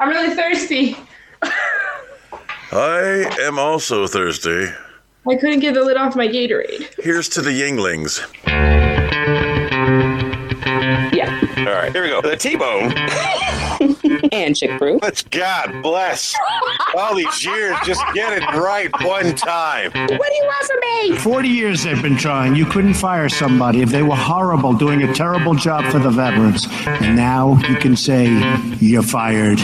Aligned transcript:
I'm 0.00 0.08
really 0.08 0.34
thirsty. 0.34 0.96
I 2.72 3.36
am 3.42 3.58
also 3.58 4.06
thirsty. 4.06 4.68
I 5.28 5.36
couldn't 5.36 5.60
get 5.60 5.74
the 5.74 5.84
lid 5.84 5.98
off 5.98 6.16
my 6.16 6.26
Gatorade. 6.26 6.88
Here's 7.02 7.28
to 7.30 7.42
the 7.42 7.50
Yuenglings. 7.50 8.26
Yeah. 11.12 11.38
All 11.58 11.74
right, 11.74 11.92
here 11.92 12.02
we 12.02 12.08
go. 12.08 12.22
The 12.22 12.34
T-bone. 12.34 12.94
and 14.32 14.56
Chick 14.56 14.78
Brew. 14.78 14.98
Let's 15.02 15.22
God 15.22 15.82
bless. 15.82 16.34
All 16.96 17.14
these 17.14 17.44
years, 17.44 17.76
just 17.84 18.02
get 18.14 18.32
it 18.32 18.44
right 18.58 18.90
one 19.02 19.34
time. 19.34 19.90
What 19.92 20.08
do 20.08 20.34
you 20.34 20.44
want 20.44 20.66
from 20.66 21.10
me? 21.10 21.18
40 21.18 21.48
years 21.48 21.82
they've 21.82 22.02
been 22.02 22.16
trying. 22.16 22.56
You 22.56 22.66
couldn't 22.66 22.94
fire 22.94 23.28
somebody 23.28 23.82
if 23.82 23.90
they 23.90 24.02
were 24.02 24.16
horrible, 24.16 24.72
doing 24.72 25.02
a 25.02 25.12
terrible 25.14 25.54
job 25.54 25.84
for 25.90 25.98
the 25.98 26.10
veterans. 26.10 26.66
And 26.86 27.16
now 27.16 27.58
you 27.68 27.76
can 27.76 27.96
say, 27.96 28.26
you're 28.80 29.02
fired. 29.02 29.60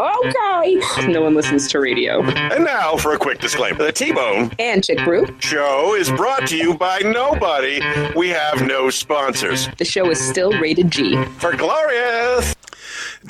Okay. 0.00 1.08
No 1.08 1.22
one 1.22 1.34
listens 1.34 1.68
to 1.68 1.80
radio. 1.80 2.22
And 2.22 2.64
now 2.64 2.96
for 2.96 3.12
a 3.14 3.18
quick 3.18 3.38
disclaimer. 3.40 3.78
The 3.84 3.92
T-bone 3.92 4.52
And 4.58 4.82
Chick 4.84 4.98
Brew. 5.04 5.26
show 5.40 5.94
is 5.94 6.10
brought 6.10 6.46
to 6.48 6.56
you 6.56 6.74
by 6.74 6.98
nobody. 7.00 7.80
We 8.16 8.28
have 8.30 8.66
no 8.66 8.90
sponsors. 8.90 9.68
The 9.78 9.84
show 9.84 10.10
is 10.10 10.20
still 10.20 10.52
rated 10.60 10.90
G. 10.90 11.22
For 11.38 11.54
Glorious. 11.56 12.54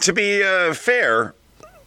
To 0.02 0.12
be 0.12 0.42
uh, 0.42 0.72
fair, 0.74 1.34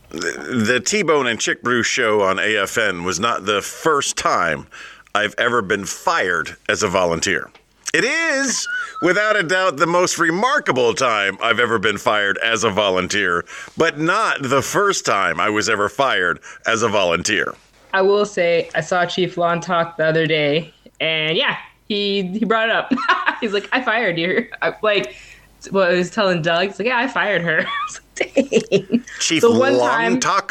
the 0.09 0.63
the 0.67 0.79
T-Bone 0.79 1.27
and 1.27 1.39
Chick 1.39 1.63
Brew 1.63 1.83
show 1.83 2.21
on 2.21 2.37
AFN 2.37 3.03
was 3.05 3.19
not 3.19 3.45
the 3.45 3.61
first 3.61 4.17
time 4.17 4.67
I've 5.15 5.35
ever 5.37 5.61
been 5.61 5.85
fired 5.85 6.55
as 6.69 6.83
a 6.83 6.87
volunteer. 6.87 7.49
It 7.93 8.03
is, 8.05 8.67
without 9.03 9.35
a 9.35 9.43
doubt, 9.43 9.77
the 9.77 9.85
most 9.85 10.17
remarkable 10.17 10.95
time 10.95 11.37
I've 11.43 11.59
ever 11.59 11.77
been 11.77 11.99
fired 11.99 12.39
as 12.39 12.63
a 12.63 12.71
volunteer, 12.71 13.45
but 13.77 13.99
not 13.99 14.41
the 14.41 14.63
first 14.63 15.05
time 15.05 15.39
I 15.39 15.49
was 15.51 15.69
ever 15.69 15.89
fired 15.89 16.39
as 16.65 16.81
a 16.81 16.89
volunteer. 16.89 17.53
I 17.93 18.01
will 18.01 18.25
say 18.25 18.71
I 18.73 18.81
saw 18.81 19.05
Chief 19.05 19.37
Lon 19.37 19.61
talk 19.61 19.97
the 19.97 20.05
other 20.07 20.25
day, 20.25 20.73
and 20.99 21.37
yeah, 21.37 21.57
he 21.87 22.23
he 22.29 22.45
brought 22.45 22.69
it 22.69 22.75
up. 22.75 22.91
He's 23.41 23.53
like, 23.53 23.69
I 23.71 23.81
fired 23.83 24.17
you. 24.17 24.47
I, 24.63 24.73
like, 24.81 25.15
well, 25.71 25.91
I 25.91 25.93
was 25.93 26.09
telling 26.09 26.41
Doug, 26.41 26.69
he's 26.69 26.79
like, 26.79 26.87
yeah, 26.87 26.97
I 26.97 27.07
fired 27.07 27.43
her. 27.43 27.59
I 27.67 27.71
was 27.87 27.99
like, 28.19 28.33
Dang. 28.79 29.05
Chief 29.19 29.41
The 29.41 29.51
one 29.51 29.77
Long 29.77 30.19
time- 30.19 30.47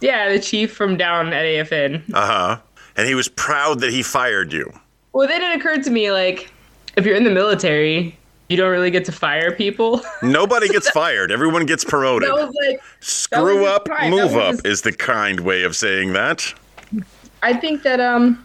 Yeah, 0.00 0.30
the 0.32 0.38
chief 0.38 0.72
from 0.72 0.96
down 0.96 1.34
at 1.34 1.44
AFN. 1.44 2.14
Uh 2.14 2.26
huh. 2.26 2.58
And 2.96 3.06
he 3.06 3.14
was 3.14 3.28
proud 3.28 3.80
that 3.80 3.90
he 3.90 4.02
fired 4.02 4.52
you. 4.54 4.72
Well, 5.12 5.28
then 5.28 5.42
it 5.42 5.54
occurred 5.60 5.82
to 5.84 5.90
me, 5.90 6.10
like, 6.12 6.50
if 6.96 7.06
you're 7.06 7.16
in 7.16 7.24
the 7.24 7.30
military, 7.30 8.16
you 8.48 8.56
don't 8.56 8.70
really 8.70 8.90
get 8.90 9.04
to 9.06 9.12
fire 9.12 9.52
people. 9.52 10.02
Nobody 10.22 10.68
gets 10.76 10.90
fired. 10.90 11.32
Everyone 11.32 11.64
gets 11.66 11.84
promoted. 11.84 12.30
like, 12.30 12.82
Screw 13.00 13.66
up, 13.66 13.86
pride. 13.86 14.10
Move 14.10 14.36
up 14.36 14.52
his- 14.56 14.64
is 14.64 14.82
the 14.82 14.92
kind 14.92 15.40
way 15.40 15.62
of 15.62 15.74
saying 15.76 16.12
that. 16.12 16.52
I 17.42 17.54
think 17.54 17.82
that 17.82 17.98
um, 18.00 18.44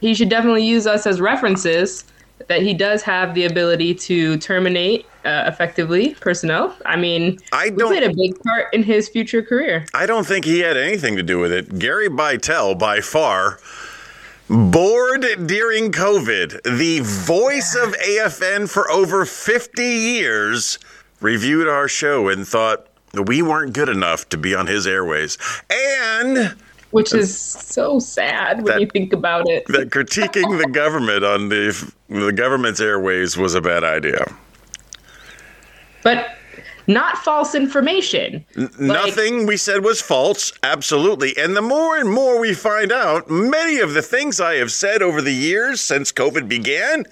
he 0.00 0.14
should 0.14 0.28
definitely 0.28 0.64
use 0.66 0.86
us 0.86 1.06
as 1.06 1.20
references. 1.20 2.04
That 2.48 2.60
he 2.62 2.74
does 2.74 3.02
have 3.02 3.34
the 3.34 3.44
ability 3.46 3.94
to 3.94 4.36
terminate 4.38 5.06
uh, 5.24 5.44
effectively 5.46 6.14
personnel. 6.20 6.76
I 6.84 6.96
mean, 6.96 7.38
I 7.52 7.70
we 7.70 7.76
don't- 7.76 7.88
played 7.88 8.02
a 8.02 8.12
big 8.14 8.38
part 8.42 8.74
in 8.74 8.82
his 8.82 9.08
future 9.08 9.40
career. 9.42 9.86
I 9.94 10.04
don't 10.04 10.26
think 10.26 10.44
he 10.44 10.58
had 10.58 10.76
anything 10.76 11.16
to 11.16 11.22
do 11.22 11.38
with 11.38 11.52
it. 11.52 11.78
Gary 11.78 12.08
Bytel, 12.08 12.78
by 12.78 13.00
far, 13.00 13.60
bored 14.48 15.26
during 15.46 15.90
COVID, 15.92 16.62
the 16.78 17.00
voice 17.00 17.74
of 17.74 17.94
AFN 17.94 18.68
for 18.70 18.90
over 18.90 19.24
50 19.24 19.82
years, 19.82 20.78
reviewed 21.20 21.68
our 21.68 21.88
show 21.88 22.28
and 22.28 22.46
thought 22.46 22.86
we 23.26 23.40
weren't 23.42 23.72
good 23.72 23.88
enough 23.88 24.28
to 24.30 24.36
be 24.36 24.54
on 24.54 24.66
his 24.66 24.86
airways. 24.86 25.38
And 25.70 26.54
which 26.90 27.12
is 27.12 27.36
so 27.36 27.98
sad 27.98 28.58
when 28.58 28.66
That- 28.66 28.80
you 28.80 28.86
think 28.86 29.12
about 29.12 29.48
it. 29.48 29.66
that 29.68 29.90
critiquing 29.90 30.58
the 30.62 30.68
government 30.70 31.24
on 31.24 31.48
the, 31.48 31.92
the 32.08 32.32
government's 32.32 32.80
airways 32.80 33.36
was 33.36 33.54
a 33.54 33.60
bad 33.60 33.82
idea. 33.82 34.24
But 36.04 36.36
not 36.86 37.18
false 37.18 37.54
information. 37.54 38.44
Like, 38.56 38.78
Nothing 38.78 39.46
we 39.46 39.56
said 39.56 39.84
was 39.84 40.00
false, 40.00 40.52
absolutely. 40.62 41.36
And 41.36 41.56
the 41.56 41.62
more 41.62 41.96
and 41.96 42.10
more 42.10 42.38
we 42.40 42.54
find 42.54 42.92
out, 42.92 43.30
many 43.30 43.78
of 43.78 43.94
the 43.94 44.02
things 44.02 44.40
I 44.40 44.56
have 44.56 44.70
said 44.70 45.02
over 45.02 45.20
the 45.22 45.32
years 45.32 45.80
since 45.80 46.12
COVID 46.12 46.48
began 46.48 47.04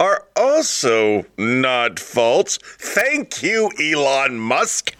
are 0.00 0.26
also 0.36 1.24
not 1.38 1.98
false. 1.98 2.58
Thank 2.58 3.42
you, 3.42 3.70
Elon 3.80 4.38
Musk. 4.38 4.94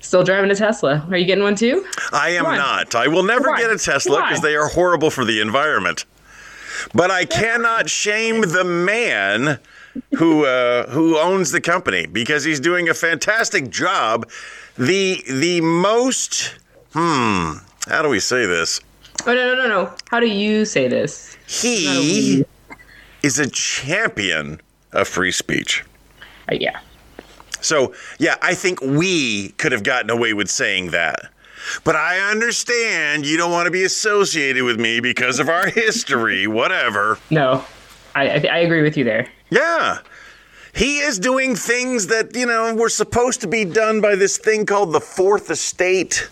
Still 0.00 0.24
driving 0.24 0.50
a 0.50 0.54
Tesla. 0.54 1.06
Are 1.10 1.16
you 1.18 1.26
getting 1.26 1.44
one 1.44 1.54
too? 1.54 1.84
I 2.12 2.30
am 2.30 2.44
not. 2.44 2.94
I 2.94 3.08
will 3.08 3.24
never 3.24 3.54
get 3.56 3.70
a 3.70 3.76
Tesla 3.76 4.22
because 4.22 4.40
they 4.40 4.56
are 4.56 4.68
horrible 4.68 5.10
for 5.10 5.24
the 5.24 5.40
environment. 5.40 6.06
But 6.94 7.10
I 7.10 7.24
cannot 7.24 7.90
shame 7.90 8.40
the 8.40 8.64
man 8.64 9.58
who 10.16 10.44
uh, 10.44 10.88
who 10.90 11.18
owns 11.18 11.50
the 11.50 11.60
company 11.60 12.06
because 12.06 12.44
he's 12.44 12.60
doing 12.60 12.88
a 12.88 12.94
fantastic 12.94 13.70
job. 13.70 14.28
The 14.76 15.22
the 15.28 15.60
most 15.60 16.54
hmm, 16.92 17.54
how 17.88 18.02
do 18.02 18.08
we 18.08 18.20
say 18.20 18.46
this? 18.46 18.80
Oh 19.26 19.34
no 19.34 19.54
no 19.54 19.62
no 19.62 19.68
no! 19.68 19.94
How 20.10 20.20
do 20.20 20.26
you 20.26 20.64
say 20.64 20.88
this? 20.88 21.36
He 21.46 22.44
is 23.22 23.38
a 23.38 23.48
champion 23.48 24.60
of 24.92 25.08
free 25.08 25.32
speech. 25.32 25.84
Uh, 26.50 26.56
yeah. 26.60 26.80
So, 27.60 27.92
yeah, 28.18 28.36
I 28.40 28.54
think 28.54 28.80
we 28.80 29.48
could 29.58 29.72
have 29.72 29.82
gotten 29.82 30.10
away 30.10 30.32
with 30.32 30.48
saying 30.48 30.90
that. 30.92 31.30
But 31.84 31.96
I 31.96 32.20
understand 32.30 33.26
you 33.26 33.36
don't 33.36 33.50
want 33.50 33.66
to 33.66 33.70
be 33.70 33.82
associated 33.82 34.62
with 34.62 34.78
me 34.78 35.00
because 35.00 35.40
of 35.40 35.48
our 35.48 35.66
history, 35.68 36.46
whatever. 36.46 37.18
No, 37.30 37.64
I 38.14 38.28
I, 38.28 38.34
I 38.50 38.58
agree 38.58 38.82
with 38.82 38.96
you 38.96 39.04
there. 39.04 39.28
Yeah. 39.50 39.98
He 40.74 40.98
is 40.98 41.18
doing 41.18 41.56
things 41.56 42.06
that, 42.08 42.36
you 42.36 42.46
know, 42.46 42.74
were 42.74 42.88
supposed 42.88 43.40
to 43.40 43.48
be 43.48 43.64
done 43.64 44.00
by 44.00 44.14
this 44.14 44.38
thing 44.38 44.66
called 44.66 44.92
the 44.92 45.00
Fourth 45.00 45.50
Estate. 45.50 46.28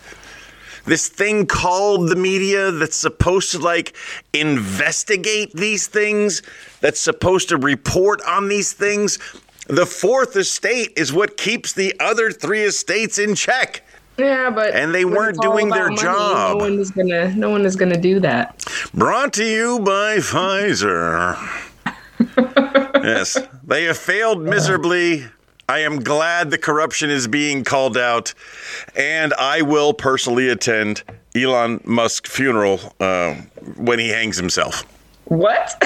This 0.84 1.08
thing 1.08 1.46
called 1.46 2.08
the 2.08 2.14
media 2.14 2.70
that's 2.70 2.96
supposed 2.96 3.50
to, 3.52 3.58
like, 3.58 3.96
investigate 4.32 5.52
these 5.52 5.88
things, 5.88 6.42
that's 6.80 7.00
supposed 7.00 7.48
to 7.48 7.56
report 7.56 8.20
on 8.22 8.48
these 8.48 8.72
things. 8.72 9.18
The 9.66 9.86
Fourth 9.86 10.36
Estate 10.36 10.92
is 10.96 11.12
what 11.12 11.36
keeps 11.36 11.72
the 11.72 11.92
other 11.98 12.30
three 12.30 12.62
estates 12.62 13.18
in 13.18 13.34
check. 13.34 13.82
Yeah, 14.16 14.50
but 14.50 14.74
And 14.74 14.94
they 14.94 15.04
weren't 15.04 15.40
doing 15.42 15.68
their 15.68 15.88
money, 15.88 16.00
job. 16.00 16.58
No 16.58 16.64
one 16.64 16.78
is 16.78 16.90
gonna. 16.90 17.34
No 17.34 17.50
one 17.50 17.66
is 17.66 17.74
gonna 17.74 18.00
do 18.00 18.20
that. 18.20 18.64
Brought 18.94 19.32
to 19.34 19.44
you 19.44 19.80
by 19.80 20.18
Pfizer. 20.18 21.36
Yes, 22.28 23.38
they 23.64 23.84
have 23.84 23.96
failed 23.98 24.42
miserably. 24.42 25.26
I 25.68 25.80
am 25.80 26.00
glad 26.02 26.50
the 26.50 26.58
corruption 26.58 27.10
is 27.10 27.26
being 27.26 27.64
called 27.64 27.96
out, 27.96 28.32
and 28.94 29.34
I 29.34 29.62
will 29.62 29.92
personally 29.92 30.48
attend 30.48 31.02
Elon 31.34 31.80
Musk's 31.84 32.30
funeral 32.30 32.78
uh, 33.00 33.34
when 33.76 33.98
he 33.98 34.08
hangs 34.10 34.36
himself. 34.36 34.84
What? 35.24 35.82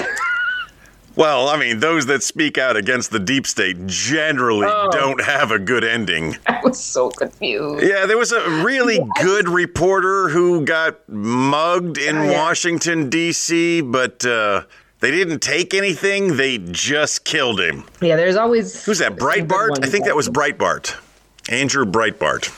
Well, 1.17 1.49
I 1.49 1.59
mean, 1.59 1.81
those 1.81 2.07
that 2.07 2.23
speak 2.23 2.57
out 2.59 2.77
against 2.77 3.11
the 3.11 3.19
deep 3.19 3.47
state 3.47 3.87
generally 3.87 4.67
Oh. 4.71 4.89
don't 4.93 5.21
have 5.23 5.51
a 5.51 5.59
good 5.59 5.83
ending. 5.83 6.37
I 6.47 6.61
was 6.63 6.79
so 6.79 7.11
confused. 7.11 7.85
Yeah, 7.85 8.07
there 8.07 8.17
was 8.19 8.33
a 8.33 8.63
really 8.63 9.01
good 9.21 9.49
reporter 9.49 10.29
who 10.29 10.65
got 10.65 11.07
mugged 11.09 11.99
in 11.99 12.17
Oh, 12.17 12.25
yeah. 12.25 12.39
Washington, 12.43 13.09
D.C., 13.11 13.81
but 13.81 14.25
uh, 14.25 14.63
they 15.01 15.11
didn't 15.11 15.41
take 15.41 15.75
anything. 15.75 16.37
They 16.37 16.59
just 16.59 17.25
killed 17.25 17.61
him. 17.61 17.85
Yeah, 18.01 18.17
there's 18.17 18.37
always. 18.37 18.85
Who's 18.85 18.99
that? 18.99 19.17
Breitbart? 19.17 19.85
I 19.85 19.89
think 19.89 20.05
that 20.05 20.17
was 20.17 20.29
Breitbart. 20.29 20.99
Andrew 21.51 21.85
Breitbart. 21.85 22.51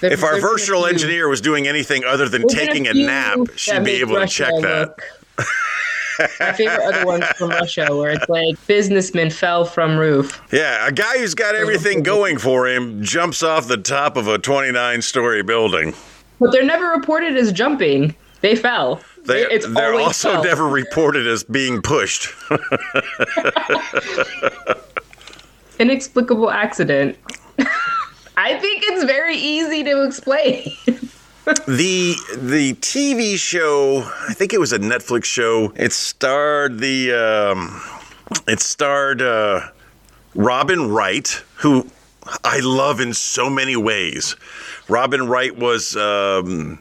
there. 0.00 0.12
If 0.12 0.22
our 0.22 0.32
There's 0.32 0.42
been 0.42 0.48
a 0.48 0.52
virtual 0.52 0.86
engineer 0.86 1.28
was 1.28 1.40
doing 1.40 1.66
anything 1.66 2.04
other 2.04 2.28
than 2.28 2.42
There's 2.42 2.54
taking 2.54 2.86
a 2.88 2.94
nap, 2.94 3.38
she'd 3.56 3.84
be 3.84 3.92
able 4.00 4.20
to 4.20 4.26
check 4.26 4.52
that. 4.62 4.94
My 6.38 6.52
favorite 6.52 6.82
other 6.82 7.06
ones 7.06 7.24
from 7.36 7.50
Russia, 7.50 7.86
where 7.96 8.10
it's 8.10 8.28
like 8.28 8.66
businessman 8.66 9.30
fell 9.30 9.64
from 9.64 9.96
roof. 9.96 10.40
Yeah, 10.52 10.86
a 10.86 10.92
guy 10.92 11.18
who's 11.18 11.34
got 11.34 11.54
everything 11.54 12.02
going 12.02 12.38
for 12.38 12.68
him 12.68 13.02
jumps 13.02 13.42
off 13.42 13.66
the 13.66 13.78
top 13.78 14.16
of 14.16 14.28
a 14.28 14.38
29 14.38 15.02
story 15.02 15.42
building. 15.42 15.94
But 16.38 16.52
they're 16.52 16.64
never 16.64 16.88
reported 16.88 17.36
as 17.36 17.50
jumping. 17.50 18.14
They 18.42 18.56
fell. 18.56 19.00
They, 19.24 19.42
it's 19.42 19.66
they're 19.66 19.94
also 19.94 20.32
fell. 20.32 20.44
never 20.44 20.68
reported 20.68 21.26
as 21.28 21.44
being 21.44 21.80
pushed. 21.80 22.28
inexplicable 25.78 26.50
accident. 26.50 27.16
I 28.36 28.58
think 28.58 28.82
it's 28.86 29.04
very 29.04 29.36
easy 29.36 29.84
to 29.84 30.04
explain. 30.04 30.72
the 31.66 32.14
the 32.36 32.74
TV 32.80 33.36
show, 33.36 34.02
I 34.28 34.34
think 34.34 34.52
it 34.52 34.60
was 34.60 34.72
a 34.72 34.78
Netflix 34.78 35.24
show. 35.24 35.72
It 35.76 35.92
starred 35.92 36.78
the 36.78 37.12
um, 37.12 37.80
It 38.48 38.60
starred 38.60 39.22
uh, 39.22 39.68
Robin 40.34 40.90
Wright, 40.90 41.28
who 41.56 41.86
I 42.44 42.60
love 42.60 43.00
in 43.00 43.12
so 43.14 43.50
many 43.50 43.76
ways. 43.76 44.36
Robin 44.88 45.28
Wright 45.28 45.56
was 45.56 45.96
um, 45.96 46.78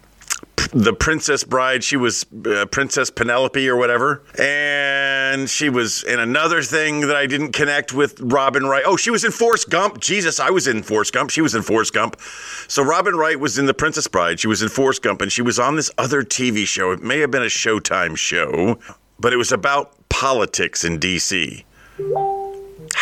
the 0.71 0.93
Princess 0.93 1.43
Bride. 1.43 1.83
She 1.83 1.97
was 1.97 2.25
uh, 2.45 2.65
Princess 2.65 3.09
Penelope 3.09 3.67
or 3.67 3.75
whatever. 3.75 4.23
And 4.37 5.49
she 5.49 5.69
was 5.69 6.03
in 6.03 6.19
another 6.19 6.61
thing 6.61 7.01
that 7.01 7.15
I 7.15 7.25
didn't 7.25 7.51
connect 7.51 7.93
with 7.93 8.19
Robin 8.19 8.65
Wright. 8.65 8.83
Oh, 8.85 8.97
she 8.97 9.11
was 9.11 9.23
in 9.23 9.31
Forrest 9.31 9.69
Gump. 9.69 9.99
Jesus, 9.99 10.39
I 10.39 10.49
was 10.49 10.67
in 10.67 10.83
Forrest 10.83 11.13
Gump. 11.13 11.29
She 11.29 11.41
was 11.41 11.55
in 11.55 11.61
Forrest 11.61 11.93
Gump. 11.93 12.19
So 12.67 12.83
Robin 12.83 13.15
Wright 13.15 13.39
was 13.39 13.57
in 13.57 13.65
The 13.65 13.73
Princess 13.73 14.07
Bride. 14.07 14.39
She 14.39 14.47
was 14.47 14.61
in 14.61 14.69
Forrest 14.69 15.01
Gump. 15.01 15.21
And 15.21 15.31
she 15.31 15.41
was 15.41 15.59
on 15.59 15.75
this 15.75 15.91
other 15.97 16.23
TV 16.23 16.65
show. 16.65 16.91
It 16.91 17.03
may 17.03 17.19
have 17.19 17.31
been 17.31 17.43
a 17.43 17.47
Showtime 17.47 18.17
show, 18.17 18.79
but 19.19 19.33
it 19.33 19.37
was 19.37 19.51
about 19.51 19.93
politics 20.09 20.83
in 20.83 20.99
D.C. 20.99 21.65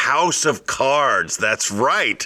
House 0.09 0.43
of 0.45 0.65
Cards. 0.65 1.37
That's 1.37 1.69
right. 1.69 2.25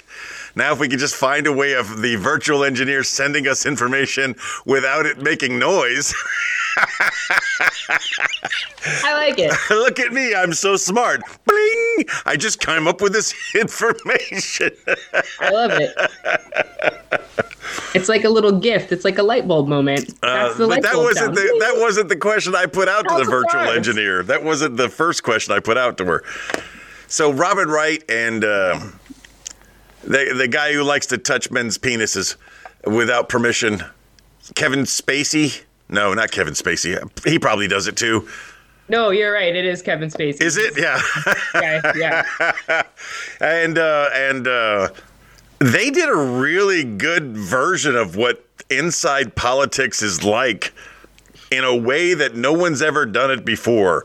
Now, 0.56 0.72
if 0.72 0.78
we 0.78 0.88
could 0.88 0.98
just 1.00 1.14
find 1.16 1.46
a 1.46 1.52
way 1.52 1.74
of 1.74 2.00
the 2.00 2.16
virtual 2.16 2.64
engineer 2.64 3.04
sending 3.04 3.46
us 3.46 3.66
information 3.66 4.36
without 4.64 5.04
it 5.04 5.18
making 5.18 5.58
noise. 5.58 6.14
I 9.04 9.12
like 9.14 9.38
it. 9.38 9.52
Look 9.70 10.00
at 10.00 10.12
me. 10.14 10.34
I'm 10.34 10.54
so 10.54 10.76
smart. 10.76 11.20
Bling. 11.44 12.06
I 12.24 12.36
just 12.38 12.58
came 12.60 12.88
up 12.88 13.02
with 13.02 13.12
this 13.12 13.34
information. 13.54 14.70
I 15.40 15.50
love 15.50 15.72
it. 15.72 15.92
It's 17.94 18.08
like 18.08 18.24
a 18.24 18.30
little 18.30 18.58
gift. 18.58 18.92
It's 18.92 19.04
like 19.04 19.18
a 19.18 19.22
light 19.22 19.46
bulb 19.46 19.68
moment. 19.68 20.18
That's 20.22 20.56
the 20.56 20.64
Uh, 20.64 20.68
but 20.68 20.68
light 20.68 20.82
that 20.84 20.92
bulb 20.94 21.04
wasn't 21.04 21.36
sound. 21.36 21.36
the 21.36 21.56
that 21.60 21.74
wasn't 21.80 22.08
the 22.08 22.16
question 22.16 22.54
I 22.54 22.64
put 22.66 22.88
out 22.88 23.06
to 23.08 23.14
the 23.16 23.24
virtual 23.24 23.64
Cards. 23.64 23.76
engineer. 23.76 24.22
That 24.22 24.42
wasn't 24.42 24.78
the 24.78 24.88
first 24.88 25.22
question 25.22 25.54
I 25.54 25.60
put 25.60 25.76
out 25.76 25.98
to 25.98 26.04
her. 26.06 26.24
So 27.08 27.32
Robin 27.32 27.68
Wright 27.68 28.02
and 28.08 28.44
uh, 28.44 28.80
the 30.02 30.34
the 30.36 30.48
guy 30.48 30.72
who 30.72 30.82
likes 30.82 31.06
to 31.06 31.18
touch 31.18 31.50
men's 31.50 31.78
penises 31.78 32.36
without 32.84 33.28
permission, 33.28 33.82
Kevin 34.54 34.80
Spacey. 34.80 35.62
No, 35.88 36.14
not 36.14 36.30
Kevin 36.30 36.54
Spacey. 36.54 36.98
He 37.26 37.38
probably 37.38 37.68
does 37.68 37.86
it 37.86 37.96
too. 37.96 38.28
No, 38.88 39.10
you're 39.10 39.32
right. 39.32 39.54
It 39.54 39.64
is 39.64 39.80
Kevin 39.80 40.10
Spacey. 40.10 40.42
Is 40.42 40.56
it? 40.56 40.78
Yeah. 40.78 41.00
Yeah, 41.54 41.92
yeah. 41.96 42.82
and 43.40 43.78
uh, 43.78 44.10
and 44.12 44.46
uh, 44.46 44.88
they 45.58 45.90
did 45.90 46.08
a 46.08 46.16
really 46.16 46.84
good 46.84 47.36
version 47.36 47.96
of 47.96 48.16
what 48.16 48.44
inside 48.70 49.34
politics 49.34 50.02
is 50.02 50.24
like 50.24 50.72
in 51.50 51.64
a 51.64 51.74
way 51.74 52.14
that 52.14 52.34
no 52.34 52.52
one's 52.52 52.82
ever 52.82 53.06
done 53.06 53.30
it 53.30 53.44
before. 53.44 54.04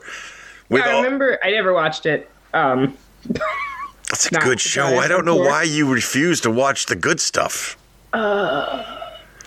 With 0.68 0.82
I 0.84 0.92
all, 0.92 1.02
remember. 1.02 1.38
I 1.42 1.50
never 1.50 1.74
watched 1.74 2.06
it. 2.06 2.29
Um, 2.52 2.96
it's 4.10 4.26
a 4.26 4.34
good 4.36 4.60
show. 4.60 4.98
I 4.98 5.08
don't 5.08 5.24
know 5.24 5.36
why 5.36 5.62
you 5.62 5.92
refuse 5.92 6.40
to 6.42 6.50
watch 6.50 6.86
the 6.86 6.96
good 6.96 7.20
stuff. 7.20 7.76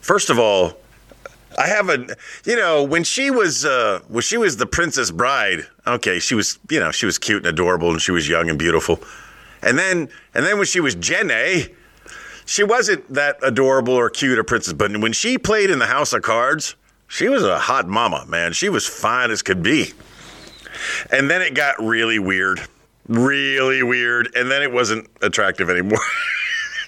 First 0.01 0.29
of 0.29 0.39
all, 0.39 0.77
I 1.57 1.67
have 1.67 1.89
a, 1.89 2.07
you 2.45 2.55
know, 2.55 2.83
when 2.83 3.03
she 3.03 3.29
was, 3.29 3.65
uh, 3.65 3.99
when 4.07 4.21
she 4.21 4.37
was 4.37 4.57
the 4.57 4.65
Princess 4.65 5.11
Bride. 5.11 5.67
Okay, 5.85 6.19
she 6.19 6.33
was, 6.33 6.57
you 6.69 6.79
know, 6.79 6.91
she 6.91 7.05
was 7.05 7.19
cute 7.19 7.45
and 7.45 7.47
adorable, 7.47 7.91
and 7.91 8.01
she 8.01 8.11
was 8.11 8.27
young 8.27 8.49
and 8.49 8.57
beautiful. 8.57 8.99
And 9.61 9.77
then, 9.77 10.09
and 10.33 10.45
then 10.45 10.57
when 10.57 10.65
she 10.65 10.79
was 10.79 10.95
Jenny, 10.95 11.67
she 12.45 12.63
wasn't 12.63 13.07
that 13.13 13.37
adorable 13.43 13.93
or 13.93 14.09
cute 14.09 14.39
or 14.39 14.43
princess. 14.43 14.73
But 14.73 14.97
when 14.97 15.13
she 15.13 15.37
played 15.37 15.69
in 15.69 15.79
the 15.79 15.85
House 15.85 16.11
of 16.11 16.21
Cards, 16.21 16.75
she 17.07 17.29
was 17.29 17.43
a 17.43 17.59
hot 17.59 17.87
mama, 17.87 18.25
man. 18.27 18.53
She 18.53 18.69
was 18.69 18.87
fine 18.87 19.29
as 19.29 19.41
could 19.41 19.61
be. 19.61 19.93
And 21.11 21.29
then 21.29 21.41
it 21.41 21.53
got 21.53 21.79
really 21.79 22.17
weird, 22.17 22.59
really 23.07 23.83
weird, 23.83 24.33
and 24.35 24.49
then 24.49 24.61
it 24.61 24.71
wasn't 24.71 25.07
attractive 25.21 25.69
anymore. 25.69 25.99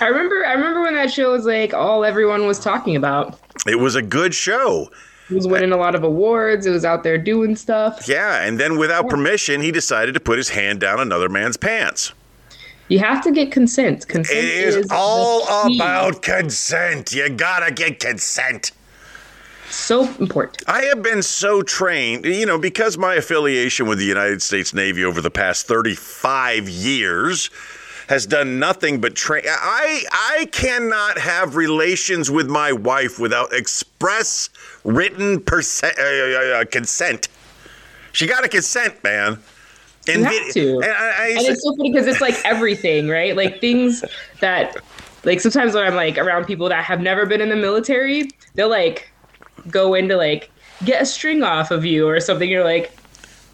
I 0.00 0.06
remember. 0.06 0.44
I 0.44 0.52
remember 0.54 0.82
when 0.82 0.94
that 0.94 1.10
show 1.12 1.32
was 1.32 1.44
like 1.44 1.72
all 1.74 2.04
everyone 2.04 2.46
was 2.46 2.58
talking 2.58 2.96
about. 2.96 3.38
it 3.66 3.78
was 3.78 3.94
a 3.94 4.02
good 4.02 4.34
show. 4.34 4.90
He 5.28 5.34
was 5.36 5.46
winning 5.46 5.72
a 5.72 5.76
lot 5.76 5.94
of 5.94 6.02
awards. 6.02 6.66
It 6.66 6.70
was 6.70 6.84
out 6.84 7.04
there 7.04 7.16
doing 7.16 7.56
stuff. 7.56 8.06
Yeah, 8.08 8.42
and 8.42 8.58
then 8.58 8.76
without 8.76 9.08
permission, 9.08 9.60
he 9.62 9.70
decided 9.70 10.14
to 10.14 10.20
put 10.20 10.36
his 10.36 10.50
hand 10.50 10.80
down 10.80 11.00
another 11.00 11.28
man's 11.28 11.56
pants. 11.56 12.12
You 12.88 12.98
have 12.98 13.22
to 13.22 13.30
get 13.30 13.52
consent. 13.52 14.06
Consent 14.08 14.36
It 14.36 14.44
is 14.44 14.76
is 14.76 14.86
all 14.90 15.44
about 15.66 16.20
consent. 16.22 17.12
You 17.14 17.28
gotta 17.30 17.72
get 17.72 18.00
consent. 18.00 18.72
So 19.74 20.04
important. 20.18 20.62
I 20.66 20.82
have 20.84 21.02
been 21.02 21.22
so 21.22 21.62
trained, 21.62 22.24
you 22.24 22.46
know, 22.46 22.58
because 22.58 22.98
my 22.98 23.14
affiliation 23.14 23.86
with 23.86 23.98
the 23.98 24.04
United 24.04 24.42
States 24.42 24.74
Navy 24.74 25.04
over 25.04 25.20
the 25.20 25.30
past 25.30 25.66
35 25.66 26.68
years 26.68 27.50
has 28.08 28.26
done 28.26 28.58
nothing 28.58 29.00
but 29.00 29.14
train. 29.14 29.44
I 29.46 30.04
I 30.12 30.46
cannot 30.52 31.18
have 31.18 31.56
relations 31.56 32.30
with 32.30 32.48
my 32.48 32.72
wife 32.72 33.18
without 33.18 33.52
express 33.52 34.50
written 34.84 35.40
perse- 35.40 35.82
uh, 35.82 35.92
uh, 35.98 36.60
uh, 36.60 36.64
consent. 36.66 37.28
She 38.12 38.26
got 38.26 38.44
a 38.44 38.48
consent, 38.48 39.02
man. 39.02 39.38
And 40.08 40.22
You 40.22 40.24
have 40.24 40.52
to. 40.52 40.74
And, 40.74 40.84
I, 40.84 40.88
I 40.88 41.28
And 41.28 41.46
it's 41.46 41.62
so 41.62 41.74
funny 41.76 41.92
because 41.92 42.06
it's 42.06 42.20
like 42.20 42.34
everything, 42.44 43.08
right? 43.08 43.36
Like 43.36 43.60
things 43.60 44.04
that, 44.40 44.76
like 45.24 45.40
sometimes 45.40 45.74
when 45.74 45.84
I'm 45.84 45.94
like 45.94 46.18
around 46.18 46.46
people 46.46 46.68
that 46.68 46.84
have 46.84 47.00
never 47.00 47.24
been 47.24 47.40
in 47.40 47.48
the 47.48 47.56
military, 47.56 48.30
they're 48.54 48.66
like 48.66 49.11
go 49.70 49.94
into 49.94 50.16
like 50.16 50.50
get 50.84 51.02
a 51.02 51.06
string 51.06 51.42
off 51.42 51.70
of 51.70 51.84
you 51.84 52.08
or 52.08 52.20
something. 52.20 52.48
You're 52.48 52.64
like, 52.64 52.92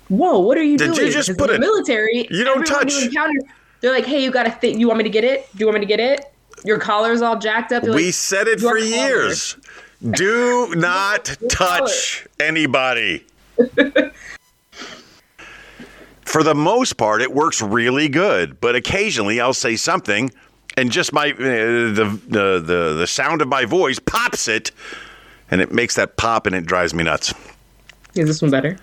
whoa, 0.09 0.39
what 0.39 0.57
are 0.59 0.63
you 0.63 0.79
Did 0.79 0.97
you 0.97 1.11
just 1.11 1.37
put 1.37 1.51
in 1.51 1.61
the 1.61 1.67
it- 1.67 1.71
military? 1.71 2.27
You 2.31 2.45
don't 2.45 2.67
touch. 2.67 2.93
You 2.93 3.07
encounter, 3.07 3.41
they're 3.81 3.93
like, 3.93 4.07
hey, 4.07 4.23
you 4.23 4.31
got 4.31 4.47
a 4.47 4.51
thing? 4.51 4.81
You 4.81 4.89
want 4.89 4.99
me 4.99 5.05
to 5.05 5.11
get 5.11 5.25
it? 5.25 5.49
Do 5.53 5.59
you 5.61 5.67
want 5.67 5.75
me 5.75 5.81
to 5.81 5.87
get 5.87 6.01
it? 6.01 6.33
Your 6.65 6.79
collar's 6.79 7.23
all 7.23 7.39
jacked 7.39 7.73
up. 7.73 7.85
You're 7.85 7.95
we 7.95 8.07
like, 8.07 8.15
said 8.15 8.49
it 8.49 8.61
for 8.61 8.77
years. 8.77 9.57
Do 10.03 10.73
not 10.77 11.37
touch 11.49 12.27
anybody. 12.41 13.25
for 16.25 16.43
the 16.43 16.55
most 16.55 16.97
part, 16.97 17.23
it 17.23 17.33
works 17.33 17.63
really 17.63 18.09
good, 18.09 18.61
but 18.61 18.75
occasionally 18.75 19.41
I'll 19.41 19.55
say 19.55 19.77
something, 19.77 20.31
and 20.77 20.91
just 20.93 21.13
my 21.13 21.31
uh, 21.31 21.35
the, 21.37 22.21
the 22.29 22.63
the 22.65 22.95
the 22.99 23.07
sound 23.07 23.41
of 23.43 23.49
my 23.49 23.65
voice 23.65 23.99
pops 23.99 24.47
it, 24.49 24.71
and 25.51 25.61
it 25.61 25.73
makes 25.73 25.95
that 25.97 26.17
pop, 26.17 26.47
and 26.47 26.55
it 26.55 26.67
drives 26.67 26.93
me 26.95 27.05
nuts. 27.05 27.33
Is 28.15 28.27
this 28.27 28.43
one 28.43 28.51
better? 28.51 28.79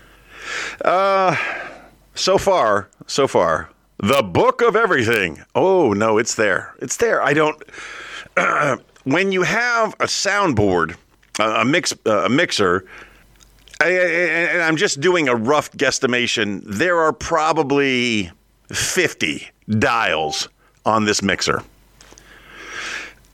Uh, 0.84 1.36
so 2.14 2.38
far, 2.38 2.88
so 3.06 3.26
far, 3.26 3.70
the 3.98 4.22
book 4.22 4.62
of 4.62 4.76
everything. 4.76 5.42
Oh 5.54 5.92
no, 5.92 6.18
it's 6.18 6.34
there. 6.34 6.74
It's 6.80 6.96
there. 6.96 7.22
I 7.22 7.32
don't. 7.34 7.62
when 9.04 9.32
you 9.32 9.42
have 9.42 9.94
a 9.94 10.04
soundboard, 10.06 10.96
a, 11.38 11.60
a 11.60 11.64
mix, 11.64 11.94
a 12.06 12.28
mixer, 12.28 12.84
I, 13.80 13.86
I- 13.86 13.90
and 13.90 14.62
I'm 14.62 14.76
just 14.76 15.00
doing 15.00 15.28
a 15.28 15.34
rough 15.34 15.70
guesstimation. 15.72 16.62
There 16.64 16.98
are 17.00 17.12
probably 17.12 18.30
50 18.72 19.48
dials 19.78 20.48
on 20.84 21.04
this 21.04 21.22
mixer. 21.22 21.62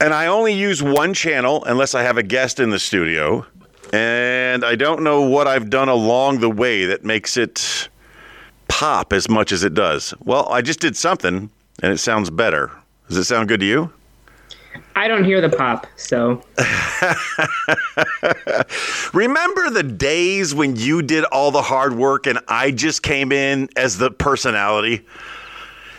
And 0.03 0.13
I 0.13 0.27
only 0.27 0.53
use 0.53 0.83
one 0.83 1.15
channel 1.15 1.63
unless 1.65 1.95
I 1.95 2.03
have 2.03 2.19
a 2.19 2.25
guest 2.25 2.59
in 2.59 2.71
the 2.71 2.81
studio. 2.81 3.47
And 3.93 4.65
I 4.65 4.75
don't 4.75 5.05
know 5.05 5.21
what 5.21 5.47
I've 5.47 5.71
done 5.71 5.89
along 5.89 6.41
the 6.41 6.51
way 6.51 6.87
that 6.87 7.05
makes 7.05 7.37
it 7.37 7.89
pop 8.67 9.13
as 9.13 9.29
much 9.29 9.53
as 9.53 9.63
it 9.63 9.75
does. 9.75 10.13
Well, 10.19 10.49
I 10.49 10.61
just 10.61 10.81
did 10.81 10.97
something 10.97 11.49
and 11.85 11.93
it 11.93 11.99
sounds 11.99 12.31
better. 12.31 12.73
Does 13.07 13.17
it 13.17 13.25
sound 13.25 13.47
good 13.47 13.61
to 13.61 13.67
you? 13.67 13.93
I 14.97 15.07
don't 15.07 15.23
hear 15.23 15.41
the 15.41 15.51
pop, 15.51 15.87
so 15.95 16.43
Remember 19.15 19.71
the 19.71 19.85
days 19.85 20.53
when 20.53 20.75
you 20.75 21.03
did 21.03 21.23
all 21.27 21.53
the 21.53 21.63
hard 21.63 21.95
work 21.95 22.27
and 22.27 22.41
I 22.49 22.73
just 22.73 23.05
came 23.05 23.31
in 23.31 23.69
as 23.77 23.99
the 23.99 24.11
personality? 24.11 25.07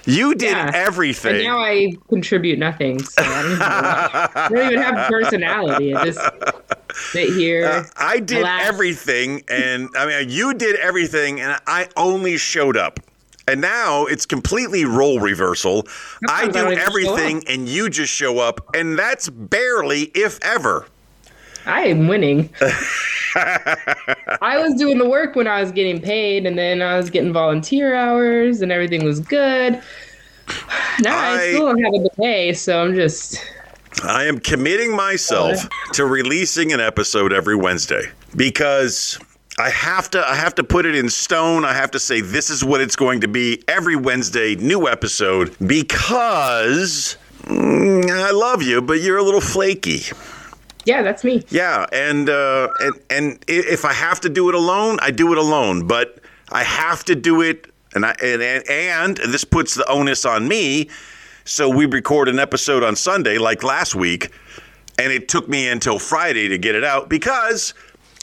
You 0.05 0.35
did 0.35 0.51
Yeah. 0.51 0.71
everything. 0.73 1.35
And 1.35 1.43
now 1.43 1.59
I 1.59 1.93
contribute 2.09 2.59
nothing. 2.59 3.01
So 3.03 3.23
I 3.23 3.41
don't, 3.41 3.51
even, 3.51 3.61
I 3.61 4.47
don't 4.49 4.71
even 4.73 4.81
have 4.81 5.09
personality. 5.09 5.95
I 5.95 6.05
just 6.05 6.19
sit 6.93 7.29
here. 7.33 7.65
Uh, 7.65 7.83
I 7.95 8.19
did 8.19 8.37
relax. 8.39 8.67
everything, 8.67 9.43
and 9.47 9.89
I 9.95 10.05
mean, 10.05 10.29
you 10.29 10.53
did 10.53 10.75
everything, 10.77 11.39
and 11.41 11.59
I 11.67 11.87
only 11.95 12.37
showed 12.37 12.77
up. 12.77 12.99
And 13.47 13.59
now 13.59 14.05
it's 14.05 14.25
completely 14.25 14.85
role 14.85 15.19
reversal. 15.19 15.85
I 16.29 16.43
Sometimes 16.43 16.55
I 16.55 16.69
do 16.69 16.75
show 16.75 16.81
everything, 16.85 17.43
and 17.47 17.67
you 17.67 17.89
just 17.89 18.13
show 18.13 18.39
up, 18.39 18.73
and 18.75 18.97
that's 18.97 19.27
barely, 19.29 20.03
if 20.15 20.39
ever. 20.41 20.85
I 21.65 21.85
am 21.85 22.07
winning. 22.07 22.49
I 23.35 24.57
was 24.57 24.75
doing 24.75 24.97
the 24.97 25.07
work 25.09 25.35
when 25.35 25.47
I 25.47 25.61
was 25.61 25.71
getting 25.71 26.01
paid, 26.01 26.45
and 26.45 26.57
then 26.57 26.81
I 26.81 26.97
was 26.97 27.09
getting 27.09 27.33
volunteer 27.33 27.95
hours, 27.95 28.61
and 28.61 28.71
everything 28.71 29.03
was 29.03 29.19
good. 29.19 29.81
Now 30.99 31.17
I, 31.17 31.31
I- 31.39 31.49
still 31.53 31.65
don't 31.67 31.81
have 31.83 32.05
a 32.05 32.09
pay, 32.21 32.53
so 32.53 32.83
I'm 32.83 32.93
just. 32.93 33.43
I 34.03 34.25
am 34.25 34.39
committing 34.39 34.95
myself 34.95 35.67
to 35.93 36.05
releasing 36.05 36.71
an 36.73 36.79
episode 36.79 37.33
every 37.33 37.55
Wednesday 37.55 38.03
because 38.35 39.17
I 39.59 39.69
have 39.69 40.09
to 40.11 40.27
I 40.27 40.35
have 40.35 40.55
to 40.55 40.63
put 40.63 40.85
it 40.85 40.95
in 40.95 41.09
stone. 41.09 41.63
I 41.65 41.73
have 41.73 41.91
to 41.91 41.99
say 41.99 42.21
this 42.21 42.49
is 42.49 42.63
what 42.63 42.81
it's 42.81 42.95
going 42.95 43.21
to 43.21 43.27
be 43.27 43.63
every 43.67 43.95
Wednesday, 43.95 44.55
new 44.55 44.87
episode 44.87 45.55
because 45.65 47.17
mm, 47.43 48.09
I 48.09 48.31
love 48.31 48.61
you, 48.63 48.81
but 48.81 49.01
you're 49.01 49.17
a 49.17 49.23
little 49.23 49.41
flaky. 49.41 50.01
Yeah, 50.85 51.01
that's 51.01 51.23
me. 51.23 51.43
Yeah, 51.49 51.85
and 51.91 52.29
uh, 52.29 52.69
and 52.79 52.93
and 53.09 53.45
if 53.47 53.85
I 53.85 53.93
have 53.93 54.19
to 54.21 54.29
do 54.29 54.49
it 54.49 54.55
alone, 54.55 54.97
I 55.01 55.11
do 55.11 55.31
it 55.31 55.37
alone. 55.37 55.87
But 55.87 56.19
I 56.51 56.63
have 56.63 57.03
to 57.05 57.15
do 57.15 57.41
it, 57.41 57.67
and 57.95 58.05
I 58.05 58.15
and 58.21 58.41
and, 58.41 59.19
and 59.19 59.33
this 59.33 59.43
puts 59.43 59.75
the 59.75 59.89
onus 59.89 60.25
on 60.25 60.47
me. 60.47 60.89
So 61.45 61.69
we 61.69 61.85
record 61.85 62.29
an 62.29 62.39
episode 62.39 62.83
on 62.83 62.95
Sunday, 62.95 63.37
like 63.37 63.63
last 63.63 63.95
week, 63.95 64.31
and 64.97 65.11
it 65.11 65.27
took 65.27 65.47
me 65.47 65.67
until 65.67 65.99
Friday 65.99 66.47
to 66.47 66.57
get 66.57 66.73
it 66.73 66.83
out 66.83 67.09
because, 67.09 67.73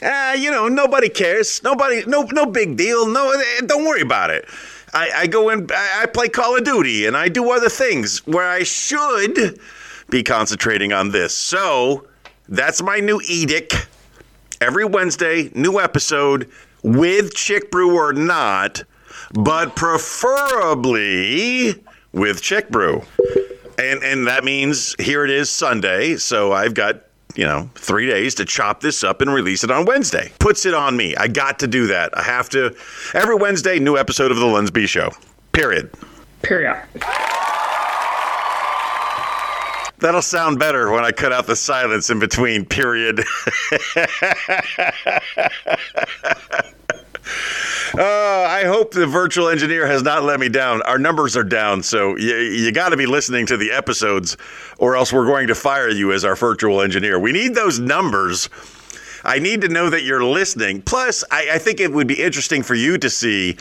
uh, 0.03 0.35
you 0.37 0.49
know, 0.49 0.67
nobody 0.67 1.07
cares. 1.07 1.61
Nobody, 1.63 2.03
no, 2.07 2.23
no 2.31 2.47
big 2.47 2.77
deal. 2.77 3.07
No, 3.07 3.31
eh, 3.31 3.61
don't 3.65 3.85
worry 3.85 4.01
about 4.01 4.31
it. 4.31 4.45
I, 4.93 5.11
I 5.15 5.27
go 5.27 5.49
I 5.49 5.65
I 6.01 6.05
play 6.07 6.29
Call 6.29 6.57
of 6.57 6.63
Duty, 6.63 7.05
and 7.05 7.15
I 7.15 7.29
do 7.29 7.51
other 7.51 7.69
things 7.69 8.25
where 8.27 8.47
I 8.47 8.63
should 8.63 9.59
be 10.09 10.23
concentrating 10.23 10.91
on 10.91 11.11
this. 11.11 11.33
So 11.33 12.07
that's 12.49 12.81
my 12.81 12.99
new 12.99 13.21
edict. 13.27 13.87
Every 14.59 14.85
Wednesday, 14.85 15.49
new 15.55 15.79
episode 15.79 16.49
with 16.83 17.33
Chick 17.33 17.71
Brew 17.71 17.95
or 17.95 18.13
not, 18.13 18.83
but 19.33 19.75
preferably 19.75 21.75
with 22.11 22.41
Chick 22.41 22.69
Brew. 22.69 23.01
And 23.79 24.03
and 24.03 24.27
that 24.27 24.43
means 24.43 24.95
here 24.99 25.23
it 25.23 25.31
is 25.31 25.49
Sunday, 25.49 26.17
so 26.17 26.51
I've 26.51 26.73
got 26.73 27.03
you 27.35 27.45
know, 27.45 27.69
three 27.75 28.07
days 28.07 28.35
to 28.35 28.45
chop 28.45 28.81
this 28.81 29.03
up 29.03 29.21
and 29.21 29.33
release 29.33 29.63
it 29.63 29.71
on 29.71 29.85
Wednesday. 29.85 30.31
Puts 30.39 30.65
it 30.65 30.73
on 30.73 30.97
me. 30.97 31.15
I 31.15 31.27
got 31.27 31.59
to 31.59 31.67
do 31.67 31.87
that. 31.87 32.17
I 32.17 32.23
have 32.23 32.49
to. 32.49 32.75
Every 33.13 33.35
Wednesday, 33.35 33.79
new 33.79 33.97
episode 33.97 34.31
of 34.31 34.37
The 34.37 34.45
Lunsby 34.45 34.87
Show. 34.87 35.11
Period. 35.53 35.91
Period. 36.41 36.81
That'll 40.01 40.23
sound 40.23 40.57
better 40.57 40.91
when 40.91 41.05
I 41.05 41.11
cut 41.11 41.31
out 41.31 41.45
the 41.45 41.55
silence 41.55 42.09
in 42.09 42.19
between, 42.19 42.65
period. 42.65 43.23
Uh, 47.93 48.45
I 48.49 48.63
hope 48.65 48.91
the 48.91 49.05
virtual 49.05 49.49
engineer 49.49 49.85
has 49.85 50.01
not 50.01 50.23
let 50.23 50.39
me 50.39 50.47
down. 50.47 50.81
Our 50.83 50.97
numbers 50.97 51.35
are 51.35 51.43
down, 51.43 51.83
so 51.83 52.15
you, 52.15 52.37
you 52.37 52.71
got 52.71 52.89
to 52.89 52.97
be 52.97 53.05
listening 53.05 53.45
to 53.47 53.57
the 53.57 53.71
episodes, 53.71 54.37
or 54.77 54.95
else 54.95 55.11
we're 55.11 55.25
going 55.25 55.47
to 55.47 55.55
fire 55.55 55.89
you 55.89 56.13
as 56.13 56.23
our 56.23 56.35
virtual 56.35 56.81
engineer. 56.81 57.19
We 57.19 57.33
need 57.33 57.53
those 57.53 57.79
numbers. 57.79 58.49
I 59.25 59.39
need 59.39 59.59
to 59.61 59.67
know 59.67 59.89
that 59.89 60.03
you're 60.03 60.23
listening. 60.23 60.81
Plus, 60.83 61.25
I, 61.31 61.49
I 61.53 61.57
think 61.57 61.81
it 61.81 61.91
would 61.91 62.07
be 62.07 62.21
interesting 62.21 62.63
for 62.63 62.75
you 62.75 62.97
to 62.97 63.09
see, 63.09 63.57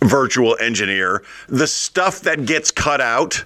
virtual 0.00 0.56
engineer, 0.60 1.24
the 1.48 1.66
stuff 1.66 2.20
that 2.20 2.46
gets 2.46 2.70
cut 2.70 3.00
out 3.00 3.44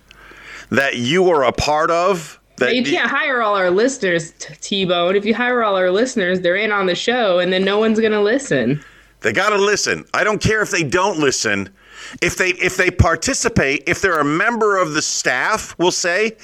that 0.71 0.97
you 0.97 1.29
are 1.31 1.45
a 1.45 1.53
part 1.53 1.91
of. 1.91 2.41
That 2.59 2.75
you 2.75 2.85
can't 2.85 3.11
hire 3.11 3.43
all 3.43 3.55
our 3.55 3.71
listeners, 3.71 4.33
T- 4.39 4.55
T-Bone. 4.61 5.15
If 5.15 5.27
you 5.27 5.35
hire 5.35 5.63
all 5.63 5.77
our 5.77 5.91
listeners, 5.91 6.41
they're 6.41 6.57
in 6.57 6.73
on 6.73 6.87
the 6.87 6.95
show, 6.95 7.39
and 7.39 7.53
then 7.53 7.65
no 7.65 7.79
one's 7.79 8.01
gonna 8.01 8.23
listen. 8.23 8.83
They 9.21 9.33
got 9.33 9.51
to 9.51 9.57
listen. 9.57 10.05
I 10.15 10.25
don't 10.25 10.41
care 10.41 10.63
if 10.63 10.71
they 10.71 10.85
don't 10.85 11.19
listen. 11.19 11.71
If 12.23 12.37
they 12.37 12.51
if 12.51 12.77
they 12.77 12.91
participate, 12.91 13.83
if 13.87 14.01
they're 14.01 14.21
a 14.21 14.25
member 14.25 14.77
of 14.77 14.93
the 14.93 15.03
staff, 15.03 15.75
we'll 15.79 15.91
say. 15.91 16.37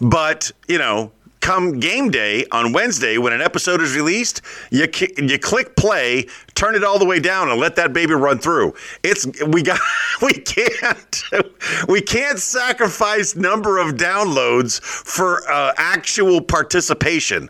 But, 0.00 0.50
you 0.66 0.78
know, 0.78 1.12
come 1.46 1.78
game 1.78 2.10
day 2.10 2.44
on 2.50 2.72
Wednesday 2.72 3.18
when 3.18 3.32
an 3.32 3.40
episode 3.40 3.80
is 3.80 3.94
released, 3.94 4.42
you 4.72 4.88
you 5.16 5.38
click 5.38 5.76
play, 5.76 6.26
turn 6.56 6.74
it 6.74 6.82
all 6.82 6.98
the 6.98 7.04
way 7.04 7.20
down 7.20 7.48
and 7.48 7.60
let 7.60 7.76
that 7.76 7.92
baby 7.92 8.14
run 8.14 8.36
through. 8.36 8.74
It's 9.04 9.24
we 9.46 9.62
got 9.62 9.78
we 10.22 10.32
can't 10.32 11.22
we 11.88 12.00
can't 12.00 12.40
sacrifice 12.40 13.36
number 13.36 13.78
of 13.78 13.94
downloads 13.94 14.80
for 14.82 15.48
uh, 15.48 15.72
actual 15.76 16.40
participation 16.40 17.48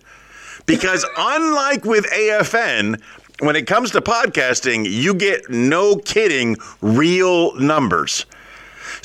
because 0.66 1.06
unlike 1.16 1.86
with 1.86 2.04
AFN, 2.10 3.00
when 3.40 3.56
it 3.56 3.66
comes 3.66 3.92
to 3.92 4.02
podcasting, 4.02 4.84
you 4.86 5.14
get 5.14 5.48
no 5.48 5.96
kidding 5.96 6.58
real 6.82 7.54
numbers. 7.54 8.26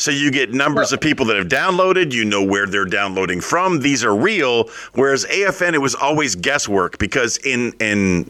So 0.01 0.09
you 0.09 0.31
get 0.31 0.51
numbers 0.51 0.91
of 0.91 0.99
people 0.99 1.27
that 1.27 1.37
have 1.37 1.47
downloaded, 1.47 2.11
you 2.11 2.25
know 2.25 2.43
where 2.43 2.65
they're 2.65 2.85
downloading 2.85 3.39
from. 3.39 3.81
These 3.81 4.03
are 4.03 4.15
real. 4.15 4.67
Whereas 4.93 5.25
AFN, 5.25 5.75
it 5.75 5.77
was 5.77 5.93
always 5.93 6.33
guesswork 6.33 6.97
because 6.97 7.37
in 7.37 7.71
in 7.79 8.27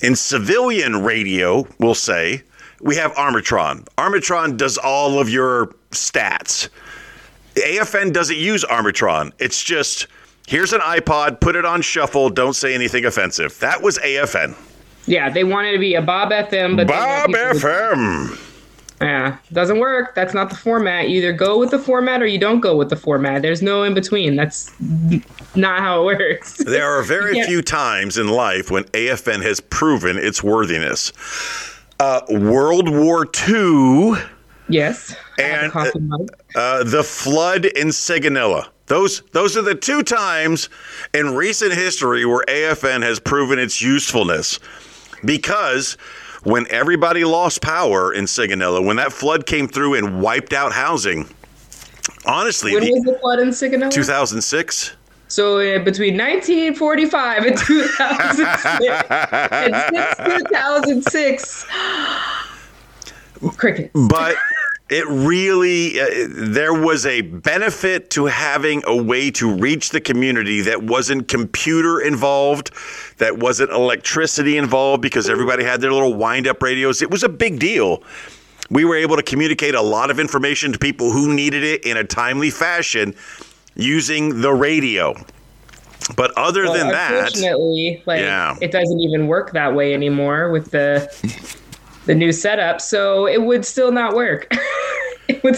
in 0.00 0.16
civilian 0.16 1.04
radio, 1.04 1.68
we'll 1.78 1.94
say, 1.94 2.44
we 2.80 2.96
have 2.96 3.12
Arbitron. 3.12 3.86
Arbitron 3.98 4.56
does 4.56 4.78
all 4.78 5.18
of 5.18 5.28
your 5.28 5.66
stats. 5.90 6.70
AFN 7.56 8.14
doesn't 8.14 8.38
use 8.38 8.64
Arbitron. 8.64 9.32
It's 9.38 9.62
just 9.62 10.06
here's 10.46 10.72
an 10.72 10.80
iPod, 10.80 11.40
put 11.40 11.56
it 11.56 11.66
on 11.66 11.82
shuffle, 11.82 12.30
don't 12.30 12.56
say 12.56 12.74
anything 12.74 13.04
offensive. 13.04 13.58
That 13.58 13.82
was 13.82 13.98
AFN. 13.98 14.56
Yeah, 15.04 15.28
they 15.28 15.44
wanted 15.44 15.72
to 15.72 15.78
be 15.78 15.94
a 15.94 16.00
Bob 16.00 16.30
FM, 16.30 16.76
but 16.76 16.86
Bob 16.86 17.28
FM. 17.32 18.47
Yeah, 19.00 19.36
doesn't 19.52 19.78
work. 19.78 20.14
That's 20.16 20.34
not 20.34 20.50
the 20.50 20.56
format. 20.56 21.08
You 21.08 21.18
either 21.18 21.32
go 21.32 21.58
with 21.58 21.70
the 21.70 21.78
format 21.78 22.20
or 22.20 22.26
you 22.26 22.38
don't 22.38 22.60
go 22.60 22.76
with 22.76 22.90
the 22.90 22.96
format. 22.96 23.42
There's 23.42 23.62
no 23.62 23.84
in 23.84 23.94
between. 23.94 24.34
That's 24.34 24.72
not 25.54 25.78
how 25.80 26.02
it 26.02 26.04
works. 26.18 26.56
There 26.64 26.90
are 26.98 27.02
very 27.02 27.34
can't- 27.34 27.48
few 27.48 27.62
times 27.62 28.18
in 28.18 28.28
life 28.28 28.70
when 28.70 28.84
AFN 28.84 29.42
has 29.42 29.60
proven 29.60 30.16
its 30.16 30.42
worthiness. 30.42 31.12
Uh, 32.00 32.20
World 32.28 32.88
War 32.88 33.26
II, 33.48 34.14
yes. 34.68 35.14
I 35.38 35.42
have 35.42 35.74
a 35.74 35.92
And, 35.94 36.08
mug. 36.08 36.28
uh, 36.56 36.84
the 36.84 37.02
flood 37.04 37.64
in 37.66 37.88
Sigonella. 37.88 38.66
Those 38.86 39.20
those 39.32 39.56
are 39.56 39.62
the 39.62 39.74
two 39.74 40.02
times 40.02 40.68
in 41.12 41.34
recent 41.34 41.72
history 41.74 42.24
where 42.24 42.44
AFN 42.48 43.02
has 43.02 43.20
proven 43.20 43.58
its 43.58 43.82
usefulness. 43.82 44.58
Because 45.24 45.96
when 46.48 46.66
everybody 46.70 47.24
lost 47.24 47.60
power 47.62 48.12
in 48.12 48.24
Sigonella, 48.24 48.84
when 48.84 48.96
that 48.96 49.12
flood 49.12 49.46
came 49.46 49.68
through 49.68 49.94
and 49.94 50.20
wiped 50.20 50.52
out 50.52 50.72
housing, 50.72 51.28
honestly, 52.26 52.72
When 52.74 52.84
the- 52.84 52.92
was 52.92 53.02
the 53.04 53.18
flood 53.20 53.40
in 53.40 53.48
Sigonella? 53.50 53.90
2006. 53.90 54.92
So 55.30 55.58
uh, 55.58 55.78
between 55.84 56.16
1945 56.16 57.44
and 57.44 57.58
2006, 57.58 59.10
and 59.52 59.74
since 59.94 60.42
2006, 60.48 61.66
crickets. 63.58 63.90
but 64.08 64.36
it 64.90 65.06
really 65.08 66.00
uh, 66.00 66.06
there 66.30 66.72
was 66.72 67.04
a 67.04 67.20
benefit 67.20 68.10
to 68.10 68.26
having 68.26 68.82
a 68.86 68.96
way 68.96 69.30
to 69.30 69.52
reach 69.54 69.90
the 69.90 70.00
community 70.00 70.62
that 70.62 70.82
wasn't 70.82 71.28
computer 71.28 72.00
involved 72.00 72.70
that 73.18 73.38
wasn't 73.38 73.70
electricity 73.70 74.56
involved 74.56 75.02
because 75.02 75.28
everybody 75.28 75.64
had 75.64 75.80
their 75.80 75.92
little 75.92 76.14
wind 76.14 76.46
up 76.46 76.62
radios 76.62 77.02
it 77.02 77.10
was 77.10 77.22
a 77.22 77.28
big 77.28 77.58
deal 77.58 78.02
we 78.70 78.84
were 78.84 78.96
able 78.96 79.16
to 79.16 79.22
communicate 79.22 79.74
a 79.74 79.82
lot 79.82 80.10
of 80.10 80.18
information 80.20 80.72
to 80.72 80.78
people 80.78 81.10
who 81.12 81.32
needed 81.34 81.62
it 81.62 81.84
in 81.84 81.96
a 81.96 82.04
timely 82.04 82.50
fashion 82.50 83.14
using 83.76 84.40
the 84.40 84.52
radio 84.52 85.14
but 86.16 86.30
other 86.38 86.64
Well, 86.64 86.72
than 86.74 86.88
that 86.88 87.34
like 88.06 88.20
Yeah. 88.20 88.56
it 88.62 88.72
doesn't 88.72 89.00
even 89.00 89.26
work 89.26 89.52
that 89.52 89.74
way 89.74 89.92
anymore 89.92 90.50
with 90.50 90.70
the 90.70 91.08
the 92.08 92.14
new 92.14 92.32
setup. 92.32 92.80
So 92.80 93.26
it 93.26 93.42
would 93.42 93.64
still 93.64 93.92
not 93.92 94.14
work. 94.16 94.50
it 95.38 95.42
would 95.42 95.56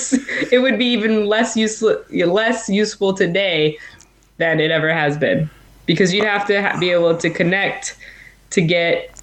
it 0.53 0.59
would 0.61 0.79
be 0.79 0.87
even 0.87 1.27
less 1.27 1.57
useful 1.57 2.03
less 2.11 2.69
useful 2.69 3.15
today 3.15 3.79
than 4.39 4.61
it 4.61 4.71
ever 4.71 4.93
has 4.93 5.17
been. 5.17 5.49
Because 5.87 6.13
you'd 6.13 6.25
have 6.25 6.47
to 6.47 6.63
ha- 6.63 6.79
be 6.79 6.91
able 6.91 7.17
to 7.17 7.31
connect 7.31 7.97
to 8.51 8.61
get 8.61 9.21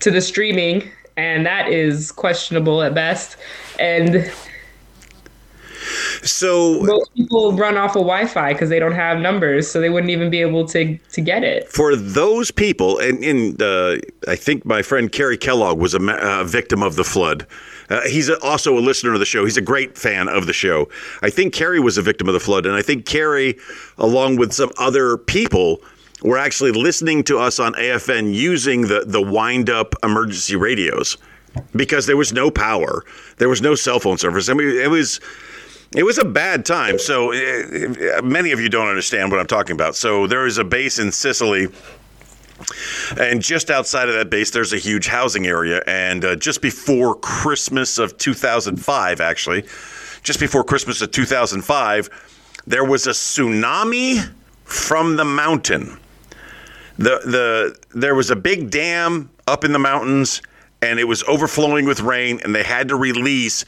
to 0.00 0.10
the 0.10 0.20
streaming 0.20 0.90
and 1.16 1.46
that 1.46 1.68
is 1.68 2.12
questionable 2.12 2.82
at 2.82 2.94
best. 2.94 3.36
And 3.78 4.30
so 6.22 6.80
most 6.82 7.14
people 7.14 7.52
run 7.52 7.76
off 7.76 7.90
of 7.90 8.02
wi-fi 8.02 8.52
because 8.52 8.68
they 8.68 8.78
don't 8.78 8.92
have 8.92 9.18
numbers 9.18 9.70
so 9.70 9.80
they 9.80 9.88
wouldn't 9.88 10.10
even 10.10 10.30
be 10.30 10.40
able 10.40 10.66
to 10.68 10.98
to 10.98 11.20
get 11.20 11.44
it. 11.44 11.68
For 11.68 11.96
those 11.96 12.50
people, 12.50 12.98
and, 12.98 13.22
and 13.22 13.62
uh, 13.62 13.96
I 14.28 14.36
think 14.36 14.64
my 14.64 14.82
friend 14.82 15.10
Kerry 15.10 15.38
Kellogg 15.38 15.78
was 15.78 15.94
a 15.94 16.00
uh, 16.00 16.44
victim 16.44 16.82
of 16.82 16.96
the 16.96 17.04
flood. 17.04 17.46
Uh, 17.88 18.02
he's 18.02 18.30
also 18.30 18.76
a 18.76 18.80
listener 18.80 19.12
of 19.12 19.20
the 19.20 19.26
show. 19.26 19.44
He's 19.44 19.56
a 19.56 19.62
great 19.62 19.96
fan 19.96 20.28
of 20.28 20.46
the 20.46 20.52
show. 20.52 20.88
I 21.22 21.30
think 21.30 21.54
Kerry 21.54 21.80
was 21.80 21.98
a 21.98 22.02
victim 22.02 22.28
of 22.28 22.34
the 22.34 22.40
flood, 22.40 22.66
and 22.66 22.74
I 22.74 22.82
think 22.82 23.06
Kerry, 23.06 23.56
along 23.98 24.36
with 24.36 24.52
some 24.52 24.72
other 24.78 25.16
people, 25.16 25.80
were 26.22 26.38
actually 26.38 26.72
listening 26.72 27.22
to 27.24 27.38
us 27.38 27.58
on 27.58 27.74
AFN 27.74 28.34
using 28.34 28.82
the 28.82 29.04
the 29.06 29.22
wind 29.22 29.70
up 29.70 29.94
emergency 30.02 30.56
radios 30.56 31.16
because 31.74 32.06
there 32.06 32.16
was 32.16 32.32
no 32.32 32.50
power, 32.50 33.04
there 33.38 33.48
was 33.48 33.62
no 33.62 33.74
cell 33.74 34.00
phone 34.00 34.18
service. 34.18 34.48
I 34.48 34.54
mean, 34.54 34.68
it 34.68 34.90
was. 34.90 35.20
It 35.94 36.02
was 36.02 36.18
a 36.18 36.24
bad 36.24 36.66
time. 36.66 36.98
So 36.98 37.32
uh, 37.32 38.20
many 38.20 38.50
of 38.50 38.58
you 38.60 38.68
don't 38.68 38.88
understand 38.88 39.30
what 39.30 39.38
I'm 39.38 39.46
talking 39.46 39.72
about. 39.72 39.94
So 39.94 40.26
there 40.26 40.44
is 40.44 40.58
a 40.58 40.64
base 40.64 40.98
in 40.98 41.12
Sicily 41.12 41.68
And 43.18 43.42
just 43.42 43.70
outside 43.70 44.08
of 44.08 44.14
that 44.14 44.30
base, 44.30 44.50
there's 44.50 44.72
a 44.72 44.78
huge 44.78 45.06
housing 45.06 45.46
area. 45.46 45.82
And 45.86 46.24
uh, 46.24 46.36
just 46.36 46.62
before 46.62 47.14
Christmas 47.14 47.98
of 47.98 48.16
2005, 48.18 49.20
actually, 49.20 49.64
just 50.22 50.40
before 50.40 50.64
Christmas 50.64 51.02
of 51.02 51.10
2005, 51.10 52.08
there 52.66 52.84
was 52.84 53.06
a 53.06 53.10
tsunami 53.10 54.28
from 54.64 55.16
the 55.16 55.24
mountain. 55.24 55.98
The, 56.98 57.20
the, 57.24 57.98
there 57.98 58.14
was 58.14 58.30
a 58.30 58.36
big 58.36 58.70
dam 58.70 59.30
up 59.46 59.64
in 59.64 59.72
the 59.72 59.78
mountains, 59.78 60.42
and 60.82 60.98
it 60.98 61.04
was 61.04 61.22
overflowing 61.24 61.84
with 61.84 62.00
rain, 62.00 62.40
and 62.42 62.54
they 62.54 62.62
had 62.64 62.88
to 62.88 62.96
release 62.96 63.64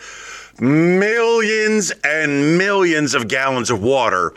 millions 0.61 1.93
and 2.03 2.59
millions 2.59 3.15
of 3.15 3.29
gallons 3.29 3.71
of 3.71 3.83
water. 3.83 4.35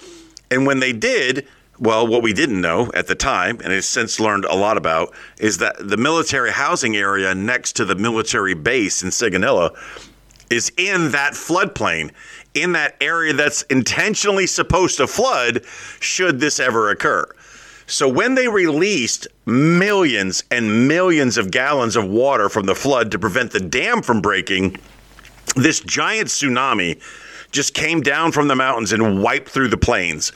And 0.51 0.65
when 0.65 0.79
they 0.79 0.93
did, 0.93 1.47
well, 1.81 2.05
what 2.05 2.21
we 2.21 2.31
didn't 2.31 2.61
know 2.61 2.91
at 2.93 3.07
the 3.07 3.15
time, 3.15 3.59
and 3.63 3.73
have 3.73 3.83
since 3.83 4.19
learned 4.19 4.45
a 4.45 4.55
lot 4.55 4.77
about, 4.77 5.13
is 5.39 5.57
that 5.57 5.75
the 5.79 5.97
military 5.97 6.51
housing 6.51 6.95
area 6.95 7.33
next 7.33 7.73
to 7.77 7.85
the 7.85 7.95
military 7.95 8.53
base 8.53 9.01
in 9.01 9.09
Sigonella 9.09 9.75
is 10.51 10.71
in 10.77 11.09
that 11.09 11.33
floodplain, 11.33 12.11
in 12.53 12.73
that 12.73 12.95
area 13.01 13.33
that's 13.33 13.63
intentionally 13.63 14.45
supposed 14.45 14.97
to 14.97 15.07
flood 15.07 15.65
should 15.99 16.39
this 16.39 16.59
ever 16.59 16.91
occur. 16.91 17.25
So 17.87 18.07
when 18.07 18.35
they 18.35 18.47
released 18.47 19.27
millions 19.47 20.43
and 20.51 20.87
millions 20.87 21.37
of 21.39 21.49
gallons 21.49 21.95
of 21.95 22.07
water 22.07 22.47
from 22.47 22.67
the 22.67 22.75
flood 22.75 23.09
to 23.11 23.17
prevent 23.17 23.51
the 23.51 23.59
dam 23.59 24.03
from 24.03 24.21
breaking, 24.21 24.77
this 25.55 25.79
giant 25.79 26.27
tsunami 26.27 27.01
just 27.51 27.73
came 27.73 28.01
down 28.01 28.31
from 28.31 28.47
the 28.47 28.55
mountains 28.55 28.93
and 28.93 29.23
wiped 29.23 29.49
through 29.49 29.69
the 29.69 29.77
plains. 29.77 30.31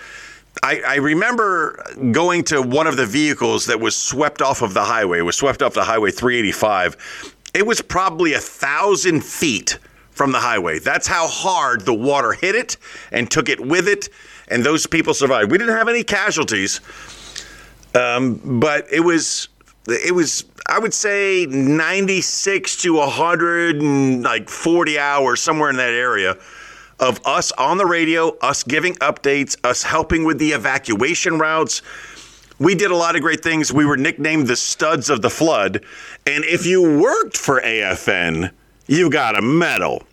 I, 0.64 0.82
I, 0.86 0.96
remember 0.96 1.84
going 2.12 2.44
to 2.46 2.62
one 2.62 2.88
of 2.88 2.98
the 2.98 3.06
vehicles 3.06 3.66
that 3.66 3.80
was 3.80 3.96
swept 3.96 4.42
off 4.42 4.62
of 4.62 4.74
the 4.74 4.84
highway, 4.84 5.22
was 5.22 5.36
swept 5.36 5.62
off 5.62 5.74
the 5.74 5.84
highway 5.84 6.12
385. 6.12 7.34
It 7.54 7.66
was 7.66 7.82
probably 7.82 8.34
a 8.34 8.40
thousand 8.40 9.24
feet 9.24 9.78
from 10.12 10.32
the 10.32 10.40
highway. 10.40 10.80
That's 10.80 11.08
how 11.08 11.28
hard 11.28 11.82
the 11.82 11.94
water 11.94 12.32
hit 12.32 12.56
it 12.56 12.78
and 13.12 13.30
took 13.30 13.50
it 13.50 13.60
with 13.60 13.88
it, 13.88 14.10
and 14.48 14.64
those 14.64 14.88
people 14.88 15.14
survived. 15.14 15.52
We 15.52 15.58
didn't 15.58 15.76
have 15.76 15.90
any 15.90 16.04
casualties, 16.04 16.80
um, 17.94 18.60
but 18.60 18.88
it 18.92 19.02
was 19.02 19.50
it 19.88 20.14
was 20.14 20.46
I 20.68 20.80
would 20.80 20.94
say 20.94 21.46
96 21.46 22.78
to 22.78 22.96
100 22.96 23.82
and 23.82 24.24
like 24.24 24.50
40 24.50 24.98
hours 24.98 25.42
somewhere 25.42 25.70
in 25.70 25.76
that 25.78 25.94
area 25.94 26.38
of 27.00 27.20
us 27.26 27.52
on 27.54 27.78
the 27.78 27.86
radio, 27.86 28.38
us 28.40 28.64
giving 28.64 28.96
updates, 28.96 29.58
us 29.64 29.84
helping 29.84 30.24
with 30.24 30.40
the 30.40 30.52
evacuation 30.52 31.38
routes. 31.38 31.82
We 32.60 32.76
did 32.76 32.92
a 32.92 32.96
lot 32.96 33.16
of 33.16 33.22
great 33.22 33.44
things. 33.44 33.74
We 33.74 33.86
were 33.86 33.98
nicknamed 33.98 34.48
the 34.48 34.56
studs 34.56 35.10
of 35.10 35.22
the 35.22 35.30
flood. 35.30 35.84
And 36.26 36.46
if 36.46 36.66
you 36.66 37.00
worked 37.00 37.38
for 37.38 37.62
AFN, 37.62 38.52
you 38.88 39.10
got 39.10 39.38
a 39.38 39.42
medal. 39.42 40.04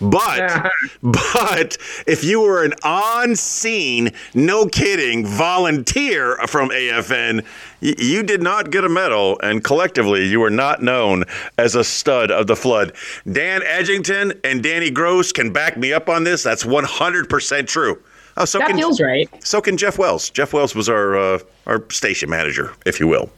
But 0.00 0.70
but 1.02 1.76
if 2.06 2.24
you 2.24 2.40
were 2.40 2.64
an 2.64 2.74
on-scene, 2.82 4.10
no 4.34 4.66
kidding, 4.66 5.26
volunteer 5.26 6.36
from 6.46 6.70
AFN, 6.70 7.44
y- 7.82 7.94
you 7.98 8.22
did 8.22 8.42
not 8.42 8.70
get 8.70 8.84
a 8.84 8.88
medal, 8.88 9.38
and 9.42 9.62
collectively 9.62 10.26
you 10.26 10.40
were 10.40 10.50
not 10.50 10.82
known 10.82 11.24
as 11.58 11.74
a 11.74 11.84
stud 11.84 12.30
of 12.30 12.46
the 12.46 12.56
flood. 12.56 12.92
Dan 13.30 13.62
Edgington 13.62 14.38
and 14.44 14.62
Danny 14.62 14.90
Gross 14.90 15.32
can 15.32 15.52
back 15.52 15.76
me 15.76 15.92
up 15.92 16.08
on 16.08 16.24
this. 16.24 16.42
That's 16.42 16.64
100% 16.64 17.66
true. 17.66 18.02
Oh, 18.36 18.44
so 18.44 18.58
that 18.58 18.68
can, 18.68 18.76
feels 18.76 19.00
right. 19.00 19.28
So 19.44 19.60
can 19.60 19.76
Jeff 19.76 19.98
Wells. 19.98 20.30
Jeff 20.30 20.52
Wells 20.52 20.74
was 20.74 20.88
our 20.88 21.16
uh, 21.18 21.38
our 21.66 21.84
station 21.90 22.30
manager, 22.30 22.72
if 22.86 23.00
you 23.00 23.06
will, 23.06 23.30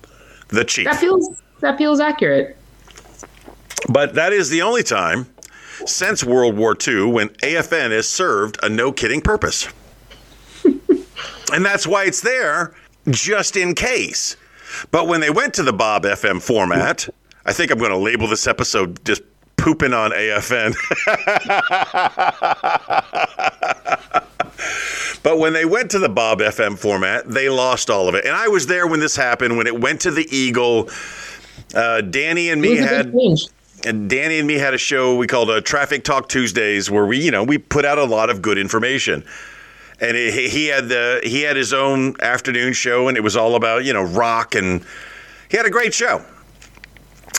the 0.48 0.64
chief. 0.64 0.84
That 0.84 0.96
feels 0.96 1.42
that 1.60 1.78
feels 1.78 1.98
accurate. 1.98 2.56
But 3.88 4.14
that 4.14 4.32
is 4.32 4.48
the 4.50 4.62
only 4.62 4.82
time 4.82 5.26
since 5.86 6.24
World 6.24 6.56
War 6.56 6.76
II 6.86 7.06
when 7.06 7.28
AFN 7.28 7.90
has 7.90 8.08
served 8.08 8.58
a 8.62 8.68
no 8.68 8.92
kidding 8.92 9.20
purpose. 9.20 9.68
and 10.64 11.64
that's 11.64 11.86
why 11.86 12.04
it's 12.04 12.20
there 12.20 12.74
just 13.10 13.56
in 13.56 13.74
case. 13.74 14.36
But 14.90 15.06
when 15.06 15.20
they 15.20 15.30
went 15.30 15.54
to 15.54 15.62
the 15.62 15.72
Bob 15.72 16.04
FM 16.04 16.40
format, 16.40 17.08
I 17.44 17.52
think 17.52 17.70
I'm 17.70 17.78
going 17.78 17.90
to 17.90 17.96
label 17.96 18.26
this 18.26 18.46
episode 18.46 19.04
just 19.04 19.22
pooping 19.56 19.92
on 19.92 20.10
AFN. 20.10 20.74
but 25.22 25.38
when 25.38 25.52
they 25.52 25.64
went 25.64 25.90
to 25.92 25.98
the 25.98 26.08
Bob 26.08 26.40
FM 26.40 26.78
format, 26.78 27.28
they 27.28 27.48
lost 27.48 27.90
all 27.90 28.08
of 28.08 28.14
it. 28.14 28.24
And 28.24 28.34
I 28.34 28.48
was 28.48 28.66
there 28.66 28.86
when 28.86 29.00
this 29.00 29.14
happened, 29.16 29.56
when 29.56 29.66
it 29.66 29.78
went 29.80 30.00
to 30.02 30.10
the 30.10 30.26
Eagle. 30.34 30.88
Uh, 31.74 32.00
Danny 32.02 32.50
and 32.50 32.60
me 32.60 32.76
had 32.76 33.12
and 33.86 34.08
Danny 34.08 34.38
and 34.38 34.46
me 34.46 34.54
had 34.54 34.74
a 34.74 34.78
show 34.78 35.16
we 35.16 35.26
called 35.26 35.50
a 35.50 35.54
uh, 35.54 35.60
Traffic 35.60 36.04
Talk 36.04 36.28
Tuesdays, 36.28 36.90
where 36.90 37.06
we, 37.06 37.18
you 37.18 37.30
know, 37.30 37.44
we 37.44 37.58
put 37.58 37.84
out 37.84 37.98
a 37.98 38.04
lot 38.04 38.30
of 38.30 38.42
good 38.42 38.58
information. 38.58 39.24
And 40.00 40.16
it, 40.16 40.50
he 40.50 40.66
had 40.66 40.88
the 40.88 41.20
he 41.22 41.42
had 41.42 41.56
his 41.56 41.72
own 41.72 42.16
afternoon 42.20 42.72
show, 42.72 43.08
and 43.08 43.16
it 43.16 43.20
was 43.20 43.36
all 43.36 43.54
about 43.54 43.84
you 43.84 43.92
know 43.92 44.02
rock, 44.02 44.54
and 44.54 44.84
he 45.48 45.56
had 45.56 45.66
a 45.66 45.70
great 45.70 45.94
show. 45.94 46.24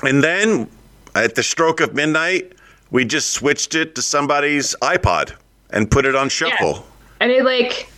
And 0.03 0.23
then 0.23 0.69
at 1.15 1.35
the 1.35 1.43
stroke 1.43 1.81
of 1.81 1.93
midnight, 1.93 2.53
we 2.91 3.05
just 3.05 3.31
switched 3.31 3.75
it 3.75 3.95
to 3.95 4.01
somebody's 4.01 4.75
iPod 4.81 5.33
and 5.71 5.89
put 5.89 6.05
it 6.05 6.15
on 6.15 6.29
shuffle. 6.29 6.73
Yeah. 6.73 6.81
And 7.21 7.31
it 7.31 7.43
like 7.43 7.89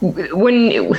when 0.00 0.94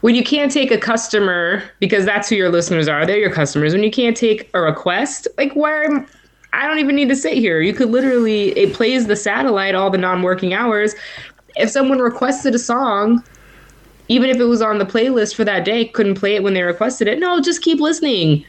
when 0.00 0.14
you 0.14 0.24
can't 0.24 0.50
take 0.50 0.70
a 0.70 0.78
customer 0.78 1.62
because 1.80 2.06
that's 2.06 2.28
who 2.30 2.34
your 2.34 2.50
listeners 2.50 2.88
are 2.88 3.04
they're 3.04 3.18
your 3.18 3.32
customers 3.32 3.72
when 3.74 3.82
you 3.82 3.90
can't 3.90 4.16
take 4.16 4.48
a 4.54 4.60
request 4.60 5.28
like 5.36 5.54
where 5.54 6.06
i 6.54 6.66
don't 6.66 6.78
even 6.78 6.96
need 6.96 7.08
to 7.08 7.16
sit 7.16 7.34
here. 7.34 7.60
You 7.60 7.74
could 7.74 7.90
literally 7.90 8.56
it 8.56 8.72
plays 8.74 9.06
the 9.06 9.16
satellite 9.16 9.74
all 9.74 9.90
the 9.90 9.98
non-working 9.98 10.54
hours. 10.54 10.94
If 11.56 11.70
someone 11.70 11.98
requested 11.98 12.54
a 12.54 12.58
song 12.58 13.22
even 14.08 14.30
if 14.30 14.38
it 14.38 14.44
was 14.44 14.60
on 14.62 14.78
the 14.78 14.86
playlist 14.86 15.34
for 15.34 15.44
that 15.44 15.64
day 15.64 15.86
couldn't 15.86 16.14
play 16.14 16.34
it 16.34 16.42
when 16.42 16.54
they 16.54 16.62
requested 16.62 17.08
it 17.08 17.18
no 17.18 17.40
just 17.40 17.60
keep 17.60 17.80
listening. 17.80 18.44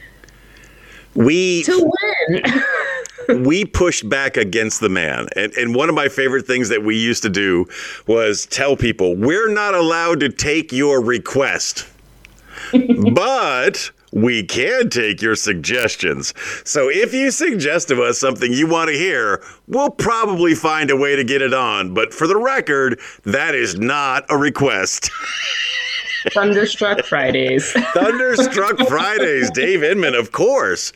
We 1.14 1.62
to 1.64 1.92
win 2.30 2.42
we 3.44 3.64
pushed 3.64 4.08
back 4.08 4.36
against 4.36 4.80
the 4.80 4.88
man. 4.88 5.28
And, 5.36 5.52
and 5.54 5.74
one 5.74 5.88
of 5.88 5.94
my 5.94 6.08
favorite 6.08 6.46
things 6.46 6.68
that 6.68 6.82
we 6.82 6.96
used 6.96 7.22
to 7.22 7.30
do 7.30 7.66
was 8.06 8.46
tell 8.46 8.76
people, 8.76 9.16
we're 9.16 9.52
not 9.52 9.74
allowed 9.74 10.20
to 10.20 10.28
take 10.28 10.72
your 10.72 11.02
request, 11.02 11.86
but 13.12 13.90
we 14.12 14.44
can 14.44 14.88
take 14.88 15.20
your 15.20 15.34
suggestions. 15.34 16.32
So 16.64 16.88
if 16.88 17.12
you 17.12 17.30
suggest 17.30 17.88
to 17.88 18.02
us 18.02 18.18
something 18.18 18.52
you 18.52 18.68
want 18.68 18.88
to 18.88 18.96
hear, 18.96 19.42
we'll 19.66 19.90
probably 19.90 20.54
find 20.54 20.90
a 20.90 20.96
way 20.96 21.16
to 21.16 21.24
get 21.24 21.42
it 21.42 21.52
on. 21.52 21.92
But 21.94 22.14
for 22.14 22.26
the 22.26 22.36
record, 22.36 23.00
that 23.24 23.54
is 23.54 23.78
not 23.78 24.24
a 24.30 24.36
request. 24.36 25.10
Thunderstruck 26.32 27.04
Fridays. 27.04 27.72
Thunderstruck 27.72 28.78
Fridays. 28.88 29.50
Dave 29.50 29.82
Inman, 29.82 30.14
of 30.14 30.32
course. 30.32 30.92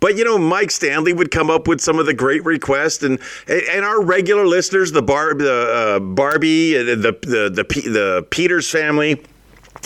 But 0.00 0.16
you 0.16 0.24
know, 0.24 0.38
Mike 0.38 0.70
Stanley 0.70 1.12
would 1.12 1.30
come 1.30 1.50
up 1.50 1.68
with 1.68 1.80
some 1.80 1.98
of 1.98 2.06
the 2.06 2.14
great 2.14 2.44
requests, 2.44 3.02
and 3.02 3.18
and 3.48 3.84
our 3.84 4.02
regular 4.02 4.46
listeners, 4.46 4.92
the 4.92 5.02
Barb, 5.02 5.38
the 5.38 5.52
uh, 5.52 5.98
Barbie, 6.00 6.74
the 6.74 6.96
the 6.96 7.12
the 7.22 7.50
the, 7.50 7.90
the 7.90 8.26
Peters 8.30 8.70
family. 8.70 9.22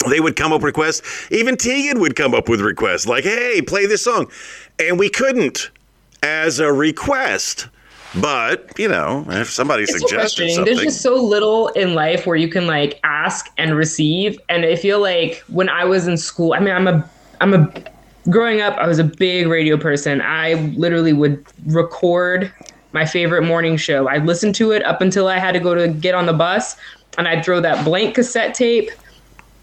They 0.09 0.19
would 0.19 0.35
come 0.35 0.53
up 0.53 0.63
with 0.63 0.67
requests. 0.67 1.31
Even 1.31 1.57
Tegan 1.57 2.01
would 2.01 2.17
come 2.17 2.35
up 2.35 2.49
with 2.49 2.61
requests 2.61 3.07
like, 3.07 3.25
"Hey, 3.25 3.63
play 3.63 3.87
this 3.87 4.03
song," 4.03 4.31
and 4.79 4.99
we 4.99 5.09
couldn't 5.09 5.71
as 6.23 6.59
a 6.59 6.73
request. 6.73 7.69
But 8.21 8.79
you 8.79 8.89
know, 8.89 9.25
if 9.29 9.51
somebody 9.51 9.85
it's 9.85 9.99
suggested 9.99 10.51
so 10.51 10.57
something, 10.57 10.75
there's 10.75 10.85
just 10.85 11.03
so 11.03 11.15
little 11.15 11.69
in 11.69 11.95
life 11.95 12.27
where 12.27 12.37
you 12.37 12.49
can 12.49 12.67
like 12.67 13.01
ask 13.03 13.51
and 13.59 13.77
receive. 13.77 14.39
And 14.49 14.65
I 14.65 14.77
feel 14.77 15.01
like 15.01 15.43
when 15.49 15.69
I 15.69 15.85
was 15.85 16.07
in 16.07 16.17
school, 16.17 16.55
I 16.55 16.61
mean, 16.61 16.75
I'm 16.75 16.87
a 16.87 17.11
I'm 17.41 17.55
a 17.55 17.73
growing 18.31 18.61
up, 18.61 18.77
I 18.79 18.87
was 18.87 18.99
a 18.99 19.05
big 19.05 19.47
radio 19.47 19.77
person. 19.77 20.21
I 20.21 20.55
literally 20.77 21.13
would 21.13 21.45
record 21.67 22.53
my 22.93 23.05
favorite 23.05 23.43
morning 23.43 23.77
show. 23.77 24.09
I'd 24.09 24.25
listen 24.25 24.53
to 24.55 24.73
it 24.73 24.85
up 24.85 25.01
until 25.01 25.29
I 25.29 25.39
had 25.39 25.53
to 25.53 25.61
go 25.61 25.75
to 25.75 25.89
get 25.89 26.15
on 26.15 26.27
the 26.27 26.33
bus, 26.33 26.77
and 27.19 27.27
I'd 27.29 27.45
throw 27.45 27.61
that 27.61 27.85
blank 27.85 28.15
cassette 28.15 28.55
tape 28.55 28.91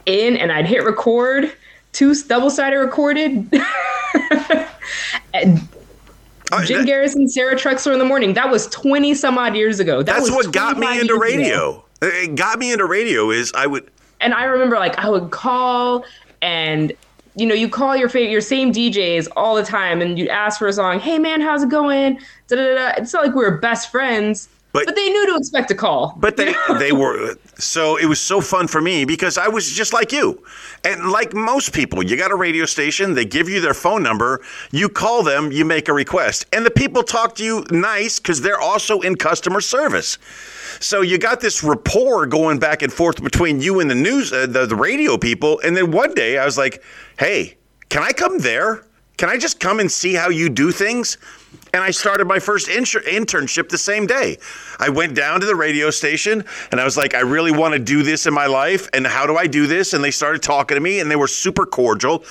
in, 0.06 0.38
and 0.38 0.52
I'd 0.52 0.66
hit 0.66 0.84
record, 0.84 1.52
two 1.94 2.14
double 2.24 2.50
sided 2.50 2.78
recorded. 2.78 3.48
uh, 3.54 4.66
Jim 6.66 6.80
that, 6.80 6.86
Garrison, 6.86 7.30
Sarah 7.30 7.56
Trexler 7.56 7.94
in 7.94 8.00
the 8.00 8.06
morning. 8.06 8.34
That 8.34 8.50
was 8.52 8.68
twenty 8.68 9.16
some 9.16 9.38
odd 9.38 9.56
years 9.56 9.80
ago. 9.80 10.04
That 10.04 10.18
that's 10.18 10.32
what 10.32 10.52
got 10.52 10.78
me 10.78 11.00
into 11.00 11.18
radio. 11.18 11.70
Ago. 11.70 11.86
It 12.02 12.36
got 12.36 12.60
me 12.60 12.74
into 12.74 12.86
radio. 12.86 13.30
Is 13.30 13.52
I 13.56 13.68
would. 13.68 13.90
And 14.20 14.34
I 14.36 14.44
remember, 14.44 14.78
like, 14.78 15.00
I 15.00 15.10
would 15.10 15.32
call 15.32 16.06
and 16.44 16.94
you 17.36 17.46
know, 17.46 17.56
you 17.56 17.70
call 17.70 17.96
your 17.96 18.10
favorite, 18.10 18.32
your 18.32 18.42
same 18.42 18.72
DJs 18.74 19.28
all 19.36 19.56
the 19.56 19.64
time, 19.64 20.02
and 20.02 20.20
you 20.20 20.28
ask 20.28 20.60
for 20.60 20.68
a 20.68 20.74
song. 20.74 21.00
Hey 21.00 21.18
man, 21.18 21.42
how's 21.42 21.64
it 21.64 21.70
going? 21.70 22.20
Da-da-da. 22.48 23.02
It's 23.02 23.14
not 23.14 23.26
like 23.26 23.36
we 23.36 23.44
were 23.44 23.58
best 23.58 23.90
friends, 23.92 24.50
But 24.74 24.86
But 24.86 24.96
they 24.96 25.10
knew 25.10 25.28
to 25.32 25.36
expect 25.38 25.70
a 25.72 25.76
call. 25.76 26.16
but 26.18 26.38
they 26.38 26.56
they 26.80 26.92
were 26.92 27.36
so 27.58 27.98
it 27.98 28.06
was 28.06 28.20
so 28.22 28.40
fun 28.42 28.68
for 28.68 28.82
me 28.82 29.06
because 29.06 29.38
I 29.38 29.48
was 29.48 29.70
just 29.72 29.94
like 29.94 30.12
you. 30.12 30.44
And 30.84 31.12
like 31.12 31.34
most 31.34 31.74
people, 31.74 32.02
you 32.04 32.16
got 32.18 32.32
a 32.32 32.36
radio 32.36 32.66
station, 32.66 33.14
they 33.14 33.26
give 33.26 33.50
you 33.50 33.60
their 33.62 33.74
phone 33.74 34.02
number, 34.02 34.42
you 34.72 34.88
call 34.90 35.24
them, 35.24 35.52
you 35.52 35.66
make 35.66 35.90
a 35.90 35.94
request. 35.94 36.46
And 36.54 36.66
the 36.66 36.72
people 36.72 37.04
talk 37.04 37.36
to 37.36 37.44
you 37.44 37.66
nice 37.70 38.20
cuz 38.20 38.42
they're 38.42 38.60
also 38.62 39.02
in 39.02 39.16
customer 39.16 39.62
service. 39.62 40.18
So 40.80 41.02
you 41.02 41.18
got 41.18 41.42
this 41.42 41.64
rapport 41.64 42.26
going 42.26 42.58
back 42.60 42.82
and 42.82 42.92
forth 42.94 43.22
between 43.22 43.60
you 43.62 43.80
and 43.82 43.90
the 43.90 43.96
news 43.96 44.32
uh, 44.32 44.48
the, 44.48 44.66
the 44.66 44.76
radio 44.76 45.18
people 45.18 45.60
and 45.64 45.76
then 45.76 45.92
one 45.92 46.14
day 46.14 46.38
I 46.38 46.46
was 46.46 46.58
like, 46.58 46.82
"Hey, 47.18 47.58
can 47.90 48.04
I 48.04 48.14
come 48.14 48.40
there? 48.40 48.86
Can 49.22 49.30
I 49.30 49.38
just 49.38 49.60
come 49.60 49.80
and 49.80 49.92
see 49.92 50.16
how 50.16 50.30
you 50.30 50.50
do 50.50 50.72
things?" 50.72 51.20
And 51.76 51.84
I 51.84 51.92
started 51.92 52.26
my 52.26 52.40
first 52.40 52.68
inter- 52.70 53.02
internship 53.02 53.70
the 53.70 53.78
same 53.78 54.08
day. 54.08 54.40
I 54.80 54.90
went 54.90 55.14
down 55.14 55.40
to 55.42 55.46
the 55.46 55.56
radio 55.56 55.92
station 55.92 56.44
and 56.72 56.82
I 56.82 56.86
was 56.86 56.98
like, 56.98 57.14
I 57.14 57.20
really 57.20 57.52
want 57.52 57.74
to 57.74 57.80
do 57.80 58.02
this 58.02 58.26
in 58.26 58.34
my 58.34 58.48
life. 58.48 58.90
And 58.94 59.06
how 59.06 59.28
do 59.28 59.38
I 59.38 59.46
do 59.46 59.68
this? 59.68 59.94
And 59.94 60.04
they 60.04 60.10
started 60.10 60.42
talking 60.42 60.74
to 60.76 60.82
me 60.82 61.02
and 61.02 61.12
they 61.12 61.16
were 61.16 61.28
super 61.28 61.68
cordial. 61.68 62.24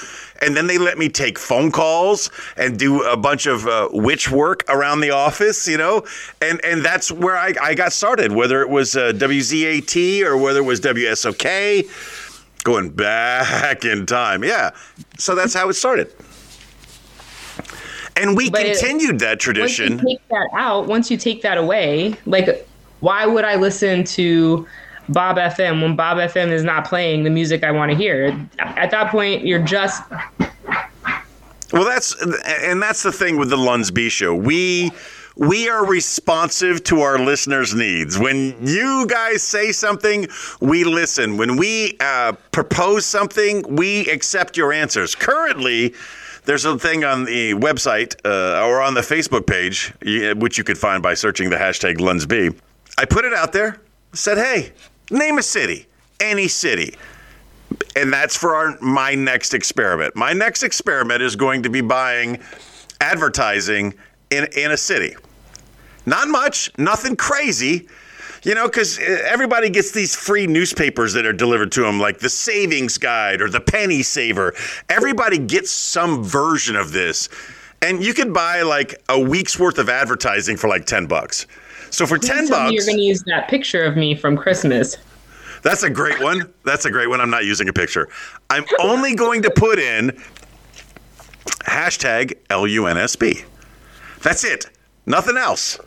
And 0.42 0.56
then 0.56 0.66
they 0.66 0.78
let 0.78 0.98
me 0.98 1.08
take 1.08 1.38
phone 1.38 1.70
calls 1.70 2.28
and 2.56 2.76
do 2.76 3.02
a 3.04 3.16
bunch 3.16 3.46
of 3.46 3.66
uh, 3.66 3.88
witch 3.92 4.30
work 4.30 4.64
around 4.68 5.00
the 5.00 5.10
office, 5.12 5.68
you 5.68 5.78
know? 5.78 6.04
And, 6.42 6.60
and 6.64 6.84
that's 6.84 7.12
where 7.12 7.36
I, 7.36 7.54
I 7.62 7.74
got 7.74 7.92
started, 7.92 8.32
whether 8.32 8.62
it 8.62 8.68
was 8.68 8.96
uh, 8.96 9.12
WZAT 9.14 10.24
or 10.24 10.36
whether 10.36 10.58
it 10.58 10.64
was 10.64 10.80
WSOK, 10.80 11.88
going 12.64 12.90
back 12.90 13.84
in 13.84 14.06
time. 14.06 14.42
Yeah. 14.42 14.70
So 15.18 15.34
that's 15.34 15.54
how 15.54 15.68
it 15.68 15.74
started. 15.74 16.12
And 18.20 18.36
we 18.36 18.50
But 18.50 18.66
it- 18.66 18.78
continued 18.78 19.18
that 19.20 19.40
tradition. 19.40 19.96
once 19.98 20.02
you 20.02 20.16
tradition. 20.18 20.18
take 20.18 20.28
that 20.28 20.48
out, 20.58 20.86
once 20.86 21.10
you 21.10 21.16
take 21.16 21.42
that 21.42 21.58
away, 21.58 22.14
like 22.26 22.66
why 23.00 23.26
would 23.26 23.44
I 23.44 23.56
listen 23.56 24.04
to 24.04 24.66
Bob 25.08 25.36
FM 25.38 25.80
when 25.82 25.96
Bob 25.96 26.18
FM 26.18 26.52
is 26.52 26.62
not 26.62 26.84
playing 26.84 27.24
the 27.24 27.30
music 27.30 27.64
I 27.64 27.70
want 27.72 27.90
to 27.90 27.96
hear? 27.96 28.36
At 28.58 28.90
that 28.90 29.10
point, 29.10 29.44
you're 29.46 29.62
just 29.62 30.02
Well, 31.72 31.84
that's 31.84 32.14
and 32.64 32.82
that's 32.82 33.02
the 33.04 33.12
thing 33.12 33.36
with 33.36 33.48
the 33.48 33.56
Lunsby 33.56 34.10
show. 34.10 34.34
We 34.34 34.90
we 35.36 35.68
are 35.68 35.86
responsive 35.86 36.82
to 36.84 37.00
our 37.02 37.18
listeners' 37.18 37.74
needs. 37.74 38.18
When 38.18 38.54
you 38.66 39.06
guys 39.06 39.42
say 39.42 39.70
something, 39.72 40.26
we 40.60 40.82
listen. 40.84 41.36
When 41.36 41.56
we 41.56 41.96
uh, 42.00 42.32
propose 42.50 43.06
something, 43.06 43.62
we 43.68 44.06
accept 44.10 44.56
your 44.56 44.72
answers. 44.72 45.14
Currently, 45.14 45.94
there's 46.44 46.64
a 46.64 46.78
thing 46.78 47.04
on 47.04 47.24
the 47.24 47.54
website 47.54 48.14
uh, 48.24 48.66
or 48.66 48.80
on 48.80 48.94
the 48.94 49.00
Facebook 49.00 49.46
page, 49.46 49.92
which 50.36 50.58
you 50.58 50.64
could 50.64 50.78
find 50.78 51.02
by 51.02 51.14
searching 51.14 51.50
the 51.50 51.56
hashtag 51.56 51.98
Lunsby. 51.98 52.58
I 52.98 53.04
put 53.04 53.24
it 53.24 53.32
out 53.32 53.52
there, 53.52 53.80
said, 54.12 54.38
"Hey, 54.38 54.72
name 55.10 55.38
a 55.38 55.42
city, 55.42 55.86
any 56.20 56.48
city." 56.48 56.96
and 57.96 58.12
that's 58.12 58.36
for 58.36 58.54
our 58.54 58.78
my 58.80 59.14
next 59.14 59.54
experiment. 59.54 60.16
My 60.16 60.32
next 60.32 60.62
experiment 60.62 61.22
is 61.22 61.36
going 61.36 61.62
to 61.62 61.70
be 61.70 61.80
buying 61.80 62.38
advertising 63.00 63.94
in 64.30 64.46
in 64.56 64.72
a 64.72 64.76
city. 64.76 65.16
Not 66.06 66.28
much, 66.28 66.70
nothing 66.78 67.16
crazy. 67.16 67.88
You 68.42 68.54
know, 68.54 68.66
because 68.66 68.98
uh, 68.98 69.22
everybody 69.26 69.68
gets 69.68 69.90
these 69.90 70.14
free 70.16 70.46
newspapers 70.46 71.12
that 71.12 71.26
are 71.26 71.32
delivered 71.32 71.72
to 71.72 71.82
them, 71.82 72.00
like 72.00 72.18
the 72.18 72.30
Savings 72.30 72.96
Guide 72.96 73.42
or 73.42 73.50
the 73.50 73.60
Penny 73.60 74.02
Saver. 74.02 74.54
Everybody 74.88 75.38
gets 75.38 75.70
some 75.70 76.24
version 76.24 76.76
of 76.76 76.92
this. 76.92 77.28
And 77.82 78.04
you 78.04 78.14
could 78.14 78.32
buy 78.32 78.62
like 78.62 79.02
a 79.08 79.18
week's 79.18 79.58
worth 79.58 79.78
of 79.78 79.88
advertising 79.88 80.56
for 80.56 80.68
like 80.68 80.86
10 80.86 81.06
bucks. 81.06 81.46
So 81.90 82.06
for 82.06 82.18
10 82.18 82.48
bucks. 82.48 82.72
you're 82.72 82.84
going 82.84 82.98
to 82.98 83.02
use 83.02 83.22
that 83.24 83.48
picture 83.48 83.82
of 83.82 83.96
me 83.96 84.14
from 84.14 84.36
Christmas. 84.36 84.96
That's 85.62 85.82
a 85.82 85.90
great 85.90 86.20
one. 86.20 86.52
That's 86.64 86.84
a 86.84 86.90
great 86.90 87.08
one. 87.08 87.20
I'm 87.20 87.30
not 87.30 87.44
using 87.44 87.68
a 87.68 87.72
picture. 87.72 88.08
I'm 88.48 88.64
only 88.80 89.14
going 89.14 89.42
to 89.42 89.50
put 89.50 89.78
in 89.78 90.10
hashtag 91.64 92.34
LUNSB. 92.48 93.44
That's 94.22 94.44
it. 94.44 94.70
Nothing 95.06 95.36
else. 95.36 95.78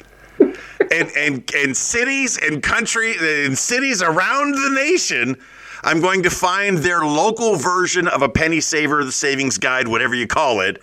And 0.93 1.09
and 1.17 1.51
and 1.55 1.75
cities 1.75 2.37
and 2.37 2.61
country 2.61 3.15
and 3.19 3.57
cities 3.57 4.03
around 4.03 4.53
the 4.53 4.71
nation, 4.75 5.37
I'm 5.83 6.01
going 6.01 6.21
to 6.23 6.29
find 6.29 6.77
their 6.77 7.03
local 7.03 7.55
version 7.55 8.07
of 8.07 8.21
a 8.21 8.29
penny 8.29 8.61
saver, 8.61 9.03
the 9.03 9.11
savings 9.11 9.57
guide, 9.57 9.87
whatever 9.87 10.13
you 10.13 10.27
call 10.27 10.61
it, 10.61 10.81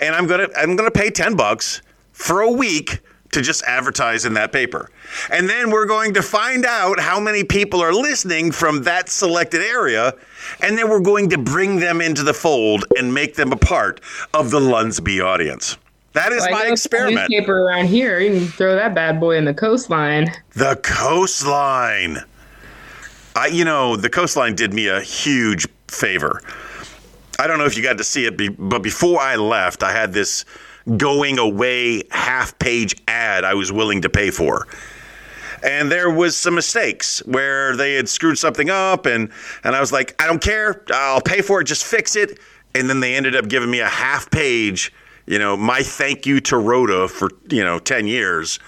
and 0.00 0.16
I'm 0.16 0.26
gonna 0.26 0.48
I'm 0.56 0.74
gonna 0.74 0.90
pay 0.90 1.10
ten 1.10 1.36
bucks 1.36 1.80
for 2.12 2.40
a 2.40 2.50
week 2.50 3.00
to 3.32 3.40
just 3.40 3.62
advertise 3.64 4.24
in 4.24 4.34
that 4.34 4.52
paper. 4.52 4.90
And 5.30 5.48
then 5.48 5.70
we're 5.70 5.86
going 5.86 6.14
to 6.14 6.22
find 6.22 6.64
out 6.66 7.00
how 7.00 7.18
many 7.18 7.44
people 7.44 7.80
are 7.80 7.92
listening 7.92 8.52
from 8.52 8.82
that 8.82 9.08
selected 9.08 9.62
area. 9.62 10.14
And 10.60 10.76
then 10.76 10.90
we're 10.90 11.00
going 11.00 11.30
to 11.30 11.38
bring 11.38 11.80
them 11.80 12.00
into 12.00 12.22
the 12.22 12.34
fold 12.34 12.84
and 12.98 13.12
make 13.12 13.34
them 13.34 13.52
a 13.52 13.56
part 13.56 14.00
of 14.34 14.50
the 14.50 14.60
Lunsby 14.60 15.24
audience. 15.24 15.78
That 16.12 16.32
is 16.32 16.42
Well, 16.42 16.52
my 16.52 16.66
experiment. 16.66 17.30
Newspaper 17.30 17.66
around 17.66 17.86
here, 17.86 18.20
you 18.20 18.38
can 18.38 18.48
throw 18.48 18.76
that 18.76 18.94
bad 18.94 19.18
boy 19.18 19.36
in 19.36 19.44
the 19.44 19.54
coastline. 19.54 20.30
The 20.50 20.78
coastline. 20.82 22.18
I, 23.34 23.46
you 23.46 23.64
know, 23.64 23.96
the 23.96 24.10
coastline 24.10 24.54
did 24.54 24.74
me 24.74 24.88
a 24.88 25.00
huge 25.00 25.66
favor. 25.88 26.42
I 27.38 27.46
don't 27.46 27.58
know 27.58 27.64
if 27.64 27.76
you 27.76 27.82
got 27.82 27.98
to 27.98 28.04
see 28.04 28.26
it, 28.26 28.58
but 28.58 28.82
before 28.82 29.20
I 29.20 29.36
left, 29.36 29.82
I 29.82 29.92
had 29.92 30.12
this 30.12 30.44
going 30.96 31.38
away 31.38 32.02
half 32.10 32.58
page 32.58 32.94
ad 33.08 33.44
I 33.44 33.54
was 33.54 33.72
willing 33.72 34.02
to 34.02 34.10
pay 34.10 34.30
for. 34.30 34.66
And 35.62 35.90
there 35.90 36.10
was 36.10 36.36
some 36.36 36.54
mistakes 36.56 37.20
where 37.24 37.76
they 37.76 37.94
had 37.94 38.08
screwed 38.08 38.36
something 38.36 38.68
up 38.68 39.06
and 39.06 39.30
and 39.62 39.76
I 39.76 39.80
was 39.80 39.92
like, 39.92 40.20
I 40.20 40.26
don't 40.26 40.42
care. 40.42 40.82
I'll 40.92 41.20
pay 41.20 41.40
for 41.40 41.60
it, 41.60 41.64
just 41.64 41.84
fix 41.84 42.16
it. 42.16 42.38
And 42.74 42.90
then 42.90 43.00
they 43.00 43.14
ended 43.14 43.36
up 43.36 43.48
giving 43.48 43.70
me 43.70 43.80
a 43.80 43.88
half 43.88 44.30
page, 44.30 44.92
you 45.26 45.38
know, 45.38 45.56
my 45.56 45.82
thank 45.82 46.26
you 46.26 46.40
to 46.42 46.56
Rota 46.56 47.08
for, 47.08 47.30
you 47.48 47.62
know, 47.64 47.78
10 47.78 48.06
years. 48.06 48.58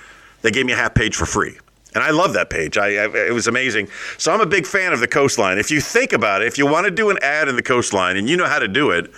They 0.43 0.51
gave 0.51 0.67
me 0.67 0.73
a 0.73 0.77
half 0.77 0.95
page 0.95 1.17
for 1.17 1.27
free. 1.27 1.59
And 1.95 2.03
I 2.03 2.11
love 2.11 2.33
that 2.35 2.51
page. 2.51 2.77
I, 2.77 2.87
I 3.05 3.27
it 3.29 3.33
was 3.33 3.47
amazing. 3.47 3.89
So 4.19 4.33
I'm 4.33 4.41
a 4.41 4.47
big 4.47 4.67
fan 4.67 4.93
of 4.93 5.01
the 5.01 5.07
coastline. 5.07 5.59
If 5.59 5.71
you 5.71 5.81
think 5.81 6.13
about 6.13 6.43
it, 6.43 6.49
if 6.49 6.59
you 6.59 6.67
want 6.67 6.87
to 6.87 6.91
do 6.91 7.11
an 7.11 7.19
ad 7.23 7.49
in 7.49 7.55
the 7.57 7.63
coastline 7.63 8.17
and 8.17 8.29
you 8.29 8.37
know 8.37 8.47
how 8.47 8.59
to 8.59 8.67
do 8.69 8.91
it, 8.91 9.11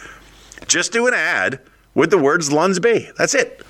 just 0.66 0.92
do 0.92 1.06
an 1.06 1.14
ad 1.14 1.60
with 1.94 2.10
the 2.10 2.18
words 2.18 2.50
Lunsby. 2.50 3.14
That's 3.16 3.34
it. 3.34 3.62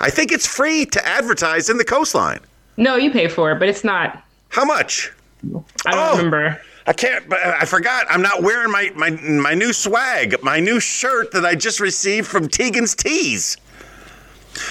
I 0.00 0.10
think 0.10 0.32
it's 0.32 0.46
free 0.46 0.84
to 0.86 1.06
advertise 1.06 1.70
in 1.70 1.78
the 1.78 1.84
coastline. 1.84 2.40
No, 2.76 2.96
you 2.96 3.10
pay 3.12 3.28
for 3.28 3.52
it, 3.52 3.58
but 3.60 3.68
it's 3.68 3.84
not. 3.84 4.22
How 4.48 4.64
much? 4.64 5.12
I 5.44 5.48
don't 5.52 5.64
Oh. 5.86 6.16
remember. 6.16 6.60
I 6.86 6.92
can't. 6.92 7.32
I 7.32 7.64
forgot. 7.64 8.06
I'm 8.08 8.22
not 8.22 8.42
wearing 8.42 8.70
my 8.70 8.92
my 8.94 9.10
my 9.10 9.54
new 9.54 9.72
swag, 9.72 10.36
my 10.42 10.60
new 10.60 10.78
shirt 10.78 11.32
that 11.32 11.44
I 11.44 11.54
just 11.54 11.80
received 11.80 12.28
from 12.28 12.48
Tegan's 12.48 12.94
Tees. 12.94 13.56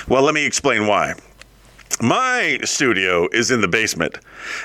Well, 0.07 0.23
let 0.23 0.33
me 0.33 0.45
explain 0.45 0.87
why. 0.87 1.15
My 2.01 2.59
studio 2.63 3.27
is 3.31 3.51
in 3.51 3.61
the 3.61 3.67
basement, 3.67 4.17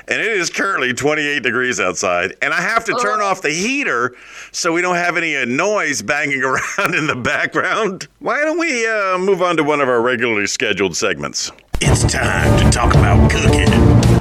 and 0.07 0.21
it 0.21 0.27
is 0.27 0.49
currently 0.49 0.93
28 0.93 1.41
degrees 1.43 1.79
outside, 1.79 2.35
and 2.41 2.53
I 2.53 2.59
have 2.59 2.83
to 2.85 2.93
turn 3.01 3.21
off 3.21 3.41
the 3.41 3.51
heater 3.51 4.15
so 4.51 4.73
we 4.73 4.81
don't 4.81 4.95
have 4.95 5.15
any 5.15 5.37
uh, 5.37 5.45
noise 5.45 6.01
banging 6.01 6.43
around 6.43 6.95
in 6.95 7.07
the 7.07 7.15
background. 7.15 8.07
Why 8.19 8.41
don't 8.41 8.59
we 8.59 8.85
uh, 8.85 9.17
move 9.17 9.41
on 9.41 9.55
to 9.57 9.63
one 9.63 9.79
of 9.79 9.87
our 9.87 10.01
regularly 10.01 10.47
scheduled 10.47 10.97
segments? 10.97 11.51
It's 11.79 12.03
time 12.11 12.59
to 12.59 12.69
talk 12.69 12.95
about 12.95 13.31
cooking. 13.31 13.71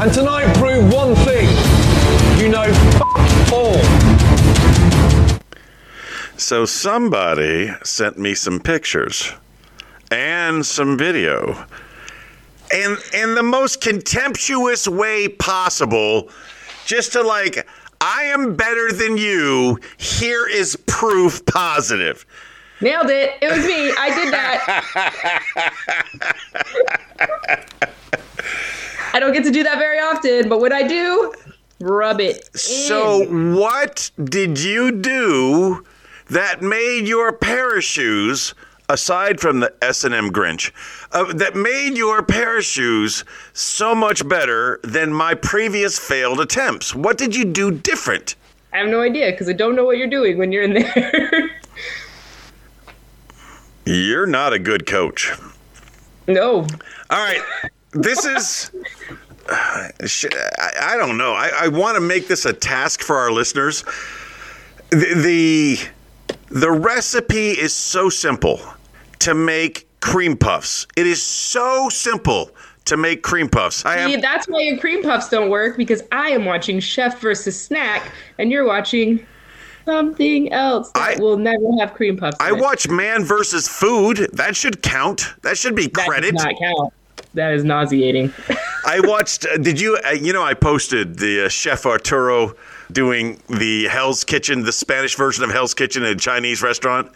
And 0.01 0.12
tonight 0.12 0.55
prove 0.57 0.93
one 0.93 1.14
thing. 1.16 1.49
You 2.40 2.49
know 2.49 2.64
So 6.51 6.65
somebody 6.65 7.71
sent 7.85 8.19
me 8.19 8.35
some 8.35 8.59
pictures 8.59 9.33
and 10.11 10.67
some 10.67 10.99
video. 10.99 11.65
And 12.75 12.99
in 13.15 13.37
the 13.37 13.43
most 13.45 13.81
contemptuous 13.81 14.89
way 14.89 15.29
possible, 15.29 16.29
just 16.87 17.13
to 17.13 17.23
like, 17.23 17.69
I 18.01 18.25
am 18.25 18.57
better 18.57 18.91
than 18.91 19.17
you. 19.17 19.79
Here 19.97 20.49
is 20.49 20.75
proof 20.87 21.47
positive. 21.47 22.27
Nailed 22.81 23.11
it. 23.11 23.35
It 23.41 23.53
was 23.53 23.65
me. 23.65 23.93
I 23.97 24.15
did 24.15 24.33
that. 24.33 24.85
I 29.13 29.21
don't 29.21 29.33
get 29.33 29.45
to 29.45 29.53
do 29.53 29.63
that 29.63 29.79
very 29.79 29.99
often, 30.01 30.49
but 30.49 30.61
when 30.61 30.73
I 30.73 30.83
do, 30.83 31.33
rub 31.81 32.21
it. 32.21 32.49
In. 32.53 32.59
So, 32.59 33.25
what 33.55 34.11
did 34.23 34.61
you 34.61 34.93
do 34.93 35.85
that 36.29 36.62
made 36.62 37.09
your 37.09 37.37
shoes, 37.81 38.55
aside 38.88 39.40
from 39.40 39.61
the 39.61 39.73
S&M 39.83 40.31
Grinch, 40.31 40.71
uh, 41.12 41.33
that 41.33 41.57
made 41.57 41.97
your 41.97 42.23
pair 42.23 42.62
shoes 42.62 43.25
so 43.53 43.95
much 43.95 44.29
better 44.29 44.79
than 44.85 45.12
my 45.12 45.35
previous 45.35 45.99
failed 45.99 46.40
attempts? 46.40 46.95
What 46.95 47.19
did 47.19 47.35
you 47.35 47.45
do 47.45 47.71
different? 47.71 48.37
I 48.73 48.79
have 48.79 48.88
no 48.88 49.01
idea 49.01 49.33
because 49.33 49.49
I 49.49 49.53
don't 49.53 49.75
know 49.75 49.85
what 49.85 49.99
you're 49.99 50.07
doing 50.07 50.38
when 50.38 50.53
you're 50.53 50.62
in 50.62 50.75
there. 50.75 51.51
You're 53.87 54.27
not 54.27 54.53
a 54.53 54.59
good 54.59 54.87
coach. 54.87 55.33
no. 56.29 56.59
All 56.59 56.66
right. 57.11 57.40
this 57.93 58.25
is. 58.25 58.71
I, 59.48 60.94
don't 60.96 61.16
know. 61.18 61.33
I, 61.33 61.50
I 61.62 61.68
want 61.68 61.96
to 61.96 62.00
make 62.00 62.29
this 62.29 62.44
a 62.44 62.53
task 62.53 63.00
for 63.03 63.16
our 63.16 63.31
listeners. 63.33 63.85
The, 64.90 65.14
the 65.14 65.79
the 66.48 66.70
recipe 66.70 67.50
is 67.50 67.72
so 67.72 68.09
simple 68.09 68.61
to 69.20 69.35
make 69.35 69.87
cream 70.00 70.37
puffs. 70.37 70.87
It 70.96 71.07
is 71.07 71.22
so 71.22 71.88
simple 71.88 72.50
to 72.87 72.96
make 72.96 73.22
cream 73.22 73.48
puffs. 73.48 73.85
I 73.85 74.05
See, 74.07 74.12
have 74.12 74.22
that's 74.22 74.48
why 74.48 74.61
your 74.61 74.79
cream 74.79 75.03
puffs 75.03 75.29
don't 75.29 75.48
work 75.50 75.76
because 75.76 76.03
I 76.11 76.31
am 76.31 76.44
watching 76.44 76.81
Chef 76.81 77.20
versus 77.20 77.61
Snack, 77.61 78.11
and 78.38 78.50
you're 78.50 78.66
watching 78.66 79.24
something 79.85 80.53
else 80.53 80.90
that 80.92 81.16
I- 81.18 81.20
will 81.20 81.37
never 81.37 81.64
have 81.81 81.94
cream 81.94 82.16
puffs. 82.16 82.37
I 82.40 82.48
it. 82.48 82.59
watch 82.59 82.88
Man 82.88 83.24
versus 83.24 83.68
Food. 83.68 84.29
That 84.33 84.57
should 84.57 84.83
count. 84.83 85.35
That 85.42 85.57
should 85.57 85.74
be 85.76 85.87
That 85.88 86.07
credit. 86.09 86.35
does 86.35 86.44
not 86.44 86.55
count. 86.59 86.92
That 87.35 87.53
is 87.53 87.64
nauseating. 87.64 88.33
I 88.85 89.01
watched. 89.01 89.47
Uh, 89.47 89.57
did 89.57 89.81
you? 89.81 89.99
Uh, 90.05 90.11
you 90.11 90.33
know, 90.33 90.43
I 90.43 90.55
posted 90.55 91.19
the 91.19 91.47
uh, 91.47 91.49
Chef 91.49 91.87
Arturo 91.87 92.55
doing 92.90 93.40
the 93.49 93.87
Hell's 93.88 94.25
Kitchen, 94.25 94.62
the 94.62 94.73
Spanish 94.73 95.16
version 95.16 95.45
of 95.45 95.51
Hell's 95.51 95.75
Kitchen 95.75 96.03
in 96.05 96.11
a 96.16 96.19
Chinese 96.19 96.62
restaurant. 96.62 97.12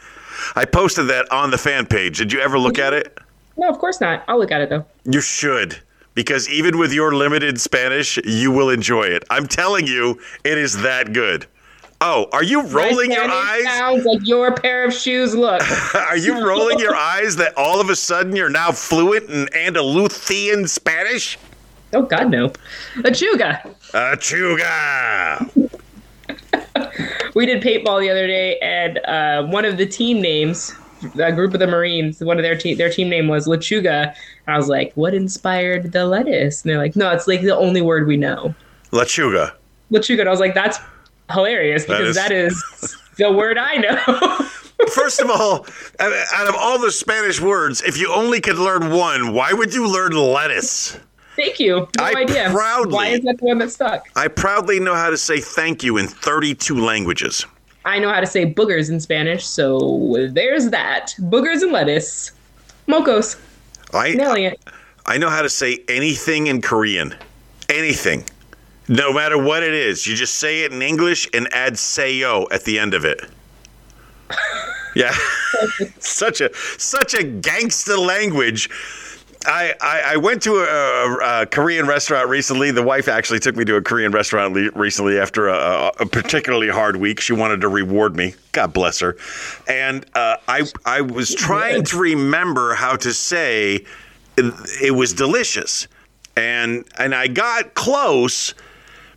I 0.54 0.64
posted 0.64 1.08
that 1.08 1.30
on 1.32 1.50
the 1.50 1.58
fan 1.58 1.86
page. 1.86 2.18
Did 2.18 2.32
you 2.32 2.40
ever 2.40 2.58
look 2.58 2.78
at 2.78 2.92
it? 2.92 3.18
no, 3.56 3.68
of 3.68 3.78
course 3.78 4.00
not. 4.00 4.24
I'll 4.28 4.38
look 4.38 4.50
at 4.52 4.60
it 4.60 4.68
though. 4.68 4.84
You 5.04 5.20
should. 5.20 5.80
Because 6.14 6.48
even 6.48 6.78
with 6.78 6.92
your 6.92 7.12
limited 7.12 7.60
Spanish, 7.60 8.18
you 8.24 8.52
will 8.52 8.70
enjoy 8.70 9.04
it. 9.04 9.24
I'm 9.30 9.48
telling 9.48 9.86
you, 9.88 10.20
it 10.44 10.58
is 10.58 10.80
that 10.82 11.12
good. 11.12 11.46
Oh, 12.06 12.26
are 12.32 12.42
you 12.42 12.60
rolling 12.66 13.10
your 13.10 13.24
eyes? 13.24 13.64
Sounds 13.64 14.04
like 14.04 14.28
your 14.28 14.54
pair 14.54 14.84
of 14.84 14.92
shoes 14.92 15.34
look. 15.34 15.62
Are 15.94 16.18
you 16.18 16.46
rolling 16.46 16.78
your 16.78 16.94
eyes 17.14 17.36
that 17.36 17.56
all 17.56 17.80
of 17.80 17.88
a 17.88 17.96
sudden 17.96 18.36
you're 18.36 18.50
now 18.50 18.72
fluent 18.72 19.30
in 19.30 19.48
Andalusian 19.54 20.68
Spanish? 20.68 21.38
oh 21.94 22.02
God, 22.02 22.30
no. 22.30 22.50
Achuga. 22.96 23.74
Achuga! 23.92 25.70
We 27.34 27.46
did 27.46 27.62
paintball 27.62 28.00
the 28.00 28.10
other 28.10 28.28
day, 28.28 28.58
and 28.60 28.98
uh, 29.06 29.44
one 29.46 29.64
of 29.64 29.76
the 29.76 29.86
team 29.86 30.20
names, 30.20 30.72
a 31.18 31.32
group 31.32 31.52
of 31.52 31.58
the 31.58 31.66
Marines, 31.66 32.20
one 32.20 32.36
of 32.38 32.44
their 32.44 32.56
team, 32.56 32.76
their 32.78 32.90
team 32.90 33.08
name 33.08 33.26
was 33.26 33.48
Lechuga. 33.48 34.14
And 34.46 34.54
I 34.54 34.56
was 34.56 34.68
like, 34.68 34.92
"What 34.94 35.14
inspired 35.14 35.90
the 35.90 36.06
lettuce?" 36.06 36.62
And 36.62 36.70
they're 36.70 36.78
like, 36.78 36.94
"No, 36.94 37.10
it's 37.10 37.26
like 37.26 37.40
the 37.40 37.56
only 37.56 37.80
word 37.82 38.06
we 38.06 38.16
know, 38.16 38.54
Lachuga. 38.92 39.52
Lechuga." 39.90 40.20
And 40.20 40.28
I 40.28 40.30
was 40.30 40.38
like, 40.38 40.54
"That's 40.54 40.78
hilarious 41.34 41.84
because 41.84 42.08
is- 42.10 42.16
that 42.16 42.32
is 42.32 42.96
the 43.18 43.30
word 43.32 43.58
I 43.58 43.76
know." 43.76 44.48
First 44.92 45.20
of 45.20 45.30
all, 45.30 45.66
out 46.00 46.48
of 46.48 46.54
all 46.56 46.78
the 46.80 46.90
Spanish 46.90 47.40
words, 47.40 47.80
if 47.82 47.96
you 47.96 48.12
only 48.12 48.40
could 48.40 48.58
learn 48.58 48.90
one, 48.92 49.32
why 49.32 49.52
would 49.52 49.72
you 49.72 49.86
learn 49.90 50.12
lettuce? 50.12 50.98
Thank 51.36 51.58
you. 51.58 51.88
No 51.96 52.04
I 52.04 52.12
idea. 52.16 52.50
proudly- 52.50 52.92
Why 52.94 53.06
is 53.08 53.22
that 53.22 53.38
the 53.38 53.44
one 53.46 53.58
that 53.58 53.70
stuck? 53.70 54.04
I 54.16 54.28
proudly 54.28 54.80
know 54.80 54.94
how 54.94 55.10
to 55.10 55.16
say 55.16 55.40
thank 55.40 55.82
you 55.82 55.96
in 55.96 56.06
32 56.06 56.78
languages. 56.78 57.46
I 57.84 57.98
know 57.98 58.12
how 58.12 58.20
to 58.20 58.26
say 58.26 58.52
boogers 58.52 58.90
in 58.90 59.00
Spanish, 59.00 59.46
so 59.46 60.28
there's 60.32 60.70
that. 60.70 61.14
Boogers 61.20 61.62
and 61.62 61.72
lettuce. 61.72 62.32
Mocos. 62.88 63.36
I, 63.92 64.08
it. 64.08 64.60
I 65.06 65.18
know 65.18 65.30
how 65.30 65.42
to 65.42 65.48
say 65.50 65.78
anything 65.88 66.46
in 66.48 66.62
Korean. 66.62 67.14
Anything. 67.68 68.24
No 68.88 69.12
matter 69.12 69.42
what 69.42 69.62
it 69.62 69.74
is. 69.74 70.06
You 70.06 70.14
just 70.14 70.36
say 70.36 70.62
it 70.64 70.72
in 70.72 70.82
English 70.82 71.28
and 71.32 71.52
add 71.52 71.74
sayo 71.74 72.46
at 72.52 72.64
the 72.64 72.78
end 72.78 72.94
of 72.94 73.04
it. 73.04 73.20
Yeah. 74.94 75.12
such 75.98 76.40
a 76.40 76.54
such 76.54 77.14
a 77.14 77.24
gangster 77.24 77.98
language. 77.98 78.70
I, 79.46 79.74
I, 79.80 80.02
I 80.12 80.16
went 80.16 80.42
to 80.44 80.54
a, 80.56 81.42
a, 81.42 81.46
Korean 81.46 81.86
restaurant 81.86 82.28
recently. 82.28 82.70
The 82.70 82.82
wife 82.82 83.08
actually 83.08 83.40
took 83.40 83.56
me 83.56 83.64
to 83.66 83.76
a 83.76 83.82
Korean 83.82 84.10
restaurant 84.10 84.54
le- 84.54 84.70
recently 84.70 85.18
after 85.18 85.48
a, 85.48 85.92
a 86.00 86.06
particularly 86.06 86.68
hard 86.68 86.96
week. 86.96 87.20
She 87.20 87.34
wanted 87.34 87.60
to 87.60 87.68
reward 87.68 88.16
me. 88.16 88.34
God 88.52 88.72
bless 88.72 89.00
her. 89.00 89.16
And 89.68 90.06
uh, 90.14 90.36
I 90.48 90.62
I 90.86 91.02
was 91.02 91.34
trying 91.34 91.84
to 91.84 91.98
remember 91.98 92.74
how 92.74 92.96
to 92.96 93.12
say 93.12 93.84
it, 94.36 94.54
it 94.82 94.92
was 94.92 95.12
delicious, 95.12 95.88
and 96.36 96.84
and 96.98 97.14
I 97.14 97.26
got 97.26 97.74
close, 97.74 98.54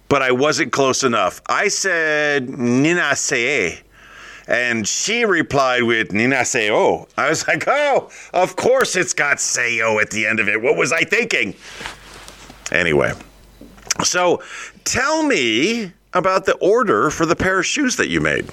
but 0.09 0.21
I 0.21 0.31
wasn't 0.31 0.71
close 0.71 1.03
enough. 1.03 1.41
I 1.47 1.67
said 1.67 2.47
ninasee. 2.47 3.79
And 4.49 4.87
she 4.87 5.25
replied 5.25 5.83
with 5.83 6.09
Ninaseo. 6.11 6.71
Oh. 6.71 7.07
I 7.17 7.29
was 7.29 7.45
like, 7.47 7.65
oh, 7.67 8.09
of 8.33 8.55
course 8.55 8.95
it's 8.95 9.13
got 9.13 9.37
Seo 9.37 9.95
oh 9.95 9.99
at 9.99 10.11
the 10.11 10.25
end 10.25 10.39
of 10.39 10.47
it. 10.47 10.61
What 10.61 10.77
was 10.77 10.93
I 10.93 11.01
thinking? 11.01 11.53
Anyway, 12.71 13.11
so 14.03 14.41
tell 14.85 15.23
me 15.23 15.91
about 16.13 16.45
the 16.45 16.55
order 16.55 17.09
for 17.09 17.25
the 17.25 17.35
pair 17.35 17.59
of 17.59 17.65
shoes 17.65 17.97
that 17.97 18.07
you 18.07 18.21
made. 18.21 18.47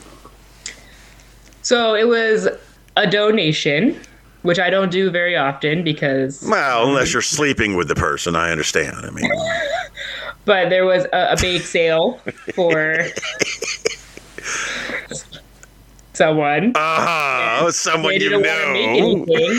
So 1.63 1.95
it 1.95 2.09
was 2.09 2.49
a 2.97 3.09
donation, 3.09 3.99
which 4.43 4.59
I 4.59 4.71
don't 4.71 4.91
do 4.91 5.11
very 5.11 5.37
often 5.37 5.85
because 5.85 6.45
Well, 6.47 6.89
unless 6.89 7.13
you're 7.13 7.23
sleeping 7.23 7.77
with 7.77 7.89
the 7.89 7.95
person, 7.95 8.35
I 8.37 8.51
understand. 8.51 8.97
I 8.97 9.11
mean, 9.11 9.31
but 10.45 10.69
there 10.71 10.85
was 10.85 11.05
a, 11.13 11.33
a 11.33 11.37
bake 11.41 11.63
sale 11.63 12.21
for 12.55 13.05
someone. 16.13 16.73
uh-huh, 16.75 17.71
someone 17.73 18.13
they 18.13 18.19
you 18.21 18.31
didn't 18.31 18.43
want 18.47 18.67
to 18.67 18.73
make 18.73 19.29
know. 19.29 19.59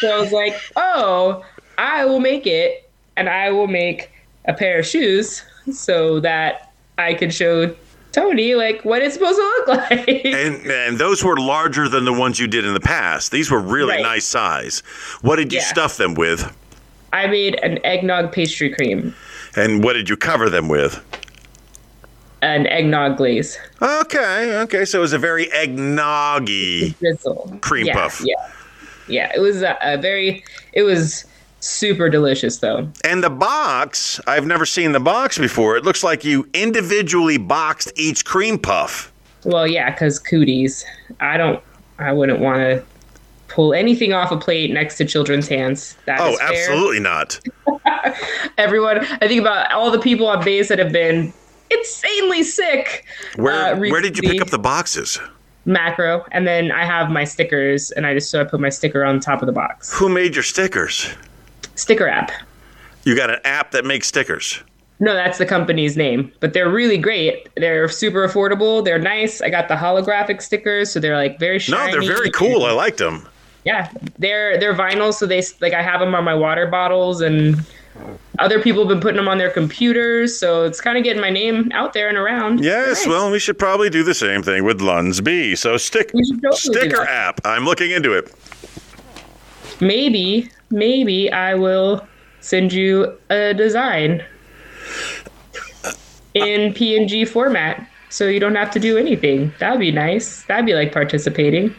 So 0.00 0.16
I 0.16 0.20
was 0.20 0.32
like, 0.32 0.54
oh, 0.76 1.44
I 1.78 2.04
will 2.04 2.20
make 2.20 2.46
it 2.46 2.90
and 3.16 3.28
I 3.28 3.50
will 3.50 3.66
make 3.66 4.10
a 4.46 4.54
pair 4.54 4.78
of 4.78 4.86
shoes 4.86 5.42
so 5.72 6.20
that 6.20 6.72
I 6.96 7.14
could 7.14 7.34
show 7.34 7.74
Tony 8.12 8.54
like 8.54 8.82
what 8.84 9.02
it's 9.02 9.14
supposed 9.14 9.36
to 9.36 9.42
look 9.42 9.68
like. 9.90 10.24
And, 10.24 10.66
and 10.66 10.98
those 10.98 11.22
were 11.22 11.36
larger 11.36 11.88
than 11.88 12.04
the 12.04 12.12
ones 12.12 12.40
you 12.40 12.46
did 12.46 12.64
in 12.64 12.72
the 12.74 12.80
past. 12.80 13.30
These 13.30 13.50
were 13.50 13.60
really 13.60 13.94
Right. 13.96 14.02
nice 14.02 14.24
size. 14.24 14.80
What 15.20 15.36
did 15.36 15.52
you 15.52 15.58
Yeah. 15.58 15.64
stuff 15.66 15.96
them 15.96 16.14
with? 16.14 16.50
I 17.12 17.26
made 17.26 17.56
an 17.62 17.84
eggnog 17.84 18.32
pastry 18.32 18.70
cream, 18.70 19.14
And 19.56 19.82
what 19.82 19.94
did 19.94 20.08
you 20.08 20.16
cover 20.16 20.48
them 20.48 20.68
with? 20.68 21.02
an 22.42 22.66
eggnog 22.66 23.16
glaze. 23.16 23.58
Okay, 23.82 24.58
okay. 24.60 24.84
So 24.84 24.98
it 24.98 25.02
was 25.02 25.12
a 25.12 25.18
very 25.18 25.46
eggnoggy. 25.48 26.98
drizzle 26.98 27.58
Cream 27.60 27.86
yeah, 27.86 27.94
puff. 27.94 28.22
Yeah, 28.24 28.52
yeah. 29.08 29.32
It 29.34 29.40
was 29.40 29.62
a, 29.62 29.76
a 29.82 29.98
very. 29.98 30.44
It 30.72 30.82
was 30.82 31.24
super 31.60 32.08
delicious 32.08 32.58
though. 32.58 32.88
And 33.04 33.22
the 33.22 33.30
box, 33.30 34.20
I've 34.26 34.46
never 34.46 34.64
seen 34.64 34.92
the 34.92 35.00
box 35.00 35.38
before. 35.38 35.76
It 35.76 35.84
looks 35.84 36.02
like 36.02 36.24
you 36.24 36.48
individually 36.54 37.36
boxed 37.36 37.92
each 37.96 38.24
cream 38.24 38.58
puff. 38.58 39.12
Well, 39.44 39.66
yeah, 39.66 39.90
because 39.90 40.18
cooties. 40.18 40.84
I 41.20 41.36
don't. 41.36 41.62
I 41.98 42.12
wouldn't 42.12 42.40
want 42.40 42.60
to 42.60 42.84
pull 43.50 43.74
anything 43.74 44.12
off 44.12 44.30
a 44.30 44.36
plate 44.36 44.70
next 44.72 44.96
to 44.96 45.04
children's 45.04 45.48
hands. 45.48 45.96
That 46.06 46.20
Oh, 46.20 46.38
absolutely 46.40 47.00
not. 47.00 47.40
Everyone. 48.58 49.00
I 49.20 49.28
think 49.28 49.40
about 49.40 49.70
all 49.72 49.90
the 49.90 49.98
people 49.98 50.26
on 50.26 50.42
base 50.44 50.68
that 50.68 50.78
have 50.78 50.92
been 50.92 51.32
insanely 51.70 52.42
sick. 52.42 53.04
Where 53.36 53.74
uh, 53.74 53.78
where 53.78 54.00
did 54.00 54.16
you 54.16 54.22
pick 54.28 54.40
up 54.40 54.50
the 54.50 54.58
boxes? 54.58 55.20
macro? 55.66 56.24
And 56.32 56.46
then 56.46 56.72
I 56.72 56.84
have 56.84 57.10
my 57.10 57.24
stickers, 57.24 57.90
and 57.90 58.06
I 58.06 58.14
just 58.14 58.30
so 58.30 58.40
I 58.40 58.44
put 58.44 58.60
my 58.60 58.70
sticker 58.70 59.04
on 59.04 59.20
top 59.20 59.42
of 59.42 59.46
the 59.46 59.52
box. 59.52 59.92
Who 59.92 60.08
made 60.08 60.34
your 60.34 60.42
stickers? 60.42 61.10
Sticker 61.74 62.08
app. 62.08 62.30
You 63.04 63.16
got 63.16 63.30
an 63.30 63.40
app 63.44 63.72
that 63.72 63.84
makes 63.84 64.06
stickers. 64.06 64.62
No, 65.02 65.14
that's 65.14 65.38
the 65.38 65.46
company's 65.46 65.96
name, 65.96 66.30
but 66.40 66.52
they're 66.52 66.68
really 66.68 66.98
great. 66.98 67.48
They're 67.56 67.88
super 67.88 68.28
affordable. 68.28 68.84
They're 68.84 68.98
nice. 68.98 69.40
I 69.40 69.48
got 69.48 69.68
the 69.68 69.74
holographic 69.74 70.42
stickers, 70.42 70.92
so 70.92 71.00
they're 71.00 71.16
like 71.16 71.38
very 71.38 71.58
shiny. 71.58 71.92
No, 71.92 72.00
they're 72.00 72.16
very 72.16 72.30
cool. 72.30 72.64
I 72.64 72.72
liked 72.72 72.98
them. 72.98 73.26
Yeah, 73.64 73.90
they're 74.18 74.58
they're 74.58 74.74
vinyl, 74.74 75.12
so 75.12 75.26
they 75.26 75.42
like 75.60 75.72
I 75.74 75.82
have 75.82 76.00
them 76.00 76.14
on 76.14 76.24
my 76.24 76.34
water 76.34 76.66
bottles, 76.66 77.20
and 77.20 77.56
other 78.38 78.60
people 78.62 78.80
have 78.82 78.88
been 78.88 79.00
putting 79.00 79.16
them 79.16 79.28
on 79.28 79.36
their 79.36 79.50
computers, 79.50 80.38
so 80.38 80.64
it's 80.64 80.80
kind 80.80 80.96
of 80.96 81.04
getting 81.04 81.20
my 81.20 81.28
name 81.28 81.70
out 81.74 81.92
there 81.92 82.08
and 82.08 82.16
around. 82.16 82.64
Yes, 82.64 83.00
Nice. 83.04 83.06
well, 83.06 83.30
we 83.30 83.38
should 83.38 83.58
probably 83.58 83.90
do 83.90 84.02
the 84.02 84.14
same 84.14 84.42
thing 84.42 84.64
with 84.64 84.80
Lunsby. 84.80 85.58
So 85.58 85.76
stick 85.76 86.10
totally 86.12 86.56
sticker 86.56 87.02
app. 87.02 87.40
I'm 87.44 87.64
looking 87.66 87.90
into 87.90 88.12
it. 88.12 88.32
maybe 89.80 90.50
maybe 90.70 91.30
I 91.30 91.54
will 91.54 92.06
send 92.40 92.72
you 92.72 93.18
a 93.28 93.52
design 93.52 94.24
in 96.34 96.72
PNG 96.72 97.28
format, 97.28 97.86
so 98.08 98.26
you 98.26 98.40
don't 98.40 98.54
have 98.54 98.70
to 98.70 98.78
do 98.80 98.96
anything. 98.96 99.52
That'd 99.58 99.80
be 99.80 99.90
nice. 99.92 100.44
That'd 100.44 100.64
be 100.66 100.74
like 100.74 100.92
participating. 100.92 101.74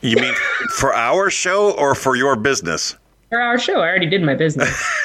You 0.00 0.16
mean 0.16 0.34
for 0.76 0.94
our 0.94 1.28
show 1.30 1.72
or 1.72 1.94
for 1.94 2.14
your 2.16 2.36
business? 2.36 2.96
For 3.30 3.40
our 3.40 3.58
show, 3.58 3.80
I 3.80 3.88
already 3.88 4.08
did 4.08 4.22
my 4.22 4.34
business. 4.34 4.68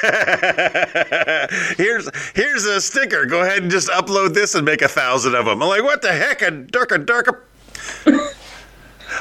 here's 1.76 2.08
here's 2.34 2.64
a 2.64 2.80
sticker. 2.80 3.26
Go 3.26 3.42
ahead 3.42 3.62
and 3.62 3.70
just 3.70 3.88
upload 3.90 4.32
this 4.32 4.54
and 4.54 4.64
make 4.64 4.80
a 4.82 4.88
thousand 4.88 5.34
of 5.34 5.44
them. 5.44 5.62
I'm 5.62 5.68
like, 5.68 5.82
what 5.82 6.00
the 6.00 6.12
heck? 6.12 6.40
A 6.40 6.50
durka 6.50 7.04
durka. 7.04 7.40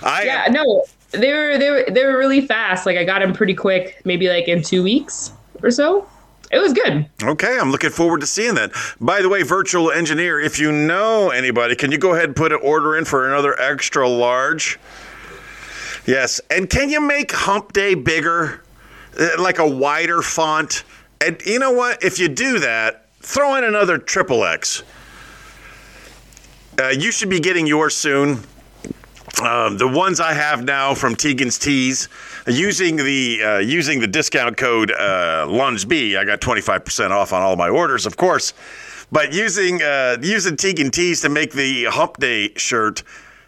I 0.02 0.24
yeah, 0.24 0.48
no, 0.50 0.86
they 1.12 1.34
were 1.34 1.58
they 1.58 1.70
were 1.70 1.86
they 1.90 2.06
were 2.06 2.18
really 2.18 2.46
fast. 2.48 2.86
Like 2.86 2.98
I 2.98 3.04
got 3.04 3.20
them 3.20 3.34
pretty 3.34 3.54
quick, 3.54 4.00
maybe 4.06 4.30
like 4.30 4.48
in 4.48 4.62
two 4.62 4.84
weeks 4.84 5.34
or 5.62 5.72
so. 5.72 6.08
it 6.52 6.60
was 6.60 6.72
good. 6.72 7.06
Okay, 7.24 7.58
I'm 7.60 7.72
looking 7.72 7.90
forward 7.90 8.22
to 8.22 8.28
seeing 8.28 8.56
that. 8.56 8.72
By 9.02 9.22
the 9.22 9.28
way, 9.30 9.44
virtual 9.44 9.92
engineer, 9.92 10.40
if 10.40 10.60
you 10.60 10.72
know 10.72 11.30
anybody, 11.30 11.76
can 11.76 11.92
you 11.92 11.98
go 11.98 12.14
ahead 12.14 12.26
and 12.26 12.36
put 12.36 12.54
an 12.54 12.60
order 12.64 12.96
in 12.96 13.06
for 13.06 13.28
another 13.28 13.60
extra 13.60 14.08
large? 14.08 14.80
Yes, 16.06 16.42
and 16.50 16.70
can 16.70 16.90
you 16.90 17.00
make 17.00 17.32
Hump 17.32 17.74
Day 17.74 17.96
bigger, 17.96 18.62
Uh, 19.18 19.30
like 19.40 19.60
a 19.60 19.68
wider 19.68 20.22
font? 20.22 20.84
And 21.22 21.40
you 21.46 21.60
know 21.60 21.72
what? 21.72 22.04
If 22.04 22.18
you 22.20 22.28
do 22.28 22.60
that, 22.60 23.06
throw 23.22 23.56
in 23.56 23.64
another 23.64 23.98
triple 23.98 24.44
X. 24.44 24.82
Uh, 26.80 26.88
you 26.88 27.12
should 27.12 27.30
be 27.30 27.40
getting 27.40 27.68
yours 27.68 27.96
soon. 27.96 28.44
Um, 29.42 29.78
the 29.78 29.88
ones 29.88 30.20
I 30.20 30.34
have 30.34 30.64
now 30.64 30.94
from 30.94 31.16
Tegan's 31.16 31.58
Tees, 31.58 32.10
using 32.48 32.96
the 32.98 33.44
uh, 33.44 33.58
using 33.60 34.00
the 34.00 34.08
discount 34.08 34.58
code 34.58 34.92
uh, 34.92 35.46
LungeB, 35.48 36.18
I 36.18 36.26
got 36.26 36.42
25% 36.42 37.12
off 37.12 37.34
on 37.34 37.42
all 37.42 37.56
my 37.56 37.70
orders, 37.70 38.06
of 38.06 38.18
course. 38.18 38.54
But 39.12 39.32
using 39.32 39.82
uh, 39.82 40.18
using 40.22 40.56
Tegan 40.56 40.92
Tees 40.92 41.22
to 41.22 41.30
make 41.30 41.54
the 41.54 41.86
Hump 41.86 42.18
Day 42.18 42.52
shirt, 42.56 43.04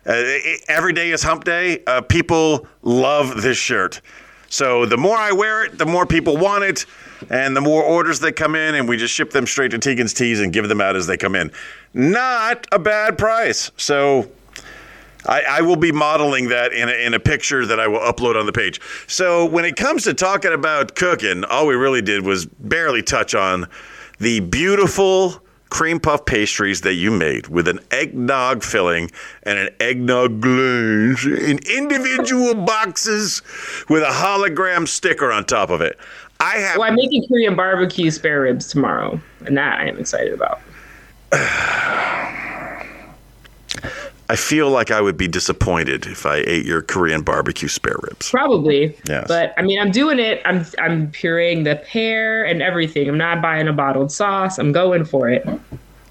uh, 0.05 0.23
every 0.67 0.93
day 0.93 1.11
is 1.11 1.23
Hump 1.23 1.43
Day. 1.43 1.83
Uh, 1.85 2.01
people 2.01 2.67
love 2.81 3.41
this 3.41 3.57
shirt. 3.57 4.01
So 4.49 4.85
the 4.85 4.97
more 4.97 5.17
I 5.17 5.31
wear 5.31 5.65
it, 5.65 5.77
the 5.77 5.85
more 5.85 6.05
people 6.05 6.37
want 6.37 6.63
it, 6.63 6.85
and 7.29 7.55
the 7.55 7.61
more 7.61 7.83
orders 7.83 8.19
that 8.19 8.33
come 8.33 8.55
in, 8.55 8.75
and 8.75 8.87
we 8.87 8.97
just 8.97 9.13
ship 9.13 9.31
them 9.31 9.47
straight 9.47 9.71
to 9.71 9.79
Tegan's 9.79 10.13
Tees 10.13 10.39
and 10.39 10.53
give 10.53 10.69
them 10.69 10.81
out 10.81 10.95
as 10.95 11.07
they 11.07 11.17
come 11.17 11.35
in. 11.35 11.51
Not 11.93 12.67
a 12.71 12.79
bad 12.79 13.17
price. 13.17 13.71
So 13.77 14.29
I, 15.25 15.41
I 15.41 15.61
will 15.61 15.75
be 15.75 15.91
modeling 15.91 16.49
that 16.49 16.73
in 16.73 16.87
a, 16.89 16.93
in 16.93 17.13
a 17.13 17.19
picture 17.19 17.65
that 17.65 17.79
I 17.79 17.87
will 17.87 17.99
upload 17.99 18.39
on 18.39 18.45
the 18.45 18.53
page. 18.53 18.79
So 19.07 19.45
when 19.45 19.65
it 19.65 19.75
comes 19.75 20.03
to 20.03 20.13
talking 20.13 20.53
about 20.53 20.95
cooking, 20.95 21.43
all 21.45 21.67
we 21.67 21.75
really 21.75 22.01
did 22.01 22.23
was 22.23 22.45
barely 22.45 23.01
touch 23.01 23.33
on 23.33 23.67
the 24.19 24.39
beautiful 24.41 25.41
cream 25.75 25.99
puff 25.99 26.23
pastries 26.25 26.79
that 26.79 26.93
you 26.93 27.11
made 27.11 27.49
with 27.49 27.67
an 27.67 27.77
eggnog 27.91 28.63
filling 28.63 29.11
and 29.43 29.59
an 29.59 29.67
eggnog 29.81 30.39
glaze 30.39 31.25
in 31.25 31.59
individual 31.67 32.55
boxes 32.65 33.41
with 33.89 34.01
a 34.01 34.05
hologram 34.05 34.87
sticker 34.87 35.33
on 35.33 35.43
top 35.43 35.69
of 35.69 35.81
it. 35.81 35.99
I 36.39 36.59
have 36.59 36.77
Well, 36.77 36.87
I'm 36.87 36.95
making 36.95 37.27
Korean 37.27 37.57
barbecue 37.57 38.09
spare 38.09 38.39
ribs 38.39 38.67
tomorrow, 38.67 39.19
and 39.45 39.57
that 39.57 39.81
I 39.81 39.89
am 39.89 39.99
excited 39.99 40.31
about. 40.31 40.61
I 44.27 44.35
feel 44.35 44.71
like 44.71 44.89
I 44.89 45.01
would 45.01 45.17
be 45.17 45.27
disappointed 45.27 46.07
if 46.07 46.25
I 46.25 46.37
ate 46.37 46.65
your 46.65 46.81
Korean 46.81 47.21
barbecue 47.21 47.67
spare 47.67 47.97
ribs. 48.01 48.31
Probably. 48.31 48.97
Yes. 49.07 49.27
But 49.27 49.53
I 49.57 49.61
mean, 49.61 49.79
I'm 49.79 49.91
doing 49.91 50.19
it. 50.19 50.41
I'm 50.45 50.65
I'm 50.79 51.11
pureeing 51.11 51.63
the 51.63 51.75
pear 51.75 52.43
and 52.43 52.61
everything. 52.61 53.07
I'm 53.07 53.17
not 53.17 53.41
buying 53.41 53.67
a 53.67 53.73
bottled 53.73 54.11
sauce. 54.11 54.57
I'm 54.57 54.71
going 54.71 55.05
for 55.05 55.29
it. 55.29 55.47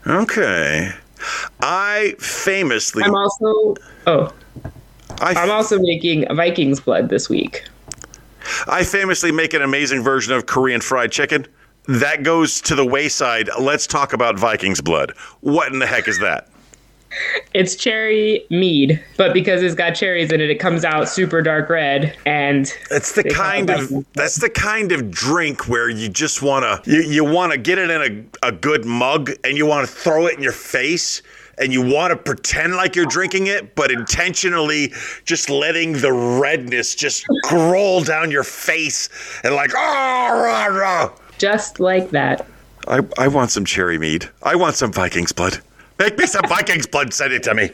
Okay. 0.06 0.92
I 1.60 2.14
famously 2.18 3.02
I'm 3.02 3.14
also 3.14 3.74
oh, 4.06 4.32
I 5.20 5.34
I'm 5.34 5.50
also 5.50 5.78
making 5.78 6.26
Vikings 6.34 6.80
blood 6.80 7.08
this 7.08 7.28
week. 7.28 7.64
I 8.68 8.84
famously 8.84 9.32
make 9.32 9.54
an 9.54 9.62
amazing 9.62 10.02
version 10.02 10.34
of 10.34 10.46
Korean 10.46 10.80
fried 10.80 11.10
chicken. 11.10 11.46
That 11.86 12.22
goes 12.22 12.60
to 12.62 12.74
the 12.74 12.84
wayside. 12.84 13.48
Let's 13.58 13.86
talk 13.86 14.12
about 14.12 14.38
Vikings 14.38 14.80
blood. 14.80 15.12
What 15.40 15.72
in 15.72 15.78
the 15.78 15.86
heck 15.86 16.08
is 16.08 16.18
that? 16.20 16.48
It's 17.52 17.76
cherry 17.76 18.44
mead, 18.50 19.02
but 19.16 19.32
because 19.32 19.62
it's 19.62 19.74
got 19.74 19.92
cherries 19.92 20.32
in 20.32 20.40
it, 20.40 20.50
it 20.50 20.56
comes 20.56 20.84
out 20.84 21.08
super 21.08 21.42
dark 21.42 21.68
red. 21.68 22.16
And 22.26 22.72
It's 22.90 23.12
the 23.12 23.22
They 23.22 23.30
call 23.30 23.44
it 23.44 23.48
kind 23.48 23.70
of 23.70 24.06
that's 24.14 24.36
the 24.36 24.50
kind 24.50 24.92
of 24.92 25.10
drink 25.10 25.68
where 25.68 25.88
you 25.88 26.08
just 26.08 26.42
want 26.42 26.84
to 26.84 26.90
you, 26.90 27.02
you 27.02 27.24
want 27.24 27.52
to 27.52 27.58
get 27.58 27.78
it 27.78 27.90
in 27.90 28.28
a, 28.42 28.48
a 28.48 28.52
good 28.52 28.84
mug 28.84 29.30
and 29.44 29.56
you 29.56 29.66
want 29.66 29.86
to 29.86 29.92
throw 29.92 30.26
it 30.26 30.34
in 30.36 30.42
your 30.42 30.52
face 30.52 31.22
and 31.58 31.72
you 31.72 31.80
want 31.80 32.10
to 32.10 32.16
pretend 32.16 32.74
like 32.74 32.96
you're 32.96 33.06
drinking 33.06 33.46
it 33.46 33.76
but 33.76 33.90
intentionally 33.92 34.92
just 35.24 35.48
letting 35.48 35.92
the 35.92 36.12
redness 36.12 36.94
just 36.94 37.24
roll 37.52 38.02
down 38.02 38.30
your 38.30 38.42
face 38.44 39.08
and 39.44 39.54
like 39.54 39.70
oh 39.76 39.76
rah, 40.44 40.66
rah. 40.66 41.12
just 41.38 41.78
like 41.78 42.10
that. 42.10 42.46
I, 42.86 43.00
I 43.18 43.28
want 43.28 43.50
some 43.50 43.64
cherry 43.64 43.98
mead. 43.98 44.28
I 44.42 44.56
want 44.56 44.76
some 44.76 44.92
Vikings 44.92 45.32
blood. 45.32 45.60
Make 45.98 46.18
me 46.18 46.26
some 46.26 46.46
Vikings 46.48 46.86
blood. 46.86 47.14
Send 47.14 47.32
it 47.32 47.42
to 47.44 47.54
me. 47.54 47.70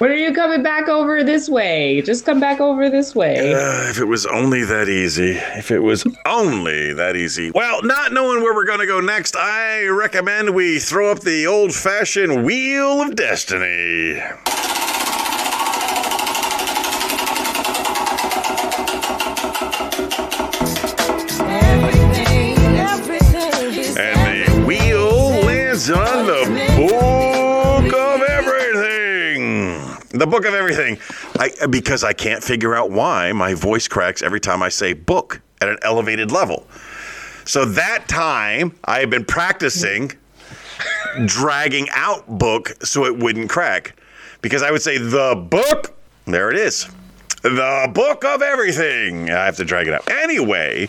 When 0.00 0.10
are 0.10 0.14
you 0.14 0.32
coming 0.32 0.62
back 0.62 0.88
over 0.88 1.22
this 1.22 1.46
way? 1.46 2.00
Just 2.00 2.24
come 2.24 2.40
back 2.40 2.58
over 2.58 2.88
this 2.88 3.14
way. 3.14 3.52
Uh, 3.52 3.90
if 3.90 3.98
it 3.98 4.06
was 4.06 4.24
only 4.24 4.64
that 4.64 4.88
easy. 4.88 5.32
If 5.32 5.70
it 5.70 5.80
was 5.80 6.06
only 6.24 6.94
that 6.94 7.16
easy. 7.16 7.50
Well, 7.50 7.82
not 7.82 8.10
knowing 8.10 8.42
where 8.42 8.54
we're 8.54 8.64
going 8.64 8.78
to 8.78 8.86
go 8.86 9.00
next, 9.00 9.36
I 9.36 9.84
recommend 9.88 10.54
we 10.54 10.78
throw 10.78 11.10
up 11.12 11.20
the 11.20 11.46
old 11.46 11.74
fashioned 11.74 12.46
Wheel 12.46 13.02
of 13.02 13.14
Destiny. 13.14 14.22
The 30.20 30.26
book 30.26 30.44
of 30.44 30.52
everything. 30.52 30.98
I 31.38 31.66
because 31.68 32.04
I 32.04 32.12
can't 32.12 32.44
figure 32.44 32.74
out 32.74 32.90
why 32.90 33.32
my 33.32 33.54
voice 33.54 33.88
cracks 33.88 34.20
every 34.20 34.38
time 34.38 34.62
I 34.62 34.68
say 34.68 34.92
book 34.92 35.40
at 35.62 35.70
an 35.70 35.78
elevated 35.80 36.30
level. 36.30 36.66
So 37.46 37.64
that 37.64 38.06
time 38.06 38.76
I 38.84 38.98
have 38.98 39.08
been 39.08 39.24
practicing 39.24 40.12
dragging 41.24 41.88
out 41.94 42.28
book 42.28 42.76
so 42.84 43.06
it 43.06 43.16
wouldn't 43.16 43.48
crack. 43.48 43.98
Because 44.42 44.62
I 44.62 44.70
would 44.70 44.82
say 44.82 44.98
the 44.98 45.42
book, 45.48 45.96
there 46.26 46.50
it 46.50 46.58
is. 46.58 46.86
The 47.42 47.90
book 47.94 48.22
of 48.24 48.42
everything. 48.42 49.30
I 49.30 49.46
have 49.46 49.56
to 49.56 49.64
drag 49.64 49.88
it 49.88 49.94
out. 49.94 50.10
Anyway, 50.10 50.88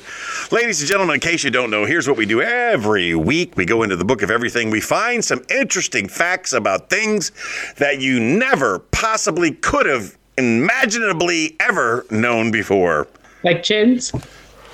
ladies 0.51 0.81
and 0.81 0.89
gentlemen, 0.89 1.15
in 1.15 1.19
case 1.21 1.45
you 1.45 1.49
don't 1.49 1.71
know, 1.71 1.85
here's 1.85 2.09
what 2.09 2.17
we 2.17 2.25
do 2.25 2.41
every 2.41 3.15
week. 3.15 3.55
We 3.55 3.65
go 3.65 3.83
into 3.83 3.95
the 3.95 4.03
book 4.03 4.21
of 4.21 4.29
everything. 4.29 4.69
We 4.69 4.81
find 4.81 5.23
some 5.23 5.45
interesting 5.49 6.09
facts 6.09 6.51
about 6.51 6.89
things 6.89 7.31
that 7.77 8.01
you 8.01 8.19
never 8.19 8.79
possibly 8.79 9.51
could 9.51 9.85
have 9.85 10.17
imaginably 10.37 11.55
ever 11.61 12.05
known 12.11 12.51
before. 12.51 13.07
Like 13.43 13.63
chins. 13.63 14.11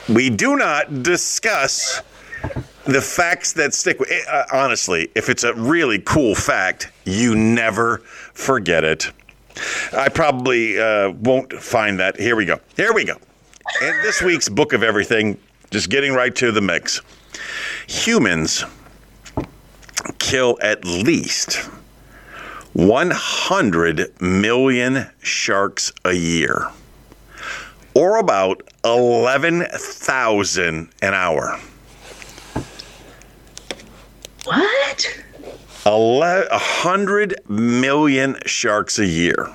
We 0.10 0.32
do 0.32 0.56
not 0.58 1.04
discuss 1.04 2.02
the 2.86 3.02
facts 3.02 3.54
that 3.54 3.74
stick 3.74 4.00
with 4.00 4.10
uh, 4.30 4.46
honestly 4.54 5.10
if 5.14 5.28
it's 5.28 5.44
a 5.44 5.54
really 5.56 6.00
cool 6.00 6.34
fact 6.34 6.90
you 7.04 7.36
never 7.36 7.98
forget 7.98 8.86
it 8.86 9.12
i 9.94 10.10
probably 10.10 10.80
uh, 10.80 11.12
won't 11.12 11.52
find 11.54 12.00
that 12.00 12.20
here 12.20 12.36
we 12.36 12.46
go 12.46 12.60
here 12.76 12.94
we 12.94 13.04
go 13.04 13.16
in 13.82 14.02
this 14.02 14.22
week's 14.22 14.50
book 14.50 14.74
of 14.74 14.84
everything 14.84 15.38
just 15.72 15.90
getting 15.90 16.14
right 16.14 16.36
to 16.36 16.52
the 16.52 16.62
mix 16.62 17.02
humans 17.88 18.64
kill 20.20 20.58
at 20.62 20.84
least 20.86 21.56
100 22.74 24.22
million 24.22 25.08
sharks 25.22 25.92
a 26.06 26.14
year 26.14 26.70
or 27.98 28.18
about 28.18 28.62
11,000 28.86 30.90
an 31.02 31.14
hour. 31.16 31.60
What? 34.44 35.24
Ele- 35.88 36.48
100 36.52 37.36
million 37.48 38.38
sharks 38.46 39.00
a 39.00 39.06
year. 39.06 39.50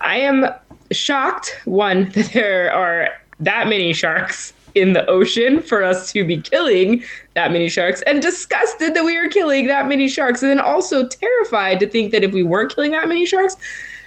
I 0.00 0.16
am 0.16 0.46
shocked, 0.90 1.54
one, 1.66 2.10
that 2.10 2.32
there 2.32 2.72
are 2.72 3.10
that 3.40 3.68
many 3.68 3.92
sharks 3.92 4.54
in 4.74 4.94
the 4.94 5.04
ocean 5.06 5.60
for 5.60 5.82
us 5.82 6.12
to 6.12 6.24
be 6.24 6.40
killing 6.40 7.02
that 7.34 7.52
many 7.52 7.68
sharks, 7.68 8.02
and 8.02 8.22
disgusted 8.22 8.94
that 8.94 9.04
we 9.04 9.16
are 9.18 9.28
killing 9.28 9.66
that 9.66 9.86
many 9.86 10.08
sharks, 10.08 10.42
and 10.42 10.50
then 10.50 10.60
also 10.60 11.06
terrified 11.06 11.78
to 11.80 11.86
think 11.86 12.12
that 12.12 12.24
if 12.24 12.32
we 12.32 12.42
weren't 12.42 12.74
killing 12.74 12.92
that 12.92 13.08
many 13.08 13.26
sharks, 13.26 13.56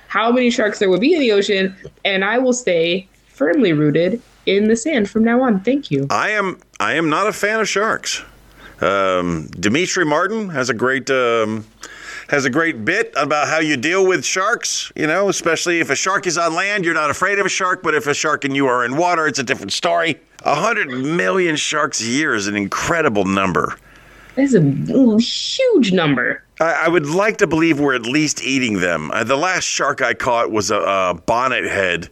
how 0.07 0.31
many 0.31 0.49
sharks 0.49 0.79
there 0.79 0.89
would 0.89 1.01
be 1.01 1.13
in 1.13 1.19
the 1.19 1.31
ocean. 1.31 1.75
And 2.05 2.23
I 2.23 2.37
will 2.37 2.53
stay 2.53 3.07
firmly 3.27 3.73
rooted 3.73 4.21
in 4.45 4.67
the 4.67 4.75
sand 4.75 5.09
from 5.09 5.23
now 5.23 5.41
on. 5.41 5.59
Thank 5.61 5.91
you. 5.91 6.07
I 6.09 6.29
am 6.29 6.59
I 6.79 6.93
am 6.93 7.09
not 7.09 7.27
a 7.27 7.33
fan 7.33 7.59
of 7.59 7.67
sharks. 7.67 8.23
Um, 8.83 9.47
Demetri 9.47 10.05
Martin 10.05 10.49
has 10.49 10.69
a 10.69 10.73
great 10.73 11.09
um, 11.09 11.65
has 12.29 12.45
a 12.45 12.49
great 12.49 12.83
bit 12.83 13.13
about 13.15 13.47
how 13.47 13.59
you 13.59 13.77
deal 13.77 14.05
with 14.05 14.25
sharks. 14.25 14.91
You 14.95 15.07
know, 15.07 15.29
especially 15.29 15.79
if 15.79 15.89
a 15.89 15.95
shark 15.95 16.27
is 16.27 16.37
on 16.37 16.53
land, 16.53 16.83
you're 16.83 16.93
not 16.93 17.09
afraid 17.09 17.39
of 17.39 17.45
a 17.45 17.49
shark, 17.49 17.81
but 17.81 17.95
if 17.95 18.07
a 18.07 18.13
shark 18.13 18.43
and 18.43 18.55
you 18.55 18.67
are 18.67 18.83
in 18.85 18.97
water, 18.97 19.27
it's 19.27 19.39
a 19.39 19.43
different 19.43 19.71
story. 19.71 20.19
A 20.43 20.55
hundred 20.55 20.89
million 20.89 21.55
sharks 21.55 22.01
a 22.01 22.05
year 22.05 22.35
is 22.35 22.47
an 22.47 22.55
incredible 22.55 23.23
number. 23.23 23.77
That's 24.35 24.55
a 24.55 24.61
huge 25.19 25.93
number. 25.93 26.43
I, 26.59 26.85
I 26.85 26.87
would 26.87 27.05
like 27.05 27.37
to 27.37 27.47
believe 27.47 27.79
we're 27.79 27.95
at 27.95 28.05
least 28.05 28.43
eating 28.43 28.79
them. 28.79 29.11
Uh, 29.11 29.23
the 29.23 29.37
last 29.37 29.63
shark 29.63 30.01
I 30.01 30.13
caught 30.13 30.51
was 30.51 30.71
a, 30.71 30.79
a 30.79 31.21
bonnet 31.25 31.65
head 31.65 32.09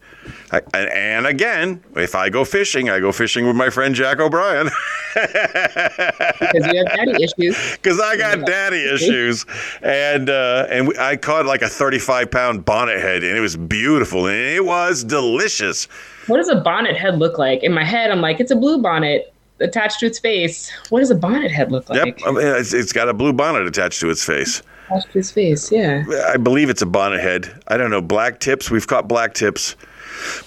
I, 0.52 0.62
and- 0.74 0.90
and 0.92 1.28
again, 1.28 1.84
if 1.96 2.16
I 2.16 2.30
go 2.30 2.44
fishing, 2.46 2.90
I 2.90 3.00
go 3.00 3.12
fishing 3.12 3.46
with 3.48 3.56
my 3.56 3.70
friend 3.70 3.94
Jack 3.96 4.20
O'Brien 4.20 4.70
Because 5.14 6.68
you 6.74 6.78
have 6.78 6.88
daddy 6.96 7.24
issues. 7.24 7.72
because 7.78 8.00
I 8.00 8.18
got 8.18 8.46
daddy 8.46 8.84
issues. 8.86 9.46
And 9.82 10.30
uh, 10.30 10.68
and 10.70 10.88
we, 10.88 10.98
I 10.98 11.16
caught 11.18 11.46
like 11.46 11.62
a 11.62 11.68
35 11.70 12.32
pound 12.32 12.66
bonnet 12.66 13.00
head, 13.00 13.24
and 13.24 13.38
it 13.38 13.42
was 13.42 13.56
beautiful, 13.58 14.28
and 14.28 14.36
it 14.36 14.66
was 14.66 15.04
delicious. 15.04 15.86
What 16.28 16.38
does 16.38 16.50
a 16.50 16.56
bonnet 16.62 16.98
head 16.98 17.20
look 17.20 17.38
like? 17.38 17.64
In 17.64 17.74
my 17.74 17.84
head, 17.84 18.12
I'm 18.12 18.22
like, 18.22 18.40
it's 18.40 18.52
a 18.52 18.56
blue 18.56 18.78
bonnet 18.82 19.34
attached 19.60 20.00
to 20.00 20.06
its 20.06 20.20
face. 20.20 20.72
What 20.90 21.00
does 21.00 21.12
a 21.12 21.16
bonnet 21.16 21.52
head 21.52 21.72
look 21.72 21.90
like? 21.90 22.06
Yep, 22.06 22.20
I 22.28 22.32
mean, 22.32 22.48
it's, 22.48 22.74
it's 22.74 22.94
got 22.94 23.10
a 23.10 23.14
blue 23.14 23.34
bonnet 23.34 23.66
attached 23.68 24.00
to 24.02 24.10
its 24.10 24.24
face. 24.24 24.62
Attached 24.88 25.12
to 25.14 25.20
its 25.20 25.32
face, 25.32 25.72
yeah. 25.72 26.04
I 26.28 26.38
believe 26.38 26.70
it's 26.70 26.82
a 26.82 26.86
bonnet 26.88 27.22
head. 27.22 27.54
I 27.68 27.78
don't 27.78 27.92
know. 27.92 28.02
Black 28.02 28.40
tips. 28.40 28.70
We've 28.72 28.88
caught 28.88 29.08
black 29.08 29.34
tips, 29.34 29.76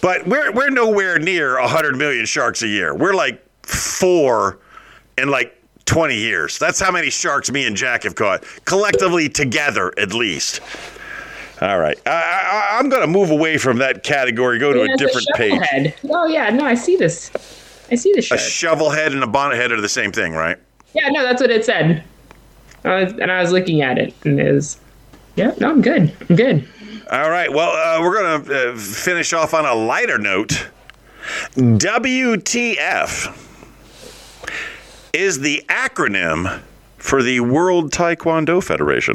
but 0.01 0.27
we're 0.27 0.53
we're 0.53 0.71
nowhere 0.71 1.19
near 1.19 1.59
hundred 1.59 1.97
million 1.97 2.27
sharks 2.27 2.63
a 2.63 2.69
year. 2.69 2.95
We're 2.95 3.15
like 3.15 3.43
four 3.65 4.59
in 5.19 5.29
like 5.29 5.61
twenty 5.85 6.17
years. 6.17 6.59
That's 6.59 6.81
how 6.81 6.91
many 6.91 7.11
sharks 7.11 7.51
me 7.51 7.67
and 7.67 7.77
Jack 7.77 8.03
have 8.05 8.15
caught 8.15 8.45
collectively 8.65 9.29
together, 9.29 9.93
at 9.99 10.13
least. 10.13 10.61
All 11.61 11.79
right, 11.79 11.99
I, 12.05 12.11
I, 12.11 12.79
I'm 12.79 12.89
going 12.89 13.03
to 13.03 13.07
move 13.07 13.31
away 13.31 13.59
from 13.59 13.79
that 13.79 14.03
category. 14.03 14.59
Go 14.59 14.73
to 14.73 14.83
It 14.83 14.91
a 14.91 14.97
different 14.97 15.27
shovel 15.37 15.59
page. 15.59 15.69
Head. 15.69 15.95
Oh 16.11 16.27
yeah, 16.27 16.51
no, 16.51 16.65
I 16.65 16.75
see 16.75 16.97
this. 16.97 17.31
I 17.91 17.95
see 17.95 18.13
the 18.13 18.27
A 18.35 18.39
shovel 18.39 18.91
head 18.91 19.13
and 19.13 19.23
a 19.23 19.27
bonnet 19.27 19.57
head 19.57 19.71
are 19.71 19.81
the 19.81 19.89
same 19.89 20.11
thing, 20.11 20.33
right? 20.33 20.59
yeah, 20.95 21.09
no, 21.11 21.23
that's 21.23 21.41
what 21.41 21.51
it 21.51 21.65
said. 21.65 22.03
I 22.85 23.05
was, 23.05 23.13
and 23.15 23.31
I 23.31 23.41
was 23.41 23.53
looking 23.53 23.83
at 23.83 23.99
it, 23.99 24.15
and 24.25 24.39
it 24.41 24.53
was, 24.53 24.79
yeah, 25.37 25.55
no, 25.59 25.71
I'm 25.71 25.83
good. 25.83 26.13
I'm 26.29 26.37
good. 26.37 26.69
All 27.15 27.31
right. 27.31 27.53
Well, 27.53 27.71
uh, 27.71 28.03
we're 28.03 28.21
going 28.21 28.45
to 28.45 28.73
uh, 28.73 28.77
finish 28.77 29.33
off 29.33 29.55
on 29.55 29.65
a 29.65 29.73
lighter 29.73 30.19
note. 30.19 30.69
WTF 31.55 33.41
is 35.13 35.39
the 35.39 35.63
acronym 35.69 36.61
for 36.99 37.23
the 37.23 37.39
World 37.39 37.93
Taekwondo 37.93 38.61
Federation. 38.61 39.15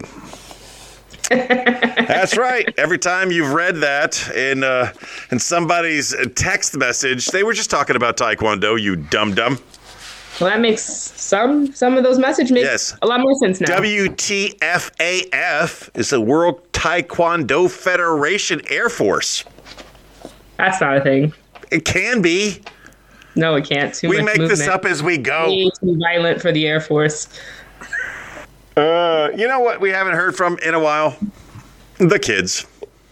That's 1.30 2.38
right. 2.38 2.74
Every 2.78 2.97
time 3.00 3.32
you've 3.32 3.52
read 3.52 3.76
that 3.82 4.30
in 4.34 4.64
uh, 4.64 4.93
in 5.32 5.39
somebody's 5.39 6.16
text 6.36 6.78
message, 6.78 7.26
they 7.28 7.43
were 7.43 7.52
just 7.54 7.70
talking 7.70 7.97
about 7.97 8.16
Taekwondo. 8.16 8.82
You 8.82 8.95
dumb 8.95 9.36
dumb. 9.36 9.60
Well, 10.39 10.50
that 10.50 10.62
makes 10.62 10.84
some 10.84 11.74
some 11.74 11.97
of 11.97 12.04
those 12.06 12.18
messages 12.18 12.52
make 12.54 12.64
Yes. 12.64 12.95
a 13.02 13.08
lot 13.08 13.20
more 13.20 13.36
sense 13.36 13.60
now. 13.60 13.68
WTFAF 13.78 14.50
is 16.00 16.12
the 16.12 16.22
World 16.22 16.68
Taekwondo 16.80 17.69
Federation 17.69 18.61
Air 18.69 18.88
Force. 18.88 19.43
That's 20.55 20.80
not 20.80 20.95
a 20.95 21.01
thing. 21.01 21.34
It 21.71 21.84
can 21.84 22.21
be. 22.21 22.61
No, 23.36 23.55
it 23.55 23.67
can't. 23.67 23.93
Too 23.93 24.07
We 24.07 24.21
much 24.21 24.38
make 24.38 24.47
this 24.49 24.65
up 24.65 24.86
as 24.86 25.03
we 25.03 25.17
go. 25.17 25.47
Way 25.47 25.69
too 25.82 25.97
violent 25.99 26.41
for 26.41 26.53
the 26.53 26.65
Air 26.65 26.80
Force. 26.80 27.27
Uh, 28.77 29.30
you 29.36 29.45
know 29.45 29.59
what 29.59 29.82
we 29.82 29.89
haven't 29.89 30.13
heard 30.13 30.38
from 30.38 30.57
in 30.59 30.73
a 30.73 30.80
while? 30.80 31.17
The 31.97 32.17
kids. 32.17 32.65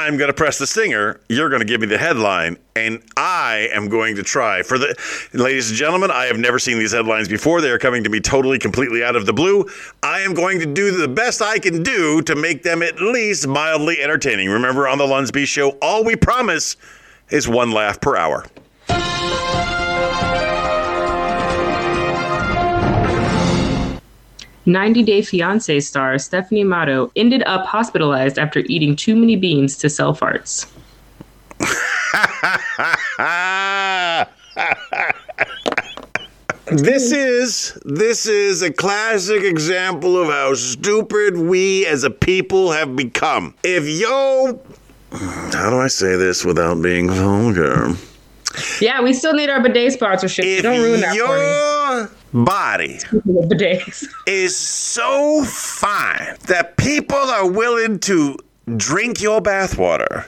I'm 0.02 0.18
going 0.18 0.30
to 0.30 0.34
press 0.34 0.58
the 0.58 0.66
stinger. 0.66 1.22
You're 1.30 1.50
going 1.50 1.62
to 1.62 1.66
give 1.66 1.80
me 1.80 1.86
the 1.86 1.98
headline, 1.98 2.58
and 2.76 3.04
I 3.18 3.70
am 3.72 3.88
going 3.88 4.16
to 4.16 4.24
try. 4.24 4.64
For 4.64 4.80
the 4.80 4.96
ladies 5.34 5.70
and 5.70 5.78
gentlemen, 5.78 6.10
I 6.10 6.26
have 6.26 6.40
never 6.40 6.58
seen 6.58 6.80
these 6.80 6.92
headlines 6.92 7.28
before. 7.28 7.62
They 7.62 7.70
are 7.70 7.78
coming 7.78 8.04
to 8.04 8.10
me 8.10 8.20
totally, 8.20 8.58
completely 8.58 9.04
out 9.04 9.16
of 9.16 9.28
the 9.28 9.34
blue. 9.34 9.70
I 10.02 10.22
am 10.22 10.34
going 10.34 10.60
to 10.60 10.66
do 10.66 10.98
the 10.98 11.08
best 11.08 11.44
I 11.44 11.60
can 11.60 11.84
do 11.84 12.24
to 12.24 12.36
make 12.36 12.64
them 12.64 12.82
at 12.82 13.00
least 13.00 13.48
mildly 13.48 14.02
entertaining. 14.02 14.50
Remember, 14.50 14.88
on 14.88 14.98
the 14.98 15.06
Lunsby 15.06 15.46
Show, 15.46 15.78
all 15.82 16.04
we 16.04 16.16
promise 16.16 16.78
is 17.30 17.48
one 17.48 17.72
laugh 17.72 18.02
per 18.02 18.18
hour. 18.18 18.46
90 24.72 25.04
Day 25.04 25.22
Fiance 25.22 25.80
star 25.82 26.18
Stephanie 26.18 26.62
Amato 26.62 27.12
ended 27.16 27.44
up 27.46 27.66
hospitalized 27.66 28.40
after 28.40 28.60
eating 28.68 28.96
too 28.96 29.16
many 29.16 29.36
beans 29.36 29.78
to 29.78 29.90
sell 29.90 30.16
farts. 30.16 30.66
This 36.72 37.12
is 37.12 37.78
this 37.84 38.26
is 38.26 38.62
a 38.62 38.72
classic 38.72 39.44
example 39.44 40.16
of 40.16 40.30
how 40.30 40.54
stupid 40.54 41.36
we 41.36 41.86
as 41.86 42.06
a 42.06 42.10
people 42.10 42.72
have 42.72 42.96
become. 42.96 43.54
If 43.62 43.86
yo 43.86 44.58
how 45.12 45.70
do 45.70 45.80
I 45.80 45.88
say 45.88 46.16
this 46.16 46.46
without 46.46 46.82
being 46.82 47.10
vulgar? 47.10 47.90
Yeah, 48.80 49.02
we 49.02 49.12
still 49.12 49.34
need 49.34 49.50
our 49.50 49.62
bidet 49.62 49.92
sponsorship. 49.92 50.46
If 50.46 50.64
Don't 50.64 50.80
ruin 50.80 51.02
that 51.02 51.10
for 51.10 51.16
your 51.18 52.10
body 52.34 53.00
is 54.26 54.56
so 54.56 55.44
fine 55.44 56.38
that 56.48 56.76
people 56.78 57.18
are 57.18 57.50
willing 57.50 58.00
to 58.00 58.38
drink 58.78 59.22
your 59.22 59.42
bathwater 59.42 60.26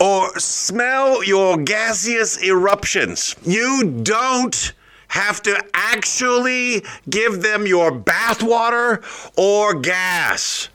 or 0.00 0.38
smell 0.38 1.22
your 1.22 1.56
gaseous 1.58 2.42
eruptions. 2.42 3.36
You 3.44 4.00
don't 4.02 4.72
have 5.08 5.42
to 5.42 5.64
actually 5.74 6.84
give 7.08 7.42
them 7.42 7.66
your 7.66 7.92
bathwater 7.92 9.02
or 9.36 9.74
gas. 9.74 10.68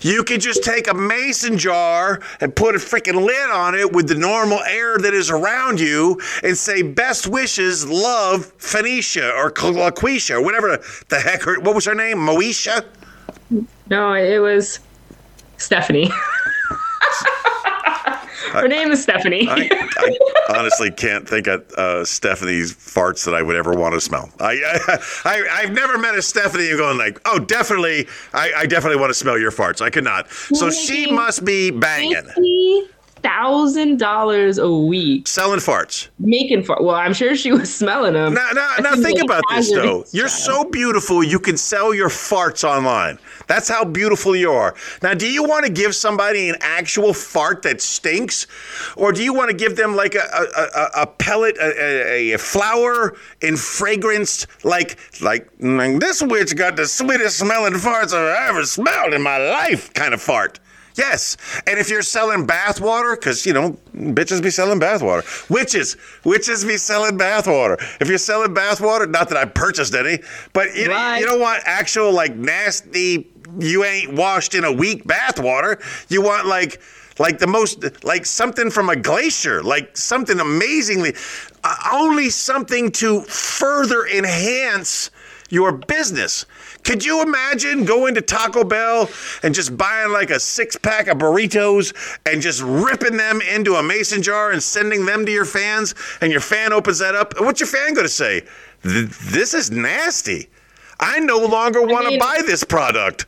You 0.00 0.24
can 0.24 0.40
just 0.40 0.62
take 0.62 0.88
a 0.88 0.94
mason 0.94 1.58
jar 1.58 2.20
and 2.40 2.54
put 2.54 2.74
a 2.74 2.78
freaking 2.78 3.24
lid 3.24 3.50
on 3.50 3.74
it 3.74 3.92
with 3.92 4.08
the 4.08 4.14
normal 4.14 4.60
air 4.60 4.98
that 4.98 5.14
is 5.14 5.30
around 5.30 5.80
you 5.80 6.20
and 6.42 6.56
say, 6.56 6.82
Best 6.82 7.26
wishes, 7.26 7.88
love, 7.88 8.46
Phoenicia 8.58 9.32
or 9.32 9.50
Laquisha 9.50 10.36
or 10.36 10.42
whatever 10.42 10.82
the 11.08 11.20
heck. 11.20 11.42
Her, 11.42 11.60
what 11.60 11.74
was 11.74 11.84
her 11.84 11.94
name? 11.94 12.18
Moesha? 12.18 12.84
No, 13.88 14.12
it 14.12 14.38
was 14.38 14.80
Stephanie. 15.56 16.10
Her 18.62 18.68
name 18.68 18.90
is 18.90 19.02
Stephanie. 19.02 19.48
I, 19.48 19.68
I 19.96 20.18
honestly 20.58 20.90
can't 20.90 21.28
think 21.28 21.46
of 21.46 21.68
uh, 21.72 22.04
Stephanie's 22.04 22.74
farts 22.74 23.24
that 23.24 23.34
I 23.34 23.42
would 23.42 23.56
ever 23.56 23.72
want 23.72 23.94
to 23.94 24.00
smell. 24.00 24.30
I, 24.40 24.98
I, 25.24 25.48
I 25.50 25.60
have 25.62 25.72
never 25.72 25.98
met 25.98 26.14
a 26.14 26.22
Stephanie 26.22 26.68
going 26.76 26.98
like, 26.98 27.20
oh, 27.24 27.38
definitely, 27.38 28.06
I, 28.32 28.52
I 28.58 28.66
definitely 28.66 29.00
want 29.00 29.10
to 29.10 29.14
smell 29.14 29.38
your 29.38 29.50
farts. 29.50 29.80
I 29.80 29.90
could 29.90 30.04
not. 30.04 30.30
So 30.30 30.70
she 30.70 31.10
must 31.10 31.44
be 31.44 31.70
banging, 31.70 32.28
thousand 33.22 33.98
dollars 33.98 34.58
a 34.58 34.70
week 34.72 35.26
selling 35.26 35.58
farts. 35.60 36.08
making 36.18 36.62
fart. 36.62 36.82
Well, 36.82 36.94
I'm 36.94 37.12
sure 37.12 37.34
she 37.34 37.52
was 37.52 37.74
smelling 37.74 38.14
them. 38.14 38.34
Now, 38.34 38.50
now, 38.54 38.74
now 38.80 38.94
think 38.96 39.20
about 39.20 39.42
this 39.50 39.70
though. 39.72 40.04
You're 40.12 40.28
so 40.28 40.64
beautiful, 40.64 41.22
you 41.22 41.38
can 41.38 41.56
sell 41.56 41.94
your 41.94 42.08
farts 42.08 42.64
online. 42.64 43.18
That's 43.48 43.68
how 43.68 43.84
beautiful 43.84 44.36
you 44.36 44.52
are. 44.52 44.74
Now, 45.02 45.14
do 45.14 45.26
you 45.28 45.42
want 45.42 45.66
to 45.66 45.72
give 45.72 45.94
somebody 45.94 46.48
an 46.50 46.56
actual 46.60 47.12
fart 47.12 47.62
that 47.62 47.80
stinks, 47.80 48.46
or 48.96 49.10
do 49.12 49.24
you 49.24 49.32
want 49.34 49.50
to 49.50 49.56
give 49.56 49.74
them 49.76 49.96
like 49.96 50.14
a 50.14 50.20
a, 50.20 50.62
a, 50.62 51.02
a 51.02 51.06
pellet, 51.06 51.56
a, 51.58 52.12
a, 52.12 52.32
a 52.34 52.38
flower 52.38 53.16
in 53.40 53.54
fragranced, 53.54 54.46
like 54.64 54.98
like 55.20 55.48
"Mm, 55.58 55.98
this 56.00 56.22
witch 56.22 56.54
got 56.56 56.76
the 56.76 56.86
sweetest 56.86 57.38
smelling 57.38 57.72
farts 57.74 58.12
I've 58.14 58.50
ever 58.50 58.64
smelled 58.64 59.14
in 59.14 59.22
my 59.22 59.38
life, 59.38 59.92
kind 59.94 60.14
of 60.14 60.20
fart? 60.22 60.60
Yes. 60.96 61.36
And 61.68 61.78
if 61.78 61.88
you're 61.88 62.02
selling 62.02 62.44
bath 62.44 62.80
water, 62.80 63.14
because, 63.14 63.46
you 63.46 63.52
know, 63.52 63.78
bitches 63.94 64.42
be 64.42 64.50
selling 64.50 64.80
bath 64.80 65.00
water. 65.00 65.22
Witches. 65.48 65.96
Witches 66.24 66.64
be 66.64 66.76
selling 66.76 67.16
bath 67.16 67.46
water. 67.46 67.76
If 68.00 68.08
you're 68.08 68.18
selling 68.18 68.52
bath 68.52 68.80
water, 68.80 69.06
not 69.06 69.28
that 69.28 69.38
I 69.38 69.44
purchased 69.44 69.94
any, 69.94 70.18
but 70.52 70.74
you, 70.74 70.90
Right. 70.90 71.20
you 71.20 71.26
don't 71.26 71.38
want 71.40 71.62
actual, 71.66 72.10
like, 72.12 72.34
nasty, 72.34 73.28
you 73.58 73.84
ain't 73.84 74.14
washed 74.14 74.54
in 74.54 74.64
a 74.64 74.72
week 74.72 75.06
bath 75.06 75.38
water. 75.38 75.78
You 76.08 76.22
want, 76.22 76.46
like, 76.46 76.80
like 77.18 77.38
the 77.38 77.46
most, 77.46 78.04
like 78.04 78.26
something 78.26 78.70
from 78.70 78.88
a 78.88 78.96
glacier, 78.96 79.62
like 79.62 79.96
something 79.96 80.38
amazingly, 80.38 81.14
uh, 81.64 81.76
only 81.92 82.30
something 82.30 82.90
to 82.92 83.22
further 83.22 84.06
enhance 84.06 85.10
your 85.50 85.72
business. 85.72 86.46
Could 86.84 87.04
you 87.04 87.22
imagine 87.22 87.84
going 87.84 88.14
to 88.14 88.20
Taco 88.20 88.64
Bell 88.64 89.08
and 89.42 89.54
just 89.54 89.76
buying 89.76 90.12
like 90.12 90.30
a 90.30 90.38
six 90.38 90.76
pack 90.76 91.08
of 91.08 91.18
burritos 91.18 91.94
and 92.26 92.40
just 92.40 92.62
ripping 92.62 93.16
them 93.16 93.40
into 93.40 93.74
a 93.74 93.82
mason 93.82 94.22
jar 94.22 94.52
and 94.52 94.62
sending 94.62 95.04
them 95.06 95.26
to 95.26 95.32
your 95.32 95.44
fans? 95.44 95.94
And 96.20 96.30
your 96.30 96.40
fan 96.40 96.72
opens 96.72 96.98
that 96.98 97.14
up. 97.14 97.34
What's 97.40 97.60
your 97.60 97.66
fan 97.66 97.94
going 97.94 98.06
to 98.06 98.12
say? 98.12 98.42
This 98.82 99.54
is 99.54 99.70
nasty. 99.70 100.48
I 101.00 101.20
no 101.20 101.38
longer 101.38 101.82
want 101.82 102.04
to 102.04 102.10
mean- 102.10 102.18
buy 102.18 102.40
this 102.46 102.64
product. 102.64 103.26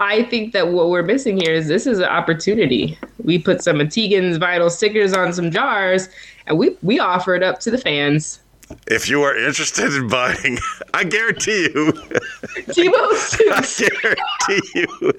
I 0.00 0.22
think 0.24 0.52
that 0.52 0.68
what 0.68 0.90
we're 0.90 1.02
missing 1.02 1.40
here 1.40 1.52
is 1.52 1.66
this 1.66 1.84
is 1.86 1.98
an 1.98 2.04
opportunity. 2.04 2.96
We 3.24 3.38
put 3.38 3.62
some 3.62 3.80
Antigans 3.80 4.38
vital 4.38 4.70
stickers 4.70 5.12
on 5.12 5.32
some 5.32 5.50
jars, 5.50 6.08
and 6.46 6.56
we 6.56 6.76
we 6.82 7.00
offer 7.00 7.34
it 7.34 7.42
up 7.42 7.58
to 7.60 7.70
the 7.70 7.78
fans. 7.78 8.40
If 8.86 9.08
you 9.08 9.22
are 9.22 9.36
interested 9.36 9.92
in 9.94 10.08
buying, 10.08 10.58
I 10.94 11.04
guarantee 11.04 11.70
you. 11.74 11.92
T-Bone's 12.72 13.30
Toots. 13.30 13.82
I 13.82 13.88
guarantee 13.88 14.70
you, 14.74 15.12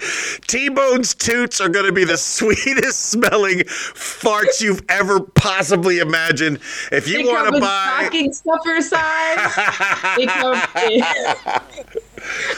T-Bone's 0.47 1.14
toots 1.16 1.62
are 1.62 1.70
going 1.70 1.86
to 1.86 1.91
be 1.91 2.04
the 2.04 2.18
sweetest 2.18 3.00
smelling 3.00 3.60
farts 3.60 4.62
you've 4.62 4.84
ever 4.89 5.20
possibly 5.20 6.00
imagined. 6.00 6.60
If 6.91 7.08
you 7.08 7.28
want 7.28 7.54
to 7.54 7.60
buy, 7.60 8.02
stocking 8.02 8.34
stuffer 8.34 8.82
size. 8.82 10.16
they 10.18 10.26
come 10.26 10.62
in 10.91 11.04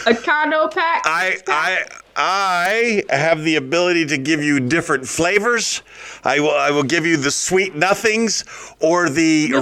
a 0.06 0.16
condo 0.16 0.68
pack. 0.68 1.04
I 1.06 1.38
I 1.48 1.86
I 2.16 3.04
have 3.10 3.44
the 3.44 3.56
ability 3.56 4.06
to 4.08 4.18
give 4.18 4.44
you 4.44 4.60
different 4.60 5.08
flavors. 5.08 5.82
I 6.24 6.40
will 6.40 6.52
I 6.52 6.72
will 6.72 6.84
give 6.84 7.06
you 7.06 7.18
the 7.18 7.32
sweet 7.32 7.76
nothings 7.76 8.44
or 8.80 9.10
the 9.10 9.54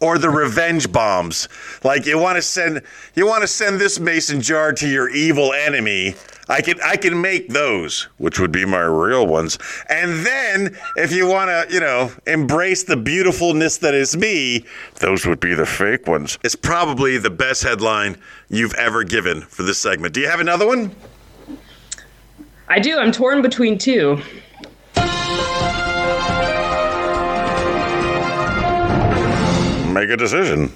or 0.00 0.18
the 0.18 0.30
revenge 0.30 0.90
bombs. 0.90 1.48
Like 1.84 2.06
you 2.06 2.18
want 2.18 2.36
to 2.36 2.42
send 2.42 2.82
you 3.14 3.26
want 3.26 3.42
to 3.42 3.48
send 3.48 3.80
this 3.80 4.00
mason 4.00 4.40
jar 4.40 4.72
to 4.72 4.88
your 4.88 5.08
evil 5.10 5.52
enemy. 5.52 6.14
I 6.52 6.60
can 6.60 6.78
I 6.84 6.96
can 6.96 7.18
make 7.18 7.48
those, 7.48 8.08
which 8.18 8.38
would 8.38 8.52
be 8.52 8.66
my 8.66 8.82
real 8.82 9.26
ones. 9.26 9.56
And 9.88 10.26
then 10.26 10.76
if 10.96 11.10
you 11.10 11.26
want 11.26 11.48
to, 11.48 11.74
you 11.74 11.80
know, 11.80 12.12
embrace 12.26 12.82
the 12.82 12.94
beautifulness 12.94 13.78
that 13.78 13.94
is 13.94 14.18
me, 14.18 14.66
those 15.00 15.24
would 15.24 15.40
be 15.40 15.54
the 15.54 15.64
fake 15.64 16.06
ones. 16.06 16.38
It's 16.44 16.54
probably 16.54 17.16
the 17.16 17.30
best 17.30 17.62
headline 17.62 18.18
you've 18.50 18.74
ever 18.74 19.02
given 19.02 19.40
for 19.40 19.62
this 19.62 19.78
segment. 19.78 20.12
Do 20.12 20.20
you 20.20 20.28
have 20.28 20.40
another 20.40 20.66
one? 20.66 20.94
I 22.68 22.80
do. 22.80 22.98
I'm 22.98 23.12
torn 23.12 23.40
between 23.40 23.78
two. 23.78 24.16
Make 29.90 30.10
a 30.10 30.18
decision. 30.18 30.70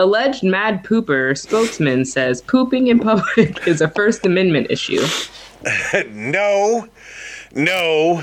Alleged 0.00 0.44
mad 0.44 0.84
pooper 0.84 1.36
spokesman 1.36 2.04
says 2.04 2.40
pooping 2.42 2.86
in 2.86 3.00
public 3.00 3.66
is 3.66 3.80
a 3.80 3.88
First 3.88 4.24
Amendment 4.26 4.68
issue. 4.70 5.04
No, 6.06 6.86
no, 7.52 8.22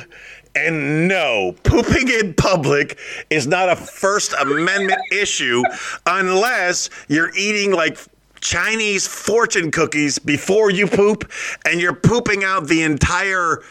and 0.55 1.07
no. 1.07 1.53
Pooping 1.63 2.07
in 2.09 2.34
public 2.34 2.97
is 3.30 3.45
not 3.45 3.67
a 3.67 3.76
First 3.76 4.34
Amendment 4.39 5.01
issue 5.11 5.61
unless 6.05 6.89
you're 7.09 7.36
eating 7.36 7.71
like 7.71 7.97
Chinese 8.39 9.05
fortune 9.05 9.69
cookies 9.69 10.17
before 10.17 10.71
you 10.71 10.88
poop 10.88 11.30
and 11.65 11.82
you're 11.82 11.93
pooping 11.95 12.43
out 12.43 12.67
the 12.67 12.84
entire. 12.84 13.61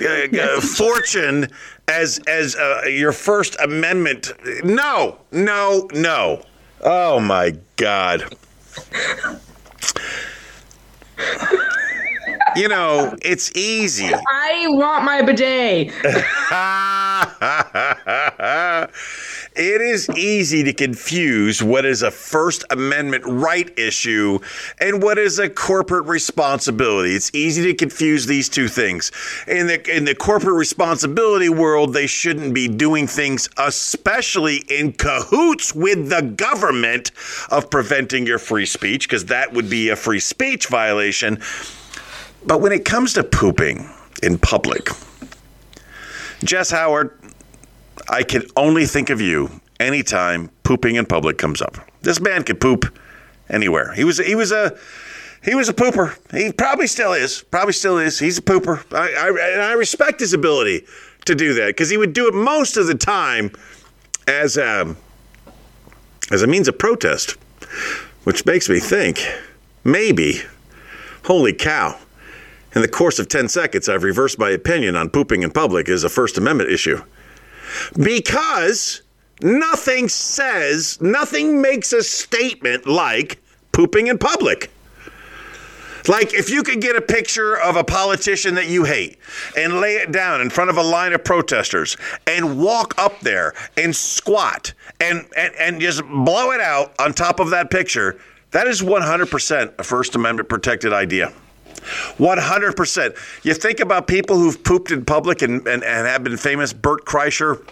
Uh, 0.00 0.28
uh, 0.40 0.60
fortune 0.60 1.48
as 1.88 2.20
as 2.28 2.54
uh, 2.54 2.82
your 2.86 3.10
First 3.10 3.56
Amendment. 3.60 4.32
No, 4.62 5.18
no, 5.32 5.88
no. 5.92 6.44
Oh 6.82 7.20
my 7.20 7.54
God. 7.76 8.24
You 12.56 12.68
know, 12.68 13.14
it's 13.22 13.54
easy. 13.54 14.12
I 14.12 14.66
want 14.68 15.04
my 15.04 15.22
bidet. 15.22 15.92
it 19.56 19.80
is 19.80 20.08
easy 20.10 20.62
to 20.62 20.72
confuse 20.72 21.62
what 21.62 21.84
is 21.84 22.02
a 22.02 22.10
First 22.10 22.64
Amendment 22.70 23.24
right 23.26 23.76
issue 23.78 24.38
and 24.80 25.02
what 25.02 25.18
is 25.18 25.38
a 25.38 25.48
corporate 25.48 26.06
responsibility. 26.06 27.14
It's 27.14 27.34
easy 27.34 27.64
to 27.64 27.74
confuse 27.74 28.26
these 28.26 28.48
two 28.48 28.68
things. 28.68 29.10
In 29.48 29.66
the 29.66 29.96
in 29.96 30.04
the 30.04 30.14
corporate 30.14 30.54
responsibility 30.54 31.48
world, 31.48 31.92
they 31.92 32.06
shouldn't 32.06 32.54
be 32.54 32.68
doing 32.68 33.06
things, 33.06 33.48
especially 33.56 34.58
in 34.68 34.92
cahoots 34.92 35.74
with 35.74 36.08
the 36.08 36.22
government, 36.22 37.10
of 37.50 37.70
preventing 37.70 38.26
your 38.26 38.38
free 38.38 38.66
speech, 38.66 39.08
because 39.08 39.26
that 39.26 39.52
would 39.52 39.68
be 39.68 39.88
a 39.88 39.96
free 39.96 40.20
speech 40.20 40.68
violation. 40.68 41.40
But 42.46 42.60
when 42.60 42.72
it 42.72 42.84
comes 42.84 43.14
to 43.14 43.24
pooping 43.24 43.90
in 44.22 44.38
public, 44.38 44.88
Jess 46.44 46.70
Howard, 46.70 47.18
I 48.08 48.22
can 48.22 48.42
only 48.56 48.86
think 48.86 49.10
of 49.10 49.20
you 49.20 49.60
anytime 49.78 50.50
pooping 50.62 50.96
in 50.96 51.06
public 51.06 51.38
comes 51.38 51.62
up. 51.62 51.76
This 52.02 52.20
man 52.20 52.44
could 52.44 52.60
poop 52.60 52.96
anywhere. 53.48 53.92
He 53.92 54.04
was 54.04 54.18
he 54.18 54.34
was 54.34 54.52
a 54.52 54.76
he 55.42 55.54
was 55.54 55.68
a 55.68 55.74
pooper. 55.74 56.16
He 56.32 56.52
probably 56.52 56.86
still 56.86 57.12
is. 57.12 57.42
Probably 57.50 57.72
still 57.72 57.98
is. 57.98 58.18
He's 58.18 58.38
a 58.38 58.42
pooper. 58.42 58.84
I, 58.94 59.28
I 59.28 59.52
and 59.52 59.62
I 59.62 59.72
respect 59.72 60.20
his 60.20 60.32
ability 60.32 60.86
to 61.24 61.34
do 61.34 61.54
that 61.54 61.68
because 61.68 61.90
he 61.90 61.96
would 61.96 62.12
do 62.12 62.28
it 62.28 62.34
most 62.34 62.76
of 62.76 62.86
the 62.86 62.94
time 62.94 63.50
as 64.26 64.56
a 64.56 64.94
as 66.30 66.42
a 66.42 66.46
means 66.46 66.68
of 66.68 66.78
protest, 66.78 67.36
which 68.24 68.46
makes 68.46 68.68
me 68.68 68.78
think 68.78 69.26
maybe, 69.84 70.42
holy 71.24 71.52
cow. 71.52 71.98
In 72.72 72.82
the 72.82 72.88
course 72.88 73.18
of 73.18 73.28
10 73.28 73.48
seconds, 73.48 73.88
I've 73.88 74.04
reversed 74.04 74.38
my 74.38 74.50
opinion 74.50 74.94
on 74.94 75.10
pooping 75.10 75.42
in 75.42 75.50
public 75.50 75.88
is 75.88 76.04
a 76.04 76.08
First 76.08 76.38
Amendment 76.38 76.70
issue. 76.70 77.02
Because 77.96 79.02
nothing 79.42 80.08
says, 80.08 81.00
nothing 81.00 81.60
makes 81.60 81.92
a 81.92 82.02
statement 82.02 82.86
like 82.86 83.40
pooping 83.72 84.08
in 84.08 84.18
public. 84.18 84.70
Like 86.08 86.32
if 86.34 86.50
you 86.50 86.62
could 86.62 86.80
get 86.80 86.96
a 86.96 87.00
picture 87.00 87.58
of 87.58 87.76
a 87.76 87.84
politician 87.84 88.54
that 88.54 88.68
you 88.68 88.84
hate 88.84 89.18
and 89.56 89.80
lay 89.80 89.96
it 89.96 90.12
down 90.12 90.40
in 90.40 90.50
front 90.50 90.70
of 90.70 90.76
a 90.76 90.82
line 90.82 91.12
of 91.12 91.24
protesters 91.24 91.96
and 92.26 92.58
walk 92.58 92.94
up 92.98 93.20
there 93.20 93.54
and 93.76 93.94
squat 93.94 94.72
and, 95.00 95.26
and, 95.36 95.54
and 95.58 95.80
just 95.80 96.02
blow 96.04 96.52
it 96.52 96.60
out 96.60 96.94
on 96.98 97.12
top 97.12 97.38
of 97.38 97.50
that 97.50 97.70
picture, 97.70 98.18
that 98.50 98.66
is 98.66 98.82
100% 98.82 99.74
a 99.78 99.84
First 99.84 100.14
Amendment 100.14 100.48
protected 100.48 100.92
idea. 100.92 101.32
100%. 101.82 103.44
You 103.44 103.54
think 103.54 103.80
about 103.80 104.06
people 104.06 104.36
who've 104.36 104.62
pooped 104.62 104.90
in 104.90 105.04
public 105.04 105.42
and, 105.42 105.66
and, 105.66 105.82
and 105.82 106.06
have 106.06 106.24
been 106.24 106.36
famous. 106.36 106.72
Bert 106.72 107.04
Kreischer, 107.04 107.66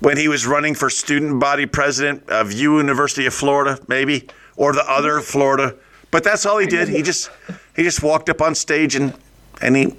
when 0.00 0.16
he 0.16 0.28
was 0.28 0.46
running 0.46 0.74
for 0.74 0.90
student 0.90 1.40
body 1.40 1.66
president 1.66 2.28
of 2.28 2.52
U 2.52 2.78
University 2.78 3.26
of 3.26 3.34
Florida, 3.34 3.78
maybe, 3.88 4.28
or 4.56 4.72
the 4.72 4.84
other 4.88 5.20
Florida. 5.20 5.74
But 6.10 6.24
that's 6.24 6.46
all 6.46 6.58
he 6.58 6.66
did. 6.66 6.88
He 6.88 7.02
just 7.02 7.30
he 7.76 7.82
just 7.82 8.02
walked 8.02 8.28
up 8.28 8.40
on 8.40 8.54
stage 8.54 8.94
and 8.94 9.14
and 9.60 9.76
he 9.76 9.94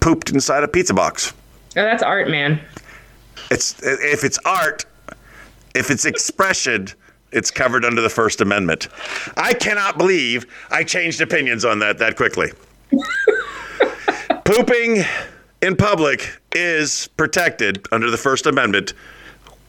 pooped 0.00 0.30
inside 0.30 0.62
a 0.62 0.68
pizza 0.68 0.94
box. 0.94 1.32
Oh, 1.76 1.82
that's 1.82 2.02
art, 2.02 2.28
man. 2.28 2.60
It's 3.50 3.80
if 3.82 4.24
it's 4.24 4.38
art, 4.44 4.86
if 5.74 5.90
it's 5.90 6.04
expression, 6.04 6.88
it's 7.32 7.50
covered 7.50 7.84
under 7.84 8.00
the 8.00 8.08
First 8.08 8.40
Amendment. 8.40 8.88
I 9.36 9.52
cannot 9.52 9.98
believe 9.98 10.46
I 10.70 10.84
changed 10.84 11.20
opinions 11.20 11.64
on 11.64 11.78
that 11.80 11.98
that 11.98 12.16
quickly. 12.16 12.52
Pooping 14.44 15.04
in 15.62 15.76
public 15.76 16.40
is 16.52 17.08
protected 17.16 17.86
under 17.92 18.10
the 18.10 18.16
First 18.16 18.46
Amendment. 18.46 18.94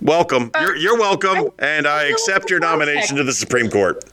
Welcome. 0.02 0.52
Uh, 0.54 0.60
you're, 0.62 0.76
you're 0.76 0.98
welcome, 1.00 1.50
and 1.60 1.88
I 1.88 2.04
accept 2.04 2.50
your 2.50 2.60
nomination 2.60 3.18
to 3.18 3.24
the 3.24 3.34
Supreme 3.34 3.70
Court. 3.70 4.04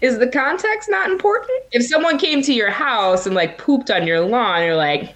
Is 0.00 0.18
the 0.18 0.26
context 0.26 0.88
not 0.90 1.10
important? 1.10 1.64
If 1.72 1.86
someone 1.86 2.18
came 2.18 2.42
to 2.42 2.52
your 2.52 2.70
house 2.70 3.26
and 3.26 3.34
like 3.34 3.58
pooped 3.58 3.90
on 3.90 4.06
your 4.06 4.20
lawn, 4.20 4.62
you're 4.62 4.76
like, 4.76 5.14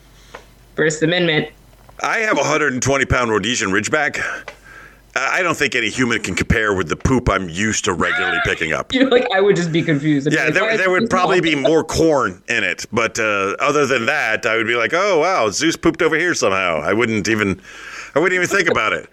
First 0.77 1.03
Amendment. 1.03 1.49
I 2.03 2.19
have 2.19 2.37
a 2.37 2.41
120 2.41 3.05
pound 3.05 3.31
Rhodesian 3.31 3.71
Ridgeback. 3.71 4.23
I 5.15 5.43
don't 5.43 5.57
think 5.57 5.75
any 5.75 5.91
human 5.91 6.23
can 6.23 6.35
compare 6.35 6.75
with 6.75 6.89
the 6.89 6.97
poop 6.97 7.29
I'm 7.29 7.49
used 7.49 7.85
to 7.85 7.93
regularly 7.93 8.39
picking 8.45 8.73
up. 8.73 8.95
You're 8.95 9.11
like, 9.11 9.27
I 9.35 9.41
would 9.41 9.57
just 9.57 9.71
be 9.71 9.83
confused. 9.83 10.27
I'd 10.27 10.31
be 10.31 10.37
Yeah, 10.37 10.45
like, 10.45 10.55
"Why 10.55 10.69
there, 10.69 10.77
there 10.79 10.91
would 10.91 11.11
probably 11.11 11.41
be 11.41 11.55
more 11.69 11.85
corn 11.85 12.43
in 12.49 12.65
it, 12.65 12.87
but 12.93 13.19
uh, 13.19 13.57
other 13.61 13.87
than 13.87 14.07
that, 14.07 14.47
I 14.47 14.57
would 14.57 14.67
be 14.67 14.75
like, 14.75 14.93
"Oh 14.95 15.19
wow, 15.19 15.51
Zeus 15.51 15.77
pooped 15.77 16.01
over 16.03 16.17
here 16.17 16.35
somehow." 16.35 16.81
I 16.81 16.93
wouldn't 16.95 17.29
even, 17.29 17.61
I 18.15 18.21
wouldn't 18.21 18.37
even 18.37 18.49
think 18.49 18.71
about 18.71 18.93
it. 18.95 19.09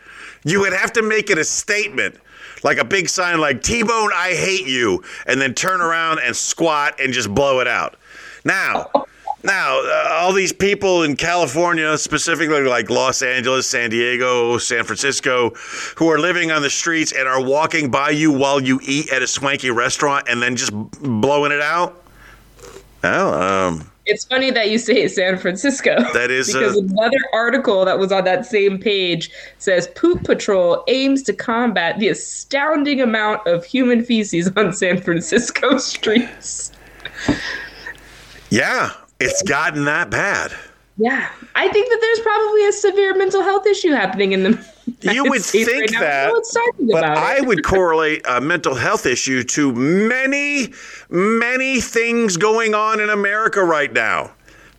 You 0.46 0.62
would 0.62 0.74
have 0.74 0.94
to 0.94 1.02
make 1.02 1.30
it 1.30 1.38
a 1.38 1.44
statement, 1.44 2.16
like 2.64 2.78
a 2.78 2.86
big 2.86 3.10
sign, 3.10 3.40
like 3.40 3.62
"T-Bone, 3.62 4.12
I 4.16 4.30
hate 4.30 4.68
you," 4.68 5.04
and 5.26 5.42
then 5.42 5.54
turn 5.54 5.82
around 5.82 6.20
and 6.20 6.34
squat 6.36 6.98
and 7.00 7.12
just 7.12 7.34
blow 7.34 7.60
it 7.60 7.68
out. 7.68 7.98
Now, 8.46 8.90
now, 9.44 9.80
uh, 9.80 10.10
all 10.20 10.34
these 10.34 10.52
people 10.52 11.04
in 11.04 11.16
California, 11.16 11.98
specifically 11.98 12.62
like 12.62 12.90
Los 12.90 13.22
Angeles, 13.22 13.68
San 13.68 13.90
Diego, 13.90 14.58
San 14.58 14.84
Francisco, 14.84 15.52
who 15.96 16.10
are 16.10 16.20
living 16.20 16.52
on 16.52 16.62
the 16.62 16.70
streets 16.70 17.14
and 17.14 17.28
are 17.28 17.42
walking 17.42 17.90
by 17.90 18.10
you 18.10 18.32
while 18.32 18.60
you 18.62 18.80
eat 18.84 19.10
at 19.14 19.22
a 19.22 19.28
swanky 19.28 19.72
restaurant 19.72 20.28
and 20.28 20.42
then 20.42 20.56
just 20.58 20.74
blowing 21.02 21.54
it 21.54 21.62
out. 21.62 22.04
Well, 23.02 23.34
um, 23.34 23.90
It's 24.06 24.26
funny 24.26 24.52
that 24.52 24.70
you 24.70 24.78
say 24.78 25.08
San 25.08 25.38
Francisco. 25.38 25.96
That 26.14 26.32
is, 26.32 26.48
because 26.54 26.76
uh, 26.76 26.82
another 26.82 27.20
article 27.32 27.86
that 27.86 27.98
was 27.98 28.12
on 28.12 28.26
that 28.26 28.46
same 28.46 28.78
page 28.78 29.30
says 29.58 29.88
Poop 29.96 30.26
Patrol 30.26 30.84
aims 30.90 31.24
to 31.24 31.34
combat 31.34 31.98
the 32.00 32.10
astounding 32.10 33.00
amount 33.00 33.48
of 33.48 33.64
human 33.64 34.04
feces 34.04 34.52
on 34.58 34.74
San 34.74 35.02
Francisco 35.02 35.78
streets. 35.92 36.74
yeah, 38.50 38.92
it's 39.20 39.42
gotten 39.44 39.86
that 39.86 40.10
bad. 40.10 40.52
Yeah, 40.98 41.30
I 41.56 41.70
think 41.70 41.90
that 41.90 42.00
there's 42.02 42.20
probably 42.20 42.66
a 42.68 42.72
severe 42.74 43.16
mental 43.16 43.42
health 43.42 43.66
issue 43.66 43.92
happening 43.92 44.32
in 44.34 44.44
the. 44.44 44.66
You 45.02 45.24
would 45.30 45.44
States 45.44 45.70
think 45.70 45.92
right 45.92 46.00
that, 46.02 46.28
No 46.28 46.34
one's 46.34 46.50
talking 46.52 46.88
but 46.88 46.98
about 47.04 47.18
I 47.18 47.40
would 47.42 47.64
correlate 47.64 48.22
a 48.28 48.42
mental 48.42 48.74
health 48.76 49.06
issue 49.06 49.44
to 49.44 49.72
many, 49.72 50.74
many 51.10 51.80
things 51.80 52.36
going 52.38 52.74
on 52.74 53.00
in 53.00 53.10
America 53.10 53.64
right 53.64 53.94
now. 53.94 54.32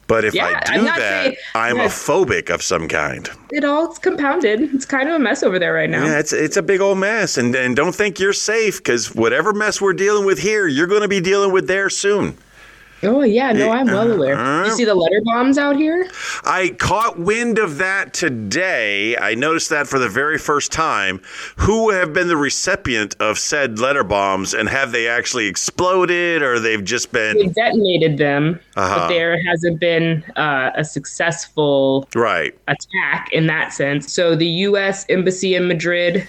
But 0.09 0.25
if 0.25 0.35
Yeah, 0.35 0.47
I 0.47 0.73
I'm 0.75 0.81
do 0.81 0.85
that, 0.87 0.99
saying- 0.99 1.37
I'm 1.55 1.79
a 1.81 1.85
phobic 1.85 2.51
of 2.53 2.61
some 2.63 2.89
kind. 2.89 3.31
It 3.53 3.65
all 3.65 3.89
it's 3.89 3.99
compounded. 4.01 4.61
It's 4.75 4.85
kind 4.85 5.09
of 5.09 5.15
a 5.15 5.19
mess 5.21 5.43
over 5.45 5.59
there 5.61 5.73
right 5.73 5.89
now. 5.89 6.05
Yeah, 6.05 6.19
it's 6.19 6.33
it's 6.33 6.57
a 6.57 6.63
big 6.63 6.81
old 6.81 6.99
mess, 6.99 7.39
and 7.39 7.55
and 7.55 7.77
don't 7.77 7.95
think 7.95 8.19
you're 8.19 8.33
safe 8.33 8.79
because 8.79 9.15
whatever 9.15 9.53
mess 9.53 9.81
we're 9.81 9.93
dealing 9.95 10.27
with 10.27 10.41
here, 10.41 10.67
you're 10.67 10.89
going 10.89 11.03
to 11.03 11.09
be 11.09 11.21
dealing 11.21 11.53
with 11.53 11.69
there 11.69 11.89
soon. 11.89 12.37
Oh 13.03 13.23
yeah, 13.23 13.53
no, 13.53 13.71
I'm 13.71 13.87
well 13.87 14.13
aware. 14.13 14.35
Uh-huh. 14.35 14.65
You 14.67 14.73
see 14.73 14.85
the 14.85 14.95
letter 14.95 15.21
bombs 15.25 15.57
out 15.57 15.77
here? 15.77 16.11
I 16.45 16.71
caught 16.79 17.19
wind 17.19 17.59
of 17.59 17.79
that 17.79 18.13
today. 18.13 19.17
I 19.17 19.35
noticed 19.35 19.71
that 19.71 19.87
for 19.87 19.99
the 19.99 20.09
very 20.09 20.37
first 20.37 20.71
time. 20.71 21.21
Who 21.57 21.91
have 21.91 22.13
been 22.13 22.29
the 22.29 22.37
recipient 22.37 23.17
of 23.19 23.39
said 23.39 23.79
letter 23.79 24.05
bombs, 24.05 24.53
and 24.53 24.69
have 24.69 24.93
they 24.93 25.09
actually 25.09 25.47
exploded, 25.47 26.43
or 26.43 26.59
they've 26.61 26.85
just 26.85 27.11
been 27.11 27.53
detonated 27.53 28.19
them, 28.19 28.61
Uh-huh. 28.77 28.99
but 28.99 29.09
there 29.09 29.39
hasn't 29.49 29.81
been 29.81 30.23
uh, 30.37 30.71
a 30.75 30.85
successful 30.85 32.07
right? 32.15 32.55
attack 32.69 33.29
in 33.33 33.47
that 33.47 33.73
sense. 33.73 34.13
So 34.13 34.37
the 34.37 34.47
U.S. 34.69 35.07
Embassy 35.09 35.55
in 35.55 35.67
Madrid, 35.69 36.27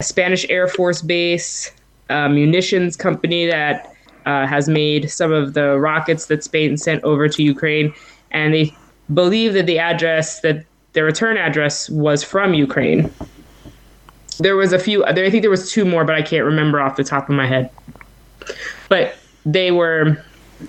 a 0.00 0.02
Spanish 0.02 0.44
Air 0.48 0.66
Force 0.66 1.00
Base, 1.00 1.70
a 2.10 2.28
munitions 2.28 2.96
company 2.96 3.46
that 3.46 3.94
uh, 4.28 4.46
has 4.46 4.68
made 4.68 5.10
some 5.10 5.32
of 5.32 5.54
the 5.54 5.78
rockets 5.78 6.26
that 6.26 6.44
Spain 6.44 6.76
sent 6.76 7.02
over 7.02 7.28
to 7.28 7.42
Ukraine, 7.42 7.94
and 8.30 8.52
they 8.52 8.76
believe 9.14 9.54
that 9.54 9.64
the 9.64 9.78
address 9.78 10.40
that 10.40 10.66
the 10.92 11.02
return 11.02 11.38
address 11.38 11.88
was 11.88 12.22
from 12.22 12.52
Ukraine. 12.52 13.10
There 14.38 14.54
was 14.54 14.74
a 14.74 14.78
few. 14.78 15.02
There, 15.14 15.24
I 15.24 15.30
think 15.30 15.42
there 15.42 15.50
was 15.50 15.72
two 15.72 15.86
more, 15.86 16.04
but 16.04 16.14
I 16.14 16.20
can't 16.20 16.44
remember 16.44 16.78
off 16.78 16.96
the 16.96 17.04
top 17.04 17.30
of 17.30 17.34
my 17.34 17.46
head. 17.46 17.70
But 18.90 19.16
they 19.46 19.70
were, 19.70 20.22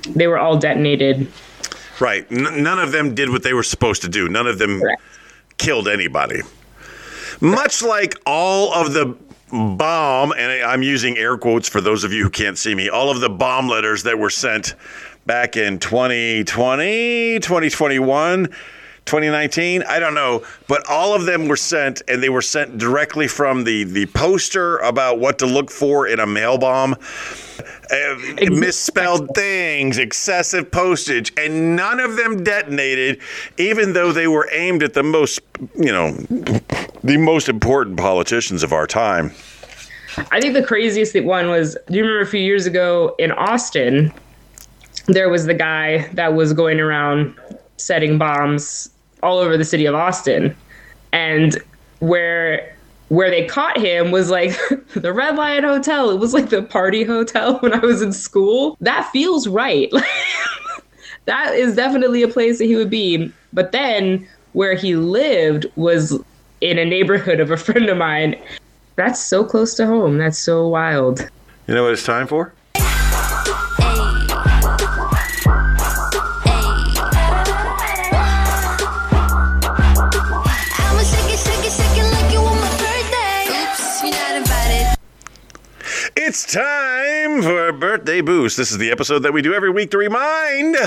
they 0.07 0.27
were 0.27 0.39
all 0.39 0.57
detonated. 0.57 1.29
Right. 1.99 2.25
N- 2.31 2.63
none 2.63 2.79
of 2.79 2.93
them 2.93 3.13
did 3.13 3.29
what 3.29 3.43
they 3.43 3.53
were 3.53 3.63
supposed 3.63 4.01
to 4.03 4.09
do. 4.09 4.29
None 4.29 4.47
of 4.47 4.57
them 4.57 4.79
Correct. 4.79 5.01
killed 5.57 5.87
anybody. 5.89 6.41
Much 7.41 7.81
like 7.83 8.15
all 8.25 8.73
of 8.73 8.93
the 8.93 9.15
bomb, 9.51 10.31
and 10.31 10.63
I'm 10.63 10.83
using 10.83 11.17
air 11.17 11.37
quotes 11.37 11.67
for 11.67 11.81
those 11.81 12.03
of 12.03 12.13
you 12.13 12.23
who 12.23 12.29
can't 12.29 12.57
see 12.57 12.75
me, 12.75 12.89
all 12.89 13.09
of 13.09 13.19
the 13.19 13.29
bomb 13.29 13.67
letters 13.67 14.03
that 14.03 14.17
were 14.17 14.29
sent 14.29 14.75
back 15.25 15.57
in 15.57 15.79
2020, 15.79 17.39
2021, 17.39 18.47
2019, 19.05 19.83
I 19.83 19.99
don't 19.99 20.13
know, 20.13 20.43
but 20.67 20.87
all 20.89 21.15
of 21.15 21.25
them 21.25 21.47
were 21.47 21.55
sent 21.55 22.01
and 22.07 22.21
they 22.21 22.29
were 22.29 22.41
sent 22.41 22.77
directly 22.77 23.27
from 23.27 23.63
the, 23.63 23.83
the 23.83 24.05
poster 24.07 24.77
about 24.77 25.19
what 25.19 25.39
to 25.39 25.45
look 25.45 25.71
for 25.71 26.07
in 26.07 26.19
a 26.19 26.27
mail 26.27 26.57
bomb. 26.57 26.95
Uh, 27.91 28.15
misspelled 28.51 29.33
things, 29.33 29.97
excessive 29.97 30.69
postage, 30.69 31.33
and 31.37 31.75
none 31.75 31.99
of 31.99 32.17
them 32.17 32.43
detonated, 32.43 33.19
even 33.57 33.93
though 33.93 34.11
they 34.11 34.27
were 34.27 34.47
aimed 34.51 34.83
at 34.83 34.93
the 34.93 35.01
most, 35.01 35.39
you 35.75 35.91
know, 35.91 36.11
the 37.03 37.17
most 37.17 37.49
important 37.49 37.97
politicians 37.97 38.61
of 38.61 38.73
our 38.73 38.85
time. 38.85 39.31
I 40.31 40.39
think 40.39 40.53
the 40.53 40.63
craziest 40.63 41.19
one 41.23 41.49
was 41.49 41.77
do 41.87 41.97
you 41.97 42.03
remember 42.03 42.21
a 42.21 42.27
few 42.27 42.41
years 42.41 42.65
ago 42.65 43.15
in 43.17 43.31
Austin? 43.31 44.13
There 45.07 45.29
was 45.29 45.45
the 45.45 45.53
guy 45.55 46.07
that 46.13 46.35
was 46.35 46.53
going 46.53 46.79
around 46.79 47.33
setting 47.77 48.17
bombs 48.17 48.89
all 49.23 49.37
over 49.37 49.57
the 49.57 49.65
city 49.65 49.85
of 49.85 49.95
Austin. 49.95 50.55
And 51.11 51.57
where 51.99 52.75
where 53.09 53.29
they 53.29 53.45
caught 53.45 53.77
him 53.77 54.11
was 54.11 54.29
like 54.29 54.57
the 54.93 55.11
Red 55.11 55.35
Lion 55.35 55.63
Hotel. 55.63 56.09
It 56.09 56.19
was 56.19 56.33
like 56.33 56.49
the 56.49 56.61
party 56.61 57.03
hotel 57.03 57.57
when 57.59 57.73
I 57.73 57.79
was 57.79 58.01
in 58.01 58.13
school. 58.13 58.77
That 58.81 59.09
feels 59.11 59.47
right. 59.47 59.91
that 61.25 61.53
is 61.53 61.75
definitely 61.75 62.23
a 62.23 62.27
place 62.27 62.59
that 62.59 62.65
he 62.65 62.75
would 62.75 62.89
be. 62.89 63.31
But 63.51 63.71
then 63.71 64.27
where 64.53 64.75
he 64.75 64.95
lived 64.95 65.65
was 65.75 66.19
in 66.61 66.77
a 66.77 66.85
neighborhood 66.85 67.39
of 67.39 67.51
a 67.51 67.57
friend 67.57 67.89
of 67.89 67.97
mine. 67.97 68.35
That's 68.95 69.23
so 69.23 69.43
close 69.43 69.75
to 69.75 69.85
home. 69.85 70.17
That's 70.17 70.37
so 70.37 70.67
wild. 70.67 71.29
You 71.67 71.75
know 71.75 71.83
what 71.83 71.93
it's 71.93 72.03
time 72.03 72.27
for? 72.27 72.53
It's 86.41 86.53
time 86.53 87.41
for 87.41 87.67
a 87.67 87.73
birthday 87.73 88.21
boost. 88.21 88.55
This 88.55 88.71
is 88.71 88.77
the 88.77 88.91
episode 88.91 89.19
that 89.23 89.33
we 89.33 89.41
do 89.41 89.53
every 89.53 89.69
week 89.69 89.91
to 89.91 89.97
remind 89.97 90.77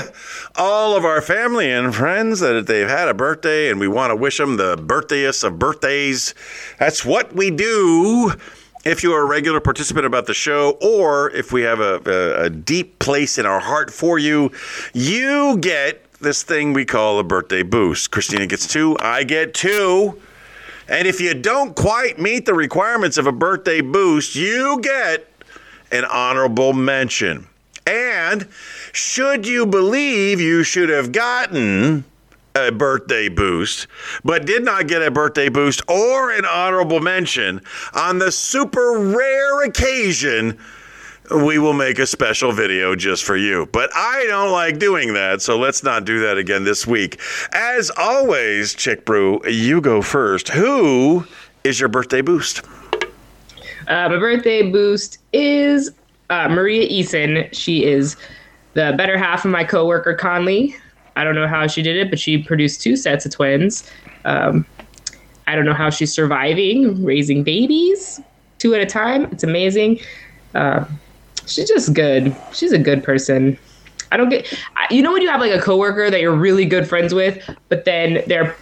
all 0.55 0.97
of 0.97 1.05
our 1.05 1.21
family 1.21 1.71
and 1.71 1.93
friends 1.93 2.39
that 2.39 2.65
they've 2.65 2.89
had 2.89 3.07
a 3.07 3.13
birthday 3.13 3.69
and 3.69 3.79
we 3.79 3.87
want 3.87 4.09
to 4.09 4.15
wish 4.15 4.39
them 4.39 4.57
the 4.57 4.77
birthdayest 4.77 5.43
of 5.43 5.59
birthdays. 5.59 6.33
That's 6.79 7.05
what 7.05 7.35
we 7.35 7.51
do. 7.51 8.33
If 8.83 9.03
you 9.03 9.13
are 9.13 9.21
a 9.21 9.27
regular 9.27 9.59
participant 9.59 10.07
about 10.07 10.25
the 10.25 10.33
show, 10.33 10.71
or 10.81 11.29
if 11.29 11.51
we 11.51 11.61
have 11.61 11.79
a, 11.79 12.01
a, 12.03 12.45
a 12.45 12.49
deep 12.49 12.97
place 12.97 13.37
in 13.37 13.45
our 13.45 13.59
heart 13.59 13.93
for 13.93 14.17
you, 14.17 14.51
you 14.95 15.59
get 15.59 16.11
this 16.13 16.41
thing 16.41 16.73
we 16.73 16.83
call 16.83 17.19
a 17.19 17.23
birthday 17.23 17.61
boost. 17.61 18.09
Christina 18.09 18.47
gets 18.47 18.65
two, 18.65 18.97
I 18.99 19.23
get 19.23 19.53
two. 19.53 20.19
And 20.87 21.07
if 21.07 21.21
you 21.21 21.33
don't 21.33 21.75
quite 21.75 22.19
meet 22.19 22.45
the 22.45 22.53
requirements 22.53 23.17
of 23.17 23.27
a 23.27 23.31
birthday 23.31 23.81
boost, 23.81 24.35
you 24.35 24.79
get 24.81 25.27
an 25.93 26.03
honorable 26.05 26.73
mention. 26.73 27.47
And 27.87 28.49
should 28.91 29.47
you 29.47 29.65
believe 29.65 30.41
you 30.41 30.63
should 30.63 30.89
have 30.89 31.11
gotten 31.11 32.03
a 32.55 32.71
birthday 32.71 33.29
boost, 33.29 33.87
but 34.23 34.45
did 34.45 34.63
not 34.63 34.87
get 34.87 35.01
a 35.01 35.11
birthday 35.11 35.49
boost 35.49 35.81
or 35.89 36.31
an 36.31 36.45
honorable 36.45 36.99
mention, 36.99 37.61
on 37.93 38.19
the 38.19 38.31
super 38.31 38.99
rare 38.99 39.63
occasion 39.63 40.59
we 41.31 41.57
will 41.57 41.73
make 41.73 41.99
a 41.99 42.05
special 42.05 42.51
video 42.51 42.95
just 42.95 43.23
for 43.23 43.37
you. 43.37 43.67
But 43.71 43.89
I 43.95 44.25
don't 44.27 44.51
like 44.51 44.77
doing 44.77 45.13
that, 45.13 45.41
so 45.41 45.57
let's 45.57 45.81
not 45.81 46.05
do 46.05 46.19
that 46.21 46.37
again 46.37 46.63
this 46.63 46.85
week. 46.85 47.19
As 47.53 47.89
always, 47.97 48.73
Chick 48.73 49.05
Brew, 49.05 49.41
you 49.47 49.79
go 49.79 50.01
first. 50.01 50.49
Who 50.49 51.25
is 51.63 51.79
your 51.79 51.89
birthday 51.89 52.21
boost? 52.21 52.61
Uh, 53.87 54.09
my 54.09 54.17
birthday 54.17 54.69
boost 54.69 55.17
is 55.33 55.91
uh, 56.29 56.47
Maria 56.49 56.87
Eason. 56.87 57.47
She 57.53 57.85
is 57.85 58.15
the 58.73 58.93
better 58.97 59.17
half 59.17 59.45
of 59.45 59.51
my 59.51 59.63
coworker 59.63 60.13
Conley. 60.13 60.75
I 61.15 61.23
don't 61.23 61.35
know 61.35 61.47
how 61.47 61.67
she 61.67 61.81
did 61.81 61.95
it, 61.97 62.09
but 62.09 62.19
she 62.19 62.37
produced 62.41 62.81
two 62.81 62.95
sets 62.95 63.25
of 63.25 63.31
twins. 63.31 63.89
Um, 64.25 64.65
I 65.47 65.55
don't 65.55 65.65
know 65.65 65.73
how 65.73 65.89
she's 65.89 66.13
surviving 66.13 67.03
raising 67.03 67.43
babies 67.43 68.19
two 68.59 68.73
at 68.73 68.81
a 68.81 68.85
time. 68.85 69.25
It's 69.25 69.43
amazing. 69.43 69.99
Uh, 70.55 70.85
she's 71.45 71.67
just 71.67 71.93
good. 71.93 72.33
She's 72.53 72.71
a 72.71 72.77
good 72.79 73.03
person. 73.03 73.57
I 74.11 74.17
don't 74.17 74.29
get. 74.29 74.47
I- 74.77 74.87
You 74.89 75.01
know 75.01 75.11
when 75.11 75.21
you 75.21 75.29
have 75.29 75.41
like 75.41 75.51
a 75.51 75.59
coworker 75.61 76.09
that 76.09 76.21
you're 76.21 76.33
really 76.35 76.65
good 76.65 76.87
friends 76.87 77.13
with, 77.13 77.37
but 77.69 77.83
then 77.85 78.23
their 78.27 78.55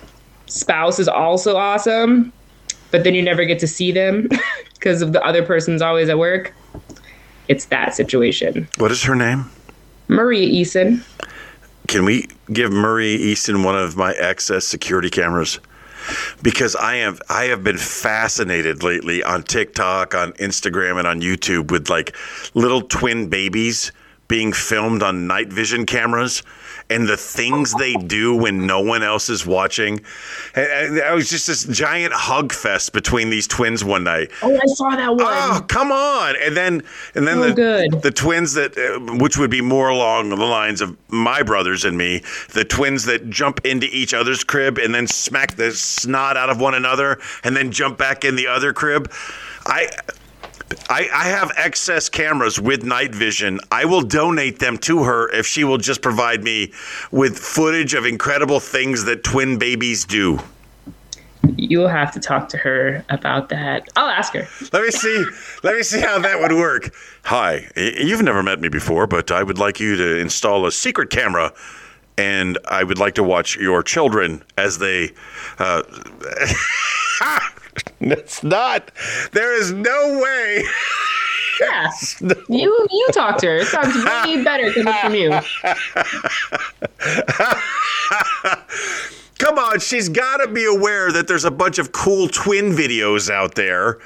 spouse 0.47 0.97
is 0.99 1.07
also 1.07 1.55
awesome, 1.55 2.33
but 2.91 3.03
then 3.03 3.15
you 3.15 3.21
never 3.21 3.45
get 3.45 3.59
to 3.59 3.67
see 3.67 3.91
them 3.91 4.29
because 4.73 5.01
of 5.01 5.13
the 5.13 5.23
other 5.23 5.43
person's 5.43 5.81
always 5.81 6.09
at 6.09 6.19
work. 6.19 6.53
It's 7.47 7.65
that 7.65 7.95
situation. 7.95 8.67
What 8.77 8.91
is 8.91 9.03
her 9.03 9.15
name? 9.15 9.49
Maria 10.07 10.47
Eason. 10.47 11.03
Can 11.87 12.05
we 12.05 12.27
give 12.53 12.71
Murray 12.71 13.09
Easton 13.09 13.63
one 13.63 13.75
of 13.75 13.97
my 13.97 14.13
access 14.13 14.65
security 14.65 15.09
cameras? 15.09 15.59
Because 16.41 16.75
I 16.75 16.95
have 16.97 17.21
I 17.29 17.45
have 17.45 17.63
been 17.63 17.77
fascinated 17.77 18.83
lately 18.83 19.23
on 19.23 19.43
TikTok, 19.43 20.15
on 20.15 20.33
Instagram, 20.33 20.97
and 20.97 21.07
on 21.07 21.21
YouTube 21.21 21.71
with 21.71 21.89
like 21.89 22.15
little 22.53 22.81
twin 22.81 23.29
babies 23.29 23.91
being 24.27 24.53
filmed 24.53 25.03
on 25.03 25.27
night 25.27 25.51
vision 25.51 25.85
cameras 25.85 26.41
and 26.91 27.07
the 27.07 27.17
things 27.17 27.73
they 27.75 27.93
do 27.95 28.35
when 28.35 28.67
no 28.67 28.81
one 28.81 29.03
else 29.03 29.29
is 29.29 29.45
watching. 29.45 30.01
It 30.55 31.13
was 31.13 31.29
just 31.29 31.47
this 31.47 31.63
giant 31.65 32.13
hug 32.13 32.51
fest 32.51 32.93
between 32.93 33.29
these 33.29 33.47
twins 33.47 33.83
one 33.83 34.03
night. 34.03 34.29
Oh, 34.41 34.55
I 34.55 34.65
saw 34.67 34.89
that 34.95 35.15
one. 35.15 35.25
Oh, 35.25 35.61
come 35.67 35.91
on! 35.91 36.35
And 36.41 36.55
then, 36.55 36.83
and 37.15 37.27
then 37.27 37.37
So 37.37 37.47
the 37.49 37.53
good. 37.53 38.01
the 38.01 38.11
twins 38.11 38.53
that, 38.53 38.77
uh, 38.77 39.15
which 39.15 39.37
would 39.37 39.51
be 39.51 39.61
more 39.61 39.89
along 39.89 40.29
the 40.29 40.35
lines 40.35 40.81
of 40.81 40.97
my 41.09 41.43
brothers 41.43 41.85
and 41.85 41.97
me, 41.97 42.21
the 42.53 42.65
twins 42.65 43.05
that 43.05 43.29
jump 43.29 43.65
into 43.65 43.87
each 43.87 44.13
other's 44.13 44.43
crib 44.43 44.77
and 44.77 44.93
then 44.93 45.07
smack 45.07 45.55
the 45.55 45.71
snot 45.71 46.37
out 46.37 46.49
of 46.49 46.59
one 46.59 46.73
another, 46.73 47.19
and 47.43 47.55
then 47.55 47.71
jump 47.71 47.97
back 47.97 48.25
in 48.25 48.35
the 48.35 48.47
other 48.47 48.73
crib. 48.73 49.11
I. 49.65 49.89
I, 50.89 51.09
I 51.13 51.27
have 51.29 51.51
excess 51.55 52.09
cameras 52.09 52.59
with 52.59 52.83
night 52.83 53.13
vision. 53.13 53.59
I 53.71 53.85
will 53.85 54.01
donate 54.01 54.59
them 54.59 54.77
to 54.79 55.03
her 55.03 55.29
if 55.31 55.45
she 55.45 55.63
will 55.63 55.77
just 55.77 56.01
provide 56.01 56.43
me 56.43 56.71
with 57.11 57.37
footage 57.37 57.93
of 57.93 58.05
incredible 58.05 58.59
things 58.59 59.05
that 59.05 59.23
twin 59.23 59.57
babies 59.57 60.05
do. 60.05 60.39
You'll 61.57 61.87
have 61.87 62.11
to 62.13 62.19
talk 62.19 62.49
to 62.49 62.57
her 62.57 63.03
about 63.09 63.49
that. 63.49 63.89
I'll 63.95 64.09
ask 64.09 64.33
her. 64.33 64.47
Let 64.71 64.83
me 64.83 64.91
see. 64.91 65.25
Let 65.63 65.75
me 65.75 65.83
see 65.83 65.99
how 65.99 66.19
that 66.19 66.39
would 66.39 66.53
work. 66.53 66.93
Hi, 67.23 67.67
you've 67.75 68.21
never 68.21 68.43
met 68.43 68.59
me 68.59 68.69
before, 68.69 69.07
but 69.07 69.31
I 69.31 69.41
would 69.43 69.57
like 69.57 69.79
you 69.79 69.95
to 69.95 70.17
install 70.19 70.65
a 70.65 70.71
secret 70.71 71.09
camera, 71.09 71.51
and 72.17 72.57
I 72.65 72.83
would 72.83 72.99
like 72.99 73.15
to 73.15 73.23
watch 73.23 73.57
your 73.57 73.81
children 73.83 74.43
as 74.57 74.77
they. 74.77 75.13
Uh, 75.57 75.81
That's 78.01 78.43
not. 78.43 78.91
There 79.31 79.53
is 79.59 79.71
no 79.71 80.19
way. 80.21 80.63
Yeah. 81.59 81.91
You 82.49 82.87
you 82.89 83.07
talk 83.11 83.37
to 83.39 83.47
her. 83.47 83.57
It 83.57 83.67
sounds 83.67 83.95
way 84.03 84.43
better 84.43 84.73
coming 84.73 84.93
from 85.01 85.15
you. 85.15 85.29
Come 89.37 89.57
on, 89.57 89.79
she's 89.79 90.09
got 90.09 90.37
to 90.37 90.47
be 90.47 90.65
aware 90.65 91.11
that 91.11 91.27
there's 91.27 91.45
a 91.45 91.51
bunch 91.51 91.79
of 91.79 91.91
cool 91.91 92.27
twin 92.27 92.71
videos 92.73 93.29
out 93.29 93.55
there 93.55 93.99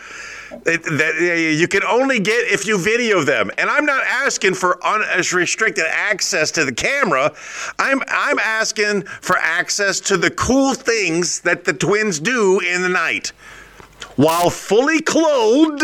that, 0.63 0.83
that 0.83 1.55
you 1.57 1.67
can 1.67 1.83
only 1.83 2.19
get 2.19 2.47
if 2.47 2.65
you 2.65 2.77
video 2.77 3.21
them. 3.21 3.51
And 3.57 3.69
I'm 3.69 3.85
not 3.85 4.03
asking 4.05 4.53
for 4.53 4.83
unrestricted 4.85 5.85
access 5.89 6.51
to 6.51 6.65
the 6.65 6.73
camera. 6.73 7.33
I'm 7.79 8.01
I'm 8.07 8.39
asking 8.39 9.03
for 9.03 9.37
access 9.37 9.99
to 10.01 10.17
the 10.17 10.31
cool 10.31 10.73
things 10.73 11.41
that 11.41 11.65
the 11.65 11.73
twins 11.73 12.19
do 12.19 12.59
in 12.59 12.81
the 12.81 12.89
night 12.89 13.31
while 14.15 14.49
fully 14.49 15.01
clothed. 15.01 15.83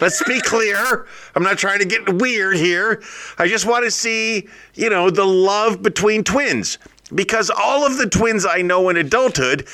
Let's 0.00 0.22
be 0.24 0.40
clear. 0.40 1.06
I'm 1.34 1.42
not 1.42 1.58
trying 1.58 1.78
to 1.78 1.84
get 1.84 2.20
weird 2.20 2.56
here. 2.56 3.02
I 3.38 3.48
just 3.48 3.66
want 3.66 3.84
to 3.84 3.90
see, 3.90 4.48
you 4.74 4.90
know, 4.90 5.10
the 5.10 5.24
love 5.24 5.82
between 5.82 6.24
twins 6.24 6.78
because 7.14 7.50
all 7.50 7.86
of 7.86 7.98
the 7.98 8.08
twins 8.08 8.46
I 8.46 8.62
know 8.62 8.88
in 8.88 8.96
adulthood 8.96 9.66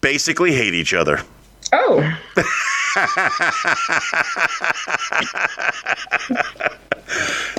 basically 0.00 0.52
hate 0.52 0.74
each 0.74 0.94
other. 0.94 1.20
Oh. 1.72 2.00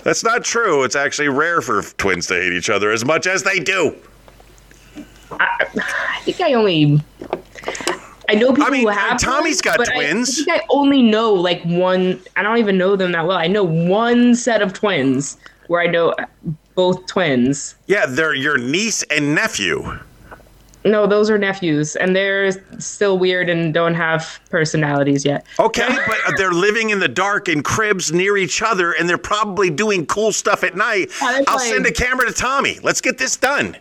That's 0.04 0.24
not 0.24 0.44
true. 0.44 0.84
It's 0.84 0.96
actually 0.96 1.30
rare 1.30 1.62
for 1.62 1.82
twins 1.82 2.28
to 2.28 2.36
hate 2.36 2.54
each 2.54 2.70
other 2.70 2.92
as 2.92 3.06
much 3.06 3.28
as 3.28 3.44
they 3.44 3.60
do. 3.60 3.96
I 5.32 6.22
think 6.24 6.42
I 6.42 6.54
only. 6.54 7.02
I 8.30 8.36
know 8.36 8.50
people 8.50 8.66
I 8.66 8.70
mean, 8.70 8.82
who 8.82 8.90
have 8.90 9.20
Tommy's 9.20 9.62
twins, 9.62 9.62
got 9.62 9.78
but 9.78 9.90
I- 9.90 9.96
twins. 9.96 10.42
I, 10.42 10.44
think 10.44 10.62
I 10.62 10.66
only 10.70 11.02
know 11.02 11.34
like 11.34 11.64
one. 11.64 12.20
I 12.36 12.44
don't 12.44 12.58
even 12.58 12.78
know 12.78 12.96
them 12.96 13.12
that 13.14 13.26
well. 13.26 13.38
I 13.38 13.48
know 13.48 13.64
one 13.64 14.36
set 14.36 14.62
of 14.62 14.74
twins 14.74 15.38
where 15.68 15.82
I 15.82 15.88
know 15.88 16.14
both 16.76 17.06
twins. 17.08 17.76
Yeah, 17.88 18.06
they're 18.06 18.34
your 18.34 18.58
niece 18.58 19.04
and 19.04 19.34
nephew. 19.34 20.00
No, 20.86 21.06
those 21.06 21.30
are 21.30 21.38
nephews, 21.38 21.98
and 21.98 22.16
they're 22.16 22.52
still 22.80 23.18
weird 23.18 23.50
and 23.50 23.74
don't 23.74 23.96
have 23.96 24.40
personalities 24.50 25.26
yet. 25.26 25.46
Okay, 25.60 25.88
but 26.08 26.38
they're 26.38 26.54
living 26.54 26.92
in 26.92 27.00
the 27.00 27.10
dark 27.10 27.50
in 27.50 27.62
cribs 27.62 28.14
near 28.14 28.38
each 28.38 28.62
other, 28.62 28.94
and 28.94 29.10
they're 29.10 29.18
probably 29.18 29.70
doing 29.70 30.06
cool 30.06 30.32
stuff 30.32 30.64
at 30.64 30.78
night. 30.78 31.12
Yeah, 31.22 31.42
I'll 31.48 31.60
send 31.60 31.86
a 31.86 31.92
camera 31.92 32.26
to 32.28 32.32
Tommy. 32.34 32.80
Let's 32.84 33.02
get 33.02 33.18
this 33.18 33.36
done. 33.36 33.76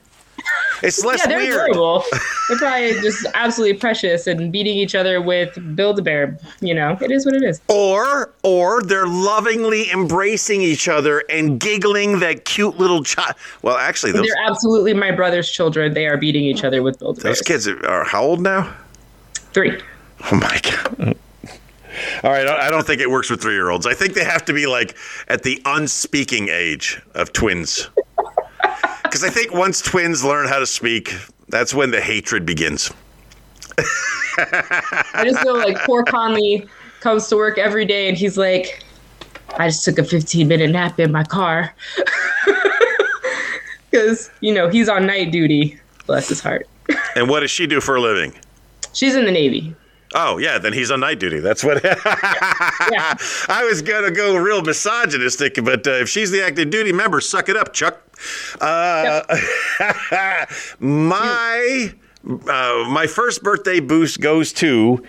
It's 0.82 1.04
less 1.04 1.20
yeah, 1.20 1.28
they're 1.28 1.38
weird. 1.38 1.70
adorable. 1.70 2.04
they're 2.48 2.58
probably 2.58 2.92
just 3.00 3.26
absolutely 3.34 3.78
precious 3.78 4.26
and 4.26 4.52
beating 4.52 4.76
each 4.76 4.94
other 4.94 5.20
with 5.20 5.58
Build 5.74 5.98
a 5.98 6.02
Bear. 6.02 6.38
You 6.60 6.74
know, 6.74 6.98
it 7.00 7.10
is 7.10 7.24
what 7.24 7.34
it 7.34 7.42
is. 7.42 7.60
Or, 7.68 8.32
or 8.42 8.82
they're 8.82 9.06
lovingly 9.06 9.90
embracing 9.90 10.62
each 10.62 10.88
other 10.88 11.24
and 11.30 11.58
giggling 11.58 12.20
that 12.20 12.44
cute 12.44 12.78
little 12.78 13.02
child. 13.02 13.34
Well, 13.62 13.76
actually, 13.76 14.12
those 14.12 14.26
They're 14.26 14.46
absolutely 14.46 14.94
my 14.94 15.12
brother's 15.12 15.50
children. 15.50 15.94
They 15.94 16.06
are 16.06 16.16
beating 16.16 16.44
each 16.44 16.64
other 16.64 16.82
with 16.82 16.98
Build 16.98 17.18
a 17.18 17.22
those 17.22 17.42
kids 17.42 17.66
are, 17.66 18.04
how 18.04 18.22
old 18.22 18.40
now? 18.40 18.74
Three. 19.52 19.80
Oh 20.30 20.36
my 20.36 20.60
god. 20.62 21.16
All 22.22 22.30
right, 22.30 22.46
I 22.46 22.70
don't 22.70 22.86
think 22.86 23.00
it 23.00 23.10
works 23.10 23.30
with 23.30 23.40
three-year-olds. 23.40 23.86
I 23.86 23.94
think 23.94 24.14
they 24.14 24.24
have 24.24 24.44
to 24.46 24.52
be 24.52 24.66
like 24.66 24.96
at 25.28 25.42
the 25.42 25.60
unspeaking 25.64 26.48
age 26.50 27.00
of 27.14 27.32
twins. 27.32 27.88
Because 29.16 29.30
I 29.30 29.32
think 29.32 29.54
once 29.54 29.80
twins 29.80 30.22
learn 30.22 30.46
how 30.46 30.58
to 30.58 30.66
speak, 30.66 31.14
that's 31.48 31.72
when 31.72 31.90
the 31.90 32.02
hatred 32.02 32.44
begins. 32.44 32.92
I 33.78 35.24
just 35.24 35.40
feel 35.40 35.56
like 35.56 35.78
poor 35.86 36.04
Conley 36.04 36.68
comes 37.00 37.26
to 37.28 37.36
work 37.36 37.56
every 37.56 37.86
day 37.86 38.10
and 38.10 38.18
he's 38.18 38.36
like, 38.36 38.84
I 39.56 39.68
just 39.68 39.86
took 39.86 39.98
a 39.98 40.04
15 40.04 40.46
minute 40.46 40.70
nap 40.70 41.00
in 41.00 41.12
my 41.12 41.24
car. 41.24 41.74
Because, 43.90 44.28
you 44.40 44.52
know, 44.52 44.68
he's 44.68 44.90
on 44.90 45.06
night 45.06 45.32
duty. 45.32 45.80
Bless 46.06 46.28
his 46.28 46.42
heart. 46.42 46.68
And 47.16 47.30
what 47.30 47.40
does 47.40 47.50
she 47.50 47.66
do 47.66 47.80
for 47.80 47.96
a 47.96 48.00
living? 48.02 48.34
She's 48.92 49.16
in 49.16 49.24
the 49.24 49.32
Navy. 49.32 49.74
Oh 50.14 50.36
yeah, 50.36 50.58
then 50.58 50.74
he's 50.74 50.90
on 50.90 51.00
night 51.00 51.18
duty. 51.18 51.40
That's 51.40 51.64
what. 51.64 51.80
I 51.84 53.66
was 53.66 53.80
gonna 53.80 54.10
go 54.10 54.36
real 54.36 54.62
misogynistic, 54.62 55.58
but 55.64 55.86
uh, 55.86 55.92
if 55.92 56.10
she's 56.10 56.30
the 56.30 56.42
active 56.44 56.68
duty 56.68 56.92
member, 56.92 57.22
suck 57.22 57.48
it 57.48 57.56
up, 57.56 57.72
Chuck. 57.72 58.05
Uh, 58.60 59.22
my 60.80 61.92
uh, 62.24 62.84
my 62.88 63.06
first 63.06 63.42
birthday 63.42 63.80
boost 63.80 64.20
goes 64.20 64.52
to 64.54 65.02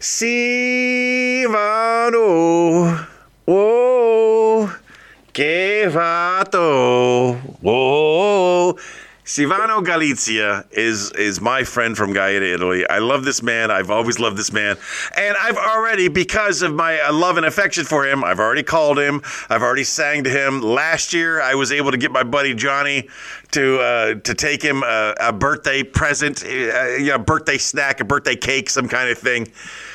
Sivano. 0.00 0.36
Oh, 3.46 4.74
que 5.32 5.88
vato. 5.88 7.38
Oh. 7.64 8.76
Sivano 9.24 9.82
Galizia 9.82 10.66
is 10.70 11.10
is 11.12 11.40
my 11.40 11.64
friend 11.64 11.96
from 11.96 12.12
Gaeta, 12.12 12.44
Italy. 12.44 12.86
I 12.90 12.98
love 12.98 13.24
this 13.24 13.42
man. 13.42 13.70
I've 13.70 13.90
always 13.90 14.18
loved 14.18 14.36
this 14.36 14.52
man, 14.52 14.76
and 15.16 15.34
I've 15.38 15.56
already, 15.56 16.08
because 16.08 16.60
of 16.60 16.74
my 16.74 17.00
uh, 17.00 17.10
love 17.10 17.38
and 17.38 17.46
affection 17.46 17.86
for 17.86 18.06
him, 18.06 18.22
I've 18.22 18.38
already 18.38 18.62
called 18.62 18.98
him. 18.98 19.22
I've 19.48 19.62
already 19.62 19.84
sang 19.84 20.24
to 20.24 20.30
him. 20.30 20.60
Last 20.60 21.14
year, 21.14 21.40
I 21.40 21.54
was 21.54 21.72
able 21.72 21.90
to 21.90 21.96
get 21.96 22.12
my 22.12 22.22
buddy 22.22 22.54
Johnny 22.54 23.08
to 23.52 23.80
uh, 23.80 24.14
to 24.16 24.34
take 24.34 24.60
him 24.62 24.82
a, 24.82 25.14
a 25.18 25.32
birthday 25.32 25.82
present, 25.82 26.44
uh, 26.44 26.48
yeah, 26.96 27.14
a 27.14 27.18
birthday 27.18 27.56
snack, 27.56 28.00
a 28.00 28.04
birthday 28.04 28.36
cake, 28.36 28.68
some 28.68 28.88
kind 28.88 29.08
of 29.08 29.16
thing. 29.16 29.46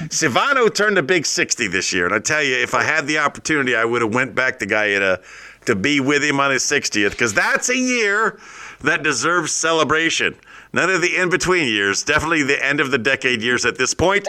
Sivano 0.10 0.74
turned 0.74 0.98
a 0.98 1.04
big 1.04 1.28
sixty 1.28 1.68
this 1.68 1.94
year, 1.94 2.08
and 2.08 2.16
I 2.16 2.20
tell 2.20 2.42
you, 2.42 2.56
if 2.56 2.74
I 2.74 2.82
had 2.82 3.06
the 3.06 3.20
opportunity, 3.20 3.76
I 3.76 3.86
would 3.86 4.02
have 4.02 4.14
went 4.14 4.34
back 4.34 4.58
to 4.58 4.66
Gaeta 4.66 5.22
to 5.66 5.76
be 5.76 6.00
with 6.00 6.24
him 6.24 6.40
on 6.40 6.50
his 6.50 6.64
60th 6.64 7.12
because 7.12 7.34
that's 7.34 7.70
a 7.70 7.78
year 7.78 8.40
that 8.82 9.04
deserves 9.04 9.52
celebration. 9.52 10.36
None 10.72 10.90
of 10.90 11.02
the 11.02 11.16
in 11.18 11.30
between 11.30 11.68
years, 11.68 12.04
definitely 12.04 12.44
the 12.44 12.64
end 12.64 12.80
of 12.80 12.92
the 12.92 12.98
decade 12.98 13.42
years 13.42 13.66
at 13.66 13.78
this 13.78 13.94
point. 13.94 14.28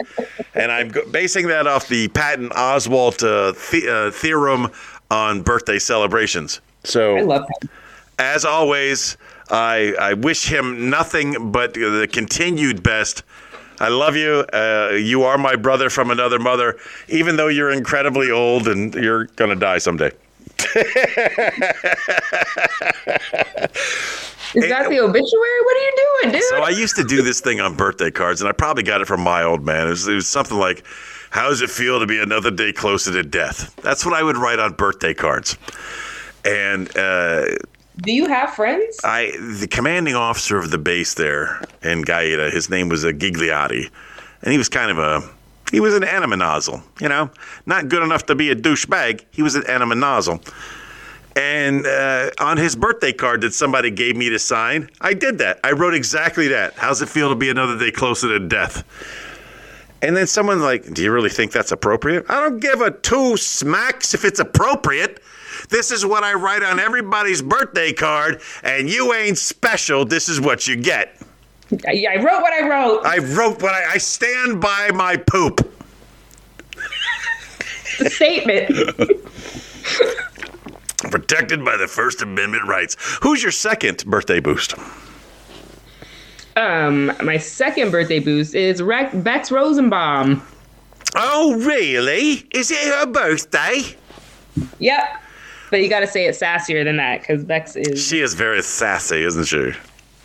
And 0.55 0.71
I'm 0.71 0.91
basing 1.11 1.47
that 1.47 1.67
off 1.67 1.87
the 1.87 2.07
Patton 2.09 2.49
Oswalt 2.49 3.21
uh, 3.23 3.51
the- 3.71 4.07
uh, 4.07 4.11
theorem 4.11 4.69
on 5.11 5.41
birthday 5.41 5.77
celebrations. 5.77 6.61
So 6.83 7.45
as 8.17 8.43
always, 8.45 9.17
I, 9.49 9.93
I 9.99 10.13
wish 10.15 10.47
him 10.47 10.89
nothing 10.89 11.51
but 11.51 11.73
the 11.75 12.07
continued 12.11 12.81
best. 12.81 13.23
I 13.79 13.89
love 13.89 14.15
you. 14.15 14.45
Uh, 14.53 14.91
you 14.93 15.23
are 15.23 15.37
my 15.37 15.55
brother 15.55 15.89
from 15.89 16.11
another 16.11 16.39
mother, 16.39 16.77
even 17.07 17.35
though 17.35 17.47
you're 17.47 17.71
incredibly 17.71 18.31
old 18.31 18.67
and 18.67 18.93
you're 18.95 19.25
going 19.25 19.49
to 19.49 19.55
die 19.55 19.79
someday. 19.79 20.11
Is 24.53 24.67
that 24.67 24.89
the 24.89 24.99
obituary? 24.99 25.59
What 25.63 25.77
are 25.77 25.79
you 25.79 25.93
doing, 26.21 26.33
dude? 26.33 26.43
So 26.43 26.63
I 26.63 26.69
used 26.69 26.95
to 26.97 27.03
do 27.03 27.21
this 27.21 27.39
thing 27.39 27.61
on 27.61 27.75
birthday 27.75 28.11
cards, 28.11 28.41
and 28.41 28.49
I 28.49 28.51
probably 28.51 28.83
got 28.83 28.99
it 29.01 29.05
from 29.05 29.21
my 29.21 29.43
old 29.43 29.65
man. 29.65 29.87
It 29.87 29.91
was, 29.91 30.07
it 30.07 30.13
was 30.13 30.27
something 30.27 30.57
like, 30.57 30.83
"How 31.29 31.47
does 31.49 31.61
it 31.61 31.69
feel 31.69 31.99
to 31.99 32.05
be 32.05 32.19
another 32.19 32.51
day 32.51 32.73
closer 32.73 33.11
to 33.13 33.23
death?" 33.23 33.73
That's 33.77 34.05
what 34.05 34.13
I 34.13 34.23
would 34.23 34.37
write 34.37 34.59
on 34.59 34.73
birthday 34.73 35.13
cards. 35.13 35.57
And 36.43 36.89
uh, 36.97 37.45
Do 38.01 38.11
you 38.11 38.27
have 38.27 38.53
friends? 38.53 38.99
I, 39.03 39.31
the 39.59 39.67
commanding 39.69 40.15
officer 40.15 40.57
of 40.57 40.69
the 40.71 40.77
base 40.77 41.13
there 41.13 41.61
in 41.81 42.01
Gaeta, 42.01 42.49
his 42.51 42.69
name 42.69 42.89
was 42.89 43.03
a 43.05 43.13
Gigliotti, 43.13 43.89
and 44.41 44.51
he 44.51 44.57
was 44.57 44.67
kind 44.67 44.91
of 44.91 44.97
a, 44.97 45.21
he 45.71 45.79
was 45.79 45.95
an 45.95 46.03
enema 46.03 46.35
nozzle, 46.35 46.83
you 46.99 47.07
know, 47.07 47.31
not 47.65 47.87
good 47.87 48.03
enough 48.03 48.25
to 48.27 48.35
be 48.35 48.51
a 48.51 48.55
douchebag. 48.55 49.23
He 49.31 49.41
was 49.41 49.55
an 49.55 49.65
enema 49.67 49.95
nozzle. 49.95 50.41
And 51.35 51.87
uh, 51.87 52.31
on 52.39 52.57
his 52.57 52.75
birthday 52.75 53.13
card 53.13 53.39
that 53.41 53.53
somebody 53.53 53.89
gave 53.89 54.17
me 54.17 54.29
to 54.29 54.37
sign, 54.37 54.89
I 54.99 55.13
did 55.13 55.37
that. 55.37 55.61
I 55.63 55.71
wrote 55.71 55.93
exactly 55.93 56.49
that. 56.49 56.73
How's 56.73 57.01
it 57.01 57.07
feel 57.07 57.29
to 57.29 57.35
be 57.35 57.49
another 57.49 57.79
day 57.79 57.89
closer 57.89 58.27
to 58.27 58.39
death? 58.39 58.83
And 60.01 60.17
then 60.17 60.27
someone 60.27 60.59
like, 60.59 60.93
do 60.93 61.03
you 61.03 61.11
really 61.11 61.29
think 61.29 61.51
that's 61.51 61.71
appropriate? 61.71 62.25
I 62.27 62.41
don't 62.41 62.59
give 62.59 62.81
a 62.81 62.91
two 62.91 63.37
smacks 63.37 64.13
if 64.13 64.25
it's 64.25 64.39
appropriate. 64.39 65.21
This 65.69 65.91
is 65.91 66.05
what 66.05 66.23
I 66.23 66.33
write 66.33 66.63
on 66.63 66.79
everybody's 66.79 67.41
birthday 67.41 67.93
card, 67.93 68.41
and 68.63 68.89
you 68.89 69.13
ain't 69.13 69.37
special. 69.37 70.03
This 70.03 70.27
is 70.27 70.41
what 70.41 70.67
you 70.67 70.75
get. 70.75 71.20
I, 71.87 72.05
I 72.09 72.15
wrote 72.17 72.41
what 72.41 72.53
I 72.53 72.67
wrote. 72.67 73.05
I 73.05 73.17
wrote 73.17 73.61
what 73.61 73.73
I, 73.73 73.93
I 73.93 73.97
stand 73.97 74.61
by 74.61 74.91
my 74.93 75.17
poop. 75.17 75.67
The 77.99 78.09
statement. 78.09 78.67
Protected 81.11 81.65
by 81.65 81.77
the 81.77 81.87
First 81.87 82.21
Amendment 82.21 82.67
rights. 82.67 82.95
Who's 83.21 83.41
your 83.41 83.51
second 83.51 84.05
birthday 84.05 84.39
boost? 84.39 84.75
um, 86.55 87.11
my 87.23 87.37
second 87.37 87.91
birthday 87.91 88.19
boost 88.19 88.55
is 88.55 88.81
Rex, 88.81 89.13
Bex 89.15 89.51
Rosenbaum. 89.51 90.41
Oh, 91.15 91.55
really? 91.55 92.45
Is 92.51 92.71
it 92.71 92.77
her 92.77 93.05
birthday? 93.05 93.81
Yep. 94.79 95.03
But 95.69 95.81
you 95.81 95.89
got 95.89 96.01
to 96.01 96.07
say 96.07 96.25
it 96.25 96.35
sassier 96.35 96.83
than 96.83 96.97
that 96.97 97.21
because 97.21 97.43
Bex 97.45 97.75
is. 97.75 98.05
She 98.05 98.21
is 98.21 98.33
very 98.33 98.61
sassy, 98.61 99.23
isn't 99.23 99.45
she? 99.45 99.71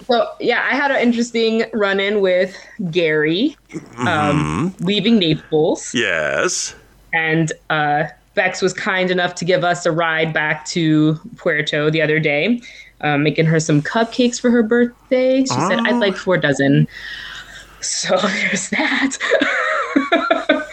So 0.05 0.29
yeah, 0.41 0.67
I 0.71 0.75
had 0.77 0.91
an 0.91 1.01
interesting 1.01 1.65
run-in 1.73 2.21
with 2.21 2.57
Gary, 2.91 3.57
um, 3.99 4.75
leaving 4.81 5.19
Naples, 5.19 5.93
Yes. 5.95 6.75
and 7.13 7.53
uh, 7.71 8.05
Bex 8.35 8.61
was 8.61 8.73
kind 8.75 9.11
enough 9.11 9.35
to 9.37 9.45
give 9.45 9.65
us 9.65 9.87
a 9.87 9.91
ride 9.91 10.33
back 10.33 10.67
to 10.67 11.19
Puerto 11.39 11.91
the 11.91 12.03
other 12.03 12.21
day, 12.21 12.61
um, 13.01 13.23
making 13.23 13.47
her 13.47 13.59
some 13.59 13.81
cupcakes 13.83 14.39
for 14.41 14.51
her 14.51 14.63
birthday. 14.63 15.41
She 15.41 15.47
said, 15.47 15.81
"I'd 15.81 15.97
like 15.97 16.17
four 16.17 16.37
dozen." 16.37 16.87
So 17.81 18.17
there's 18.23 18.69
that. 18.71 19.17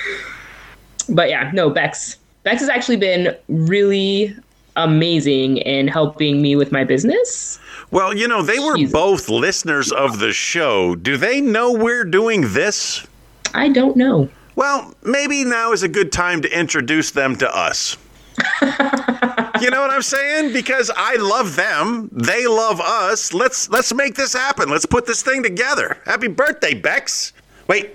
but 1.09 1.30
yeah, 1.30 1.49
no, 1.53 1.69
Bex. 1.69 2.17
Bex 2.43 2.59
has 2.59 2.69
actually 2.69 2.97
been 2.97 3.36
really 3.47 4.36
amazing 4.76 5.57
in 5.57 5.88
helping 5.88 6.41
me 6.41 6.55
with 6.55 6.71
my 6.71 6.84
business. 6.84 7.59
Well, 7.93 8.17
you 8.17 8.27
know, 8.27 8.41
they 8.41 8.57
were 8.57 8.75
Jesus. 8.75 8.91
both 8.91 9.29
listeners 9.29 9.91
of 9.91 10.17
the 10.17 10.33
show. 10.33 10.95
Do 10.95 11.15
they 11.15 11.39
know 11.41 11.71
we're 11.73 12.03
doing 12.03 12.51
this? 12.51 13.05
I 13.53 13.69
don't 13.69 13.95
know. 13.95 14.29
Well, 14.55 14.95
maybe 15.03 15.45
now 15.45 15.73
is 15.73 15.83
a 15.83 15.87
good 15.87 16.11
time 16.11 16.41
to 16.41 16.59
introduce 16.59 17.11
them 17.11 17.35
to 17.35 17.55
us. 17.55 17.97
you 18.63 19.69
know 19.69 19.81
what 19.81 19.91
I'm 19.91 20.01
saying? 20.01 20.53
Because 20.53 20.89
I 20.95 21.17
love 21.17 21.55
them, 21.55 22.09
they 22.11 22.47
love 22.47 22.81
us. 22.81 23.31
Let's 23.31 23.69
let's 23.69 23.93
make 23.93 24.15
this 24.15 24.33
happen. 24.33 24.69
Let's 24.69 24.87
put 24.87 25.05
this 25.05 25.21
thing 25.21 25.43
together. 25.43 25.99
Happy 26.05 26.27
birthday, 26.27 26.73
Bex. 26.73 27.33
Wait, 27.67 27.91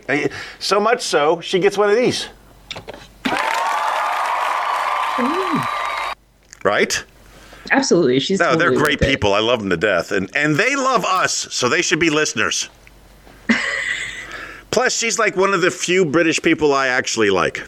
so 0.60 0.78
much 0.78 1.02
so 1.02 1.40
she 1.40 1.58
gets 1.58 1.76
one 1.76 1.90
of 1.90 1.96
these. 1.96 2.28
Right? 6.62 7.04
Absolutely, 7.70 8.20
she's. 8.20 8.38
No, 8.40 8.56
they're 8.56 8.68
totally 8.70 8.76
great 8.82 9.00
worth 9.00 9.08
it. 9.08 9.12
people. 9.12 9.34
I 9.34 9.40
love 9.40 9.60
them 9.60 9.70
to 9.70 9.76
death, 9.76 10.12
and 10.12 10.30
and 10.36 10.56
they 10.56 10.76
love 10.76 11.04
us, 11.04 11.32
so 11.34 11.68
they 11.68 11.82
should 11.82 12.00
be 12.00 12.10
listeners. 12.10 12.68
Plus, 14.70 14.96
she's 14.96 15.18
like 15.18 15.36
one 15.36 15.54
of 15.54 15.60
the 15.60 15.70
few 15.70 16.04
British 16.04 16.40
people 16.42 16.72
I 16.72 16.88
actually 16.88 17.30
like. 17.30 17.66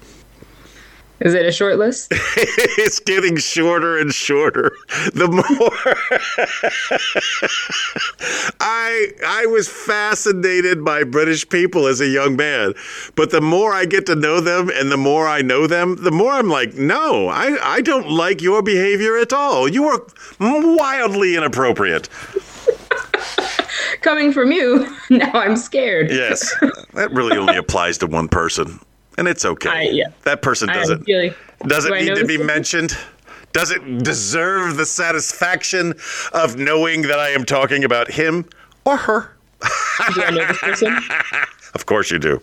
Is 1.20 1.34
it 1.34 1.44
a 1.44 1.52
short 1.52 1.76
list? 1.76 2.08
it's 2.36 2.98
getting 2.98 3.36
shorter 3.36 3.98
and 3.98 4.12
shorter. 4.12 4.72
The 5.12 5.28
more 5.28 5.44
I 8.60 9.08
I 9.26 9.46
was 9.46 9.68
fascinated 9.68 10.82
by 10.82 11.04
British 11.04 11.46
people 11.48 11.86
as 11.86 12.00
a 12.00 12.06
young 12.06 12.36
man, 12.36 12.72
but 13.16 13.30
the 13.30 13.42
more 13.42 13.74
I 13.74 13.84
get 13.84 14.06
to 14.06 14.14
know 14.14 14.40
them 14.40 14.70
and 14.74 14.90
the 14.90 14.96
more 14.96 15.28
I 15.28 15.42
know 15.42 15.66
them, 15.66 15.96
the 15.96 16.10
more 16.10 16.32
I'm 16.32 16.48
like, 16.48 16.74
no, 16.74 17.28
I 17.28 17.58
I 17.62 17.80
don't 17.82 18.08
like 18.08 18.40
your 18.40 18.62
behavior 18.62 19.18
at 19.18 19.32
all. 19.32 19.68
You 19.68 19.84
are 19.88 20.00
wildly 20.38 21.36
inappropriate. 21.36 22.08
Coming 24.00 24.32
from 24.32 24.52
you, 24.52 24.86
now 25.10 25.30
I'm 25.34 25.56
scared. 25.56 26.10
Yes, 26.10 26.54
that 26.94 27.10
really 27.12 27.36
only 27.36 27.56
applies 27.56 27.98
to 27.98 28.06
one 28.06 28.28
person, 28.28 28.80
and 29.20 29.28
it's 29.28 29.44
okay. 29.44 29.68
I- 29.70 29.82
yeah. 29.92 30.08
That 30.24 30.42
person 30.42 30.68
doesn't 30.68 31.06
really- 31.06 31.34
doesn't 31.66 31.92
Do 31.92 31.98
need 32.00 32.16
to 32.16 32.24
be 32.24 32.38
mentioned. 32.38 32.96
Does 33.52 33.70
it 33.70 34.02
deserve 34.02 34.76
the 34.76 34.86
satisfaction 34.86 35.94
of 36.32 36.56
knowing 36.56 37.02
that 37.02 37.18
I 37.20 37.30
am 37.30 37.44
talking 37.44 37.84
about 37.84 38.10
him 38.10 38.44
or 38.84 38.96
her? 38.96 39.36
Do 40.14 40.22
I 40.22 40.30
know 40.30 40.46
this 40.46 40.58
person? 40.58 40.98
Of 41.72 41.86
course 41.86 42.10
you 42.10 42.18
do. 42.18 42.40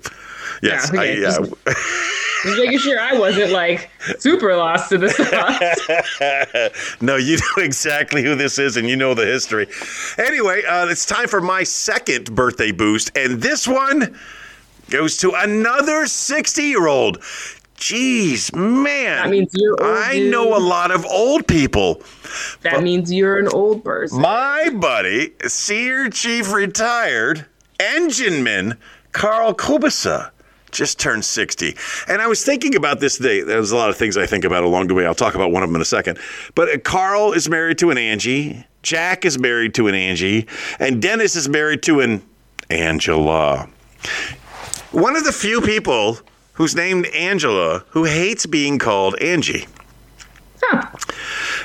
Yes, 0.64 0.90
Yeah, 0.94 1.02
I, 1.02 1.04
okay, 1.04 1.22
yeah. 1.22 1.28
just- 1.38 1.54
Just 2.44 2.58
making 2.60 2.78
sure 2.80 2.98
I 3.00 3.14
wasn't 3.20 3.52
like 3.52 3.90
super 4.20 4.56
lost 4.56 4.90
to 4.90 4.98
the 5.00 5.10
sauce. 5.10 7.02
no, 7.02 7.16
you 7.18 7.38
know 7.38 7.64
exactly 7.64 8.24
who 8.24 8.36
this 8.36 8.58
is, 8.60 8.78
and 8.78 8.88
you 8.88 8.96
know 8.96 9.14
the 9.16 9.26
history. 9.26 9.68
Anyway, 10.18 10.64
uh, 10.64 10.88
it's 10.88 11.06
time 11.06 11.28
for 11.28 11.42
my 11.42 11.64
second 11.64 12.34
birthday 12.36 12.72
boost, 12.72 13.12
and 13.18 13.42
this 13.42 13.68
one 13.68 14.16
goes 14.90 15.18
to 15.18 15.34
another 15.34 16.06
60 16.06 16.64
year 16.64 16.88
old. 16.88 17.20
Jeez, 17.78 18.56
man. 18.56 19.24
That 19.24 19.30
means 19.30 19.52
you're 19.54 19.76
old, 19.80 19.98
I 19.98 20.20
know 20.20 20.58
a 20.58 20.60
lot 20.60 20.90
of 20.90 21.06
old 21.06 21.48
people. 21.48 22.02
That 22.64 22.82
means 22.82 23.12
you're 23.12 23.38
an 23.38 23.48
old 23.50 23.84
person. 23.84 24.20
My 24.20 24.70
buddy, 24.70 25.34
Senior 25.46 26.10
Chief 26.10 26.52
retired 26.52 27.46
engineman 27.80 28.78
Carl 29.12 29.54
Kubasa 29.54 30.32
just 30.72 31.00
turned 31.00 31.26
60. 31.26 31.76
And 32.08 32.22
I 32.22 32.28
was 32.28 32.44
thinking 32.44 32.76
about 32.76 33.00
this 33.00 33.18
today. 33.18 33.42
There's 33.42 33.72
a 33.72 33.76
lot 33.76 33.90
of 33.90 33.98
things 33.98 34.18
I 34.18 34.26
think 34.26 34.44
about 34.44 34.64
along 34.64 34.88
the 34.88 34.94
way. 34.94 35.06
I'll 35.06 35.16
talk 35.16 35.34
about 35.36 35.52
one 35.52 35.64
of 35.64 35.70
them 35.70 35.76
in 35.76 35.82
a 35.82 35.86
second. 35.86 36.20
But 36.56 36.70
uh, 36.70 36.78
Carl 36.80 37.32
is 37.34 37.50
married 37.50 37.78
to 37.80 37.90
an 37.90 37.98
Angie, 37.98 38.66
Jack 38.84 39.26
is 39.26 39.40
married 39.40 39.74
to 39.76 39.88
an 39.88 39.96
Angie, 39.96 40.48
and 40.80 41.02
Dennis 41.02 41.36
is 41.36 41.50
married 41.50 41.84
to 41.84 42.02
an 42.02 42.22
Angela. 42.70 43.70
One 44.92 45.16
of 45.16 45.24
the 45.26 45.32
few 45.32 45.62
people 45.62 46.20
who's 46.54 46.76
named 46.76 47.06
Angela 47.08 47.84
who 47.90 48.06
hates 48.06 48.46
being 48.46 48.80
called 48.80 49.20
Angie. 49.22 49.68
Huh. 50.62 50.90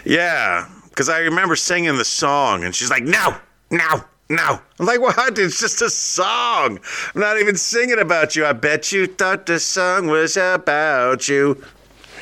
Yeah, 0.05 0.69
because 0.89 1.09
I 1.09 1.21
remember 1.21 1.57
singing 1.57 1.97
the 1.97 2.05
song, 2.05 2.65
and 2.65 2.75
she's 2.75 2.91
like, 2.91 3.05
"No, 3.05 3.37
no, 3.71 4.05
no." 4.29 4.61
I'm 4.79 4.87
like, 4.87 5.01
"What? 5.01 5.39
It's 5.39 5.61
just 5.61 5.81
a 5.83 5.91
song. 5.91 6.79
I'm 7.15 7.21
not 7.21 7.39
even 7.39 7.57
singing 7.57 7.99
about 7.99 8.37
you. 8.37 8.45
I 8.45 8.53
bet 8.53 8.93
you 8.93 9.07
thought 9.07 9.47
the 9.47 9.61
song 9.61 10.09
was 10.09 10.37
about 10.37 11.29
you." 11.29 11.63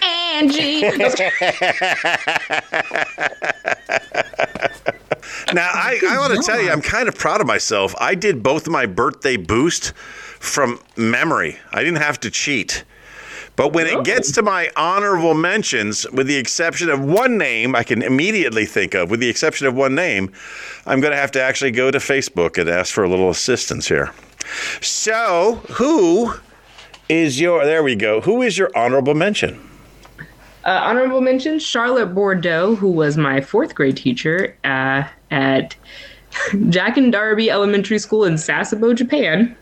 Angie. 0.03 0.83
Now, 5.53 5.69
I, 5.73 6.01
I 6.09 6.19
want 6.19 6.35
to 6.35 6.43
tell 6.43 6.61
you, 6.61 6.71
I'm 6.71 6.81
kind 6.81 7.09
of 7.09 7.17
proud 7.17 7.41
of 7.41 7.47
myself. 7.47 7.95
I 7.99 8.15
did 8.15 8.43
both 8.43 8.69
my 8.69 8.87
birthday 8.87 9.37
boost 9.37 9.93
from 10.41 10.81
memory. 10.97 11.59
I 11.73 11.85
didn't 11.85 11.99
have 11.99 12.19
to 12.21 12.31
cheat. 12.31 12.85
But 13.57 13.75
when 13.75 13.87
it 13.87 14.05
gets 14.05 14.33
to 14.33 14.43
my 14.43 14.71
honorable 14.75 15.35
mentions, 15.35 16.11
with 16.13 16.27
the 16.27 16.37
exception 16.37 16.89
of 16.89 17.05
one 17.05 17.37
name 17.37 17.77
I 17.77 17.83
can 17.85 18.01
immediately 18.01 18.65
think 18.65 18.95
of, 18.95 19.11
with 19.11 19.21
the 19.21 19.29
exception 19.29 19.67
of 19.67 19.75
one 19.75 19.95
name, 19.95 20.33
I'm 20.87 21.01
going 21.01 21.11
to 21.11 21.19
have 21.19 21.31
to 21.33 21.43
actually 21.43 21.73
go 21.73 21.91
to 21.91 21.99
Facebook 21.99 22.57
and 22.57 22.71
ask 22.71 22.95
for 22.95 23.05
a 23.05 23.09
little 23.09 23.29
assistance 23.29 23.87
here. 23.87 24.13
So, 24.81 25.57
who 25.73 26.33
is 27.11 27.39
your, 27.39 27.65
there 27.67 27.83
we 27.83 27.97
go, 27.97 28.23
who 28.23 28.41
is 28.41 28.57
your 28.57 28.71
honorable 28.75 29.15
mention? 29.15 29.61
Uh, 30.65 30.81
honorable 30.83 31.21
mention 31.21 31.59
Charlotte 31.59 32.15
Bordeaux, 32.15 32.77
who 32.77 32.91
was 32.91 33.19
my 33.19 33.43
fourth 33.43 33.75
grade 33.75 33.99
teacher 33.99 34.57
uh, 34.65 35.05
at 35.31 35.77
Jack 36.71 36.97
N. 36.97 37.11
Darby 37.11 37.51
Elementary 37.51 37.99
School 37.99 38.25
in 38.25 38.35
Sasebo, 38.35 38.95
Japan. 38.95 39.55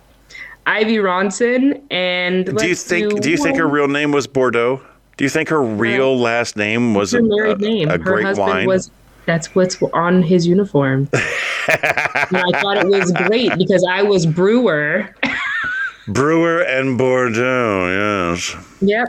Ivy 0.68 0.96
Ronson, 0.96 1.80
and 1.90 2.56
Do 2.58 2.66
you 2.66 2.74
think, 2.74 3.20
do 3.22 3.30
you 3.30 3.36
think 3.38 3.56
her 3.56 3.66
real 3.66 3.88
name 3.88 4.12
was 4.12 4.26
Bordeaux? 4.26 4.80
Do 5.16 5.24
you 5.24 5.30
think 5.30 5.48
her 5.48 5.62
real 5.62 6.16
last 6.18 6.56
name 6.56 6.94
was 6.94 7.14
a, 7.14 7.22
married 7.22 7.58
a- 7.58 7.60
name? 7.62 7.88
a 7.88 7.92
her 7.92 7.98
great 7.98 8.24
husband 8.26 8.48
wine? 8.48 8.66
was. 8.66 8.90
That's 9.26 9.54
what's 9.54 9.82
on 9.92 10.22
his 10.22 10.46
uniform. 10.46 11.08
I 11.14 12.50
thought 12.62 12.78
it 12.78 12.86
was 12.88 13.12
great 13.12 13.52
because 13.58 13.84
I 13.88 14.02
was 14.02 14.24
brewer. 14.26 15.14
Brewer 16.08 16.62
and 16.62 16.96
Bordeaux, 16.96 18.30
yes. 18.32 18.56
Yep. 18.80 19.08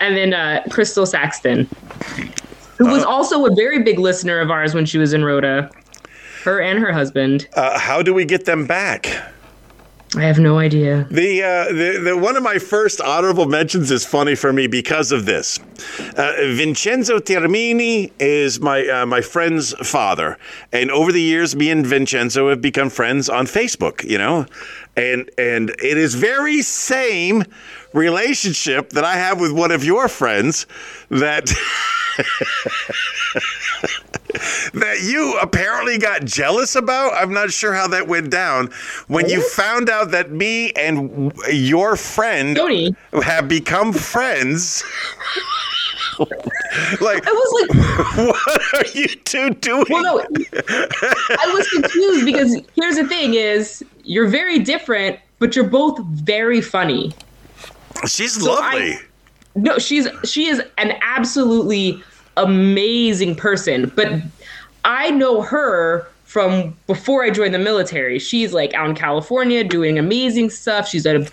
And 0.00 0.16
then 0.16 0.32
uh, 0.32 0.62
Crystal 0.70 1.04
Saxton, 1.04 1.68
who 2.78 2.86
was 2.86 3.02
Uh-huh. 3.02 3.10
also 3.12 3.44
a 3.44 3.54
very 3.54 3.82
big 3.82 3.98
listener 3.98 4.40
of 4.40 4.50
ours 4.50 4.72
when 4.74 4.86
she 4.86 4.96
was 4.96 5.12
in 5.12 5.22
Rota. 5.24 5.68
Her 6.44 6.60
and 6.62 6.78
her 6.78 6.90
husband. 6.92 7.46
Uh, 7.54 7.78
how 7.78 8.00
do 8.00 8.14
we 8.14 8.24
get 8.24 8.46
them 8.46 8.66
back? 8.66 9.04
I 10.16 10.22
have 10.22 10.38
no 10.38 10.58
idea. 10.58 11.06
The, 11.10 11.42
uh, 11.42 11.64
the 11.72 12.00
the 12.02 12.16
one 12.16 12.36
of 12.36 12.42
my 12.42 12.58
first 12.58 13.00
honorable 13.00 13.44
mentions 13.46 13.90
is 13.90 14.06
funny 14.06 14.34
for 14.34 14.52
me 14.54 14.66
because 14.66 15.12
of 15.12 15.26
this. 15.26 15.58
Uh, 16.16 16.32
Vincenzo 16.54 17.18
Termini 17.18 18.10
is 18.18 18.58
my 18.58 18.86
uh, 18.86 19.06
my 19.06 19.20
friend's 19.20 19.74
father, 19.86 20.38
and 20.72 20.90
over 20.90 21.12
the 21.12 21.20
years, 21.20 21.54
me 21.54 21.70
and 21.70 21.86
Vincenzo 21.86 22.48
have 22.48 22.62
become 22.62 22.88
friends 22.88 23.28
on 23.28 23.44
Facebook. 23.44 24.02
You 24.02 24.16
know, 24.16 24.46
and 24.96 25.30
and 25.36 25.70
it 25.70 25.98
is 25.98 26.14
very 26.14 26.62
same 26.62 27.44
relationship 27.92 28.90
that 28.90 29.04
I 29.04 29.14
have 29.14 29.40
with 29.40 29.52
one 29.52 29.70
of 29.70 29.84
your 29.84 30.08
friends 30.08 30.66
that. 31.10 31.46
that 34.74 35.00
you 35.02 35.38
apparently 35.40 35.98
got 35.98 36.24
jealous 36.24 36.74
about. 36.74 37.14
I'm 37.14 37.32
not 37.32 37.50
sure 37.50 37.72
how 37.72 37.88
that 37.88 38.08
went 38.08 38.30
down 38.30 38.70
when 39.06 39.28
you 39.28 39.42
found 39.50 39.88
out 39.88 40.10
that 40.10 40.30
me 40.30 40.72
and 40.72 41.32
your 41.50 41.96
friend 41.96 42.56
Tony. 42.56 42.94
have 43.22 43.48
become 43.48 43.92
friends. 43.92 44.84
like, 47.00 47.26
I 47.26 47.32
was 47.32 47.68
like, 47.68 48.16
what 48.16 48.74
are 48.74 48.98
you 48.98 49.06
two 49.08 49.50
doing? 49.54 49.86
well, 49.88 50.02
no, 50.02 50.18
I 50.20 51.52
was 51.54 51.68
confused 51.68 52.24
because 52.24 52.60
here's 52.74 52.96
the 52.96 53.06
thing: 53.06 53.34
is 53.34 53.84
you're 54.04 54.28
very 54.28 54.58
different, 54.58 55.18
but 55.38 55.54
you're 55.54 55.68
both 55.68 55.98
very 56.06 56.60
funny. 56.60 57.12
She's 58.06 58.34
So 58.34 58.52
lovely. 58.52 58.94
I- 58.94 59.00
No, 59.56 59.78
she's 59.78 60.06
she 60.24 60.46
is 60.46 60.62
an 60.78 60.92
absolutely 61.02 62.02
amazing 62.36 63.34
person, 63.34 63.90
but 63.96 64.12
I 64.84 65.10
know 65.10 65.42
her 65.42 66.06
from 66.24 66.76
before 66.86 67.24
I 67.24 67.30
joined 67.30 67.54
the 67.54 67.58
military. 67.58 68.18
She's 68.18 68.52
like 68.52 68.72
out 68.74 68.88
in 68.88 68.94
California 68.94 69.64
doing 69.64 69.98
amazing 69.98 70.50
stuff. 70.50 70.88
She's 70.88 71.04
got 71.04 71.16
a, 71.16 71.30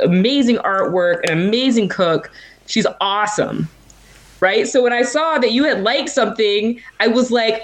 amazing 0.00 0.56
artwork, 0.58 1.24
an 1.28 1.32
amazing 1.38 1.88
cook. 1.88 2.30
She's 2.66 2.86
awesome. 3.00 3.68
Right? 4.40 4.68
So 4.68 4.82
when 4.82 4.92
I 4.92 5.02
saw 5.02 5.38
that 5.38 5.52
you 5.52 5.64
had 5.64 5.82
liked 5.82 6.10
something, 6.10 6.78
I 7.00 7.08
was 7.08 7.30
like, 7.30 7.62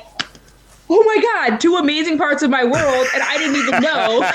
"Oh 0.95 1.03
my 1.05 1.49
god, 1.49 1.61
two 1.61 1.76
amazing 1.76 2.18
parts 2.18 2.43
of 2.43 2.51
my 2.51 2.64
world," 2.64 3.07
and 3.14 3.22
I 3.22 3.38
didn't 3.38 3.57
even 3.57 3.82
know. 3.82 4.30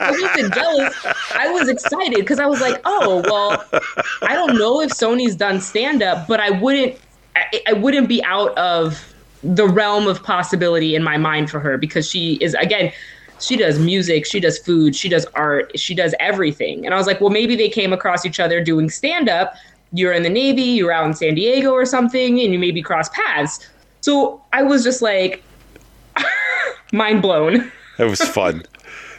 I 0.00 0.10
wasn't 0.10 0.54
jealous. 0.54 1.06
I 1.34 1.50
was 1.50 1.68
excited 1.68 2.18
because 2.18 2.38
I 2.38 2.46
was 2.46 2.60
like, 2.60 2.80
"Oh, 2.84 3.22
well, 3.26 3.64
I 4.22 4.34
don't 4.34 4.56
know 4.56 4.80
if 4.80 4.90
Sony's 4.90 5.34
done 5.34 5.60
stand 5.60 6.02
up, 6.02 6.26
but 6.28 6.40
I 6.40 6.50
wouldn't 6.50 6.98
I, 7.36 7.62
I 7.68 7.72
wouldn't 7.72 8.08
be 8.08 8.22
out 8.24 8.56
of 8.56 9.14
the 9.42 9.66
realm 9.66 10.06
of 10.06 10.22
possibility 10.22 10.94
in 10.94 11.02
my 11.02 11.16
mind 11.16 11.50
for 11.50 11.60
her 11.60 11.78
because 11.78 12.08
she 12.08 12.34
is 12.36 12.54
again 12.54 12.92
she 13.40 13.56
does 13.56 13.78
music, 13.78 14.26
she 14.26 14.40
does 14.40 14.58
food, 14.58 14.96
she 14.96 15.08
does 15.08 15.24
art, 15.34 15.78
she 15.78 15.94
does 15.94 16.12
everything. 16.18 16.84
And 16.84 16.92
I 16.92 16.98
was 16.98 17.06
like, 17.06 17.20
well, 17.20 17.30
maybe 17.30 17.54
they 17.54 17.68
came 17.68 17.92
across 17.92 18.26
each 18.26 18.40
other 18.40 18.62
doing 18.62 18.90
stand 18.90 19.28
up. 19.28 19.54
You're 19.92 20.12
in 20.12 20.24
the 20.24 20.28
Navy, 20.28 20.62
you're 20.62 20.90
out 20.90 21.06
in 21.06 21.14
San 21.14 21.36
Diego 21.36 21.70
or 21.70 21.86
something, 21.86 22.40
and 22.40 22.52
you 22.52 22.58
maybe 22.58 22.82
cross 22.82 23.08
paths. 23.10 23.64
So 24.00 24.42
I 24.52 24.62
was 24.62 24.82
just 24.82 25.02
like, 25.02 25.42
mind 26.92 27.22
blown. 27.22 27.70
It 27.98 28.04
was 28.04 28.20
fun. 28.20 28.62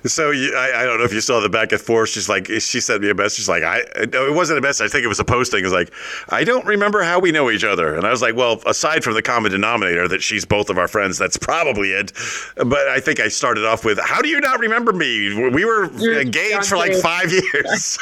So 0.06 0.32
you, 0.32 0.56
I, 0.56 0.84
I 0.84 0.86
don't 0.86 1.00
know 1.00 1.04
if 1.04 1.12
you 1.12 1.20
saw 1.20 1.42
the 1.42 1.50
back 1.50 1.74
and 1.74 1.82
forth. 1.82 2.08
She's 2.08 2.30
like, 2.30 2.46
she 2.48 2.80
sent 2.80 3.02
me 3.02 3.10
a 3.10 3.14
message. 3.14 3.36
She's 3.36 3.50
like, 3.50 3.64
I 3.64 3.84
no, 4.14 4.26
it 4.26 4.34
wasn't 4.34 4.58
a 4.58 4.62
message. 4.62 4.86
I 4.86 4.88
think 4.88 5.04
it 5.04 5.10
was 5.10 5.20
a 5.20 5.26
posting. 5.26 5.66
It's 5.66 5.74
like, 5.74 5.92
I 6.30 6.46
don't 6.46 6.66
remember 6.66 7.04
how 7.04 7.20
we 7.20 7.34
know 7.34 7.52
each 7.52 7.66
other. 7.66 7.96
And 7.96 8.06
I 8.06 8.10
was 8.10 8.22
like, 8.22 8.34
well, 8.34 8.62
aside 8.66 9.04
from 9.04 9.16
the 9.16 9.22
common 9.22 9.52
denominator 9.52 10.08
that 10.08 10.24
she's 10.24 10.46
both 10.46 10.70
of 10.70 10.78
our 10.78 10.88
friends, 10.88 11.18
that's 11.18 11.36
probably 11.36 11.92
it. 11.92 12.14
But 12.56 12.88
I 12.88 13.02
think 13.02 13.20
I 13.20 13.28
started 13.28 13.66
off 13.66 13.84
with, 13.84 14.00
how 14.00 14.22
do 14.22 14.30
you 14.30 14.40
not 14.40 14.62
remember 14.62 14.94
me? 14.94 15.50
We 15.50 15.66
were 15.66 15.92
You're 15.98 16.22
engaged 16.22 16.68
for 16.68 16.78
like 16.78 16.94
five 16.96 17.30
years. 17.34 18.00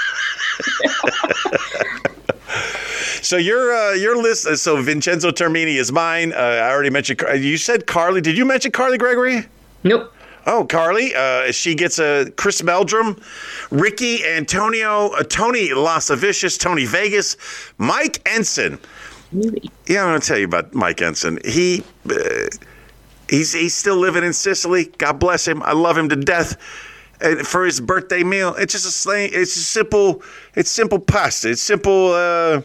So 3.23 3.37
your 3.37 3.73
uh, 3.73 3.93
your 3.93 4.21
list. 4.21 4.55
So 4.57 4.79
Vincenzo 4.81 5.31
Termini 5.31 5.77
is 5.77 5.91
mine. 5.91 6.31
Uh, 6.31 6.35
I 6.35 6.69
already 6.69 6.91
mentioned. 6.91 7.21
You 7.35 7.57
said 7.57 7.87
Carly. 7.87 8.21
Did 8.21 8.37
you 8.37 8.45
mention 8.45 8.71
Carly 8.71 8.99
Gregory? 8.99 9.47
Nope. 9.83 10.13
Oh, 10.45 10.65
Carly. 10.65 11.13
Uh, 11.13 11.51
she 11.51 11.75
gets 11.75 11.99
a 11.99 12.31
Chris 12.37 12.63
Meldrum, 12.63 13.19
Ricky 13.69 14.25
Antonio, 14.25 15.09
uh, 15.09 15.23
Tony 15.23 15.69
Lasavicious, 15.69 16.57
Tony 16.59 16.85
Vegas, 16.85 17.35
Mike 17.77 18.21
Ensign. 18.25 18.79
Yeah, 19.31 20.03
I'm 20.03 20.09
going 20.11 20.21
to 20.21 20.27
tell 20.27 20.37
you 20.37 20.45
about 20.45 20.73
Mike 20.73 21.01
Ensign. 21.01 21.39
He. 21.43 21.83
Uh, 22.09 22.47
He's 23.29 23.53
he's 23.53 23.75
still 23.75 23.97
living 23.97 24.23
in 24.23 24.33
Sicily. 24.33 24.85
God 24.97 25.19
bless 25.19 25.47
him. 25.47 25.61
I 25.63 25.73
love 25.73 25.97
him 25.97 26.09
to 26.09 26.15
death. 26.15 26.57
And 27.19 27.45
for 27.45 27.65
his 27.65 27.81
birthday 27.81 28.23
meal, 28.23 28.55
it's 28.55 28.73
just 28.73 28.85
a 28.85 28.91
slang. 28.91 29.31
It's 29.33 29.55
a 29.57 29.61
simple. 29.61 30.23
It's 30.55 30.69
simple 30.69 30.99
pasta. 30.99 31.49
It's 31.49 31.61
simple. 31.61 32.13
Uh, 32.13 32.61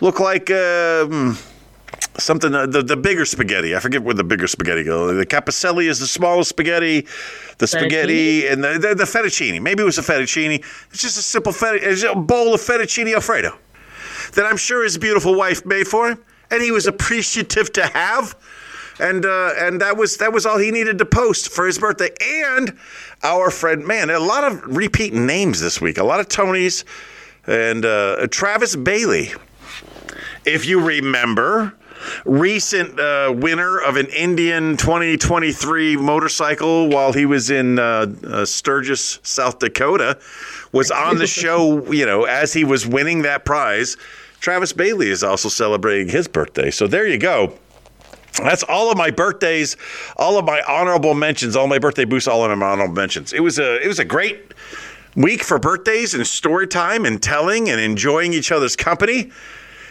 look 0.00 0.20
like 0.20 0.50
uh, 0.50 1.06
hmm, 1.06 1.32
something. 2.18 2.54
Uh, 2.54 2.66
the 2.66 2.82
the 2.82 2.96
bigger 2.96 3.24
spaghetti. 3.24 3.74
I 3.76 3.80
forget 3.80 4.02
where 4.02 4.14
the 4.14 4.24
bigger 4.24 4.46
spaghetti 4.46 4.84
go. 4.84 5.14
The 5.14 5.26
capicelli 5.26 5.88
is 5.88 5.98
the 6.00 6.06
smallest 6.06 6.50
spaghetti. 6.50 7.06
The 7.58 7.66
spaghetti 7.66 8.46
and 8.46 8.62
the, 8.62 8.78
the 8.78 8.94
the 8.94 9.04
fettuccine. 9.04 9.60
Maybe 9.62 9.82
it 9.82 9.86
was 9.86 9.98
a 9.98 10.02
fettuccine. 10.02 10.64
It's 10.90 11.02
just 11.02 11.18
a 11.18 11.22
simple. 11.22 11.52
It's 11.60 12.02
a 12.02 12.14
bowl 12.14 12.54
of 12.54 12.60
fettuccine 12.60 13.12
alfredo 13.14 13.56
that 14.34 14.46
I'm 14.46 14.56
sure 14.56 14.84
his 14.84 14.98
beautiful 14.98 15.34
wife 15.34 15.64
made 15.64 15.86
for 15.86 16.08
him, 16.08 16.22
and 16.50 16.62
he 16.62 16.70
was 16.70 16.86
appreciative 16.86 17.72
to 17.74 17.86
have. 17.86 18.36
And 18.98 19.26
uh, 19.26 19.52
and 19.58 19.80
that 19.82 19.96
was 19.96 20.16
that 20.18 20.32
was 20.32 20.46
all 20.46 20.58
he 20.58 20.70
needed 20.70 20.98
to 20.98 21.04
post 21.04 21.50
for 21.50 21.66
his 21.66 21.78
birthday. 21.78 22.10
And 22.22 22.78
our 23.22 23.50
friend, 23.50 23.86
man, 23.86 24.08
a 24.08 24.18
lot 24.18 24.44
of 24.44 24.62
repeat 24.64 25.12
names 25.12 25.60
this 25.60 25.80
week. 25.80 25.98
A 25.98 26.04
lot 26.04 26.18
of 26.18 26.28
Tonys 26.28 26.84
and 27.46 27.84
uh, 27.84 28.26
Travis 28.30 28.74
Bailey. 28.74 29.32
If 30.46 30.64
you 30.64 30.80
remember, 30.80 31.74
recent 32.24 32.98
uh, 32.98 33.32
winner 33.36 33.78
of 33.78 33.96
an 33.96 34.06
Indian 34.06 34.76
2023 34.76 35.96
motorcycle 35.96 36.88
while 36.88 37.12
he 37.12 37.26
was 37.26 37.50
in 37.50 37.78
uh, 37.78 38.06
uh, 38.26 38.44
Sturgis, 38.44 39.20
South 39.22 39.58
Dakota, 39.58 40.18
was 40.72 40.90
on 40.90 41.18
the 41.18 41.26
show. 41.26 41.90
You 41.92 42.06
know, 42.06 42.24
as 42.24 42.52
he 42.52 42.64
was 42.64 42.86
winning 42.86 43.22
that 43.22 43.44
prize, 43.44 43.96
Travis 44.40 44.72
Bailey 44.72 45.10
is 45.10 45.22
also 45.22 45.48
celebrating 45.48 46.08
his 46.08 46.28
birthday. 46.28 46.70
So 46.70 46.86
there 46.86 47.06
you 47.06 47.18
go. 47.18 47.58
That's 48.38 48.62
all 48.62 48.90
of 48.90 48.98
my 48.98 49.10
birthdays, 49.10 49.76
all 50.16 50.38
of 50.38 50.44
my 50.44 50.62
honorable 50.68 51.14
mentions, 51.14 51.56
all 51.56 51.66
my 51.66 51.78
birthday 51.78 52.04
boosts, 52.04 52.28
all 52.28 52.44
of 52.44 52.58
my 52.58 52.66
honorable 52.66 52.94
mentions. 52.94 53.32
It 53.32 53.40
was 53.40 53.58
a 53.58 53.82
it 53.82 53.88
was 53.88 53.98
a 53.98 54.04
great 54.04 54.52
week 55.14 55.42
for 55.42 55.58
birthdays 55.58 56.14
and 56.14 56.26
story 56.26 56.66
time 56.66 57.06
and 57.06 57.22
telling 57.22 57.70
and 57.70 57.80
enjoying 57.80 58.34
each 58.34 58.52
other's 58.52 58.76
company. 58.76 59.32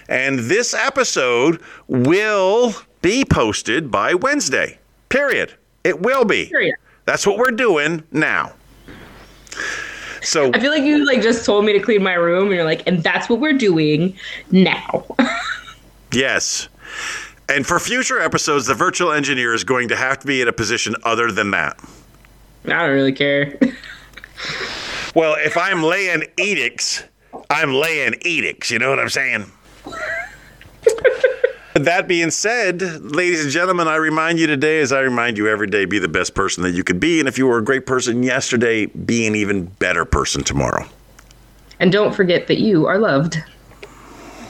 And 0.09 0.39
this 0.39 0.73
episode 0.73 1.61
will 1.87 2.73
be 3.01 3.25
posted 3.25 3.89
by 3.91 4.13
Wednesday. 4.13 4.79
Period. 5.09 5.53
It 5.83 6.01
will 6.01 6.25
be. 6.25 6.47
Period. 6.47 6.75
That's 7.05 7.25
what 7.25 7.37
we're 7.37 7.51
doing 7.51 8.03
now. 8.11 8.53
So 10.21 10.51
I 10.53 10.59
feel 10.59 10.71
like 10.71 10.83
you 10.83 11.05
like 11.05 11.21
just 11.21 11.45
told 11.45 11.65
me 11.65 11.73
to 11.73 11.79
clean 11.79 12.01
my 12.01 12.15
room, 12.15 12.47
and 12.47 12.55
you're 12.55 12.63
like, 12.63 12.81
and 12.87 13.03
that's 13.03 13.29
what 13.29 13.39
we're 13.39 13.53
doing 13.53 14.15
now. 14.51 15.05
Yes. 16.15 16.69
And 17.49 17.67
for 17.67 17.77
future 17.77 18.21
episodes, 18.21 18.67
the 18.67 18.73
virtual 18.73 19.11
engineer 19.11 19.53
is 19.53 19.65
going 19.65 19.89
to 19.89 19.97
have 19.97 20.17
to 20.19 20.27
be 20.27 20.41
in 20.41 20.47
a 20.47 20.53
position 20.53 20.95
other 21.03 21.29
than 21.31 21.51
that. 21.51 21.77
I 22.65 22.69
don't 22.69 22.91
really 22.91 23.11
care. 23.11 23.59
Well, 25.13 25.35
if 25.37 25.57
I'm 25.57 25.83
laying 25.83 26.23
edicts, 26.37 27.03
I'm 27.49 27.73
laying 27.73 28.15
edicts. 28.21 28.71
You 28.71 28.79
know 28.79 28.89
what 28.89 28.99
I'm 28.99 29.09
saying? 29.09 29.45
That 31.73 32.07
being 32.07 32.31
said, 32.31 32.81
ladies 32.81 33.43
and 33.43 33.51
gentlemen, 33.51 33.87
I 33.87 33.95
remind 33.95 34.39
you 34.39 34.47
today, 34.47 34.79
as 34.79 34.91
I 34.93 35.01
remind 35.01 35.37
you 35.37 35.47
every 35.47 35.67
day, 35.67 35.85
be 35.85 35.99
the 35.99 36.07
best 36.07 36.33
person 36.33 36.63
that 36.63 36.71
you 36.71 36.83
could 36.83 36.99
be. 36.99 37.19
And 37.19 37.27
if 37.27 37.37
you 37.37 37.47
were 37.47 37.57
a 37.57 37.63
great 37.63 37.85
person 37.85 38.23
yesterday, 38.23 38.85
be 38.85 39.27
an 39.27 39.35
even 39.35 39.65
better 39.65 40.05
person 40.05 40.43
tomorrow. 40.43 40.85
and 41.79 41.91
don't 41.91 42.13
forget 42.15 42.47
that 42.47 42.59
you 42.59 42.85
are 42.85 42.97
loved. 42.97 43.43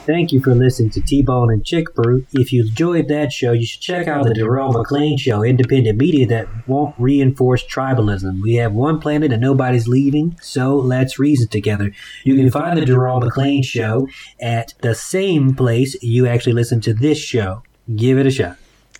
Thank 0.06 0.30
you 0.30 0.40
for 0.40 0.54
listening 0.54 0.90
to 0.90 1.00
T-Bone 1.00 1.52
and 1.52 1.66
Chick 1.66 1.92
Brew. 1.92 2.24
If 2.32 2.52
you 2.52 2.62
enjoyed 2.62 3.08
that 3.08 3.32
show, 3.32 3.50
you 3.50 3.66
should 3.66 3.80
check 3.80 4.06
out 4.06 4.22
the 4.22 4.34
Darrell 4.34 4.70
McLean 4.70 5.18
Show, 5.18 5.42
independent 5.42 5.98
media 5.98 6.28
that 6.28 6.46
won't 6.68 6.94
reinforce 6.96 7.66
tribalism. 7.66 8.40
We 8.40 8.54
have 8.54 8.72
one 8.72 9.00
planet 9.00 9.32
and 9.32 9.42
nobody's 9.42 9.88
leaving, 9.88 10.38
so 10.40 10.76
let's 10.76 11.18
reason 11.18 11.48
together. 11.48 11.90
You 12.22 12.36
can 12.36 12.52
find 12.52 12.78
the 12.78 12.86
Darrell 12.86 13.18
McLean 13.18 13.64
Show 13.64 14.06
at 14.40 14.74
the 14.80 14.94
same 14.94 15.56
place 15.56 16.00
you 16.00 16.28
actually 16.28 16.52
listen 16.52 16.80
to 16.82 16.94
this 16.94 17.18
show. 17.18 17.64
Give 17.96 18.16
it 18.16 18.26
a 18.26 18.30
shot. 18.30 18.58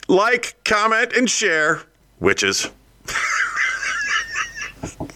Like, 0.09 0.57
comment, 0.65 1.13
and 1.13 1.31
share, 1.31 1.83
witches. 2.19 2.69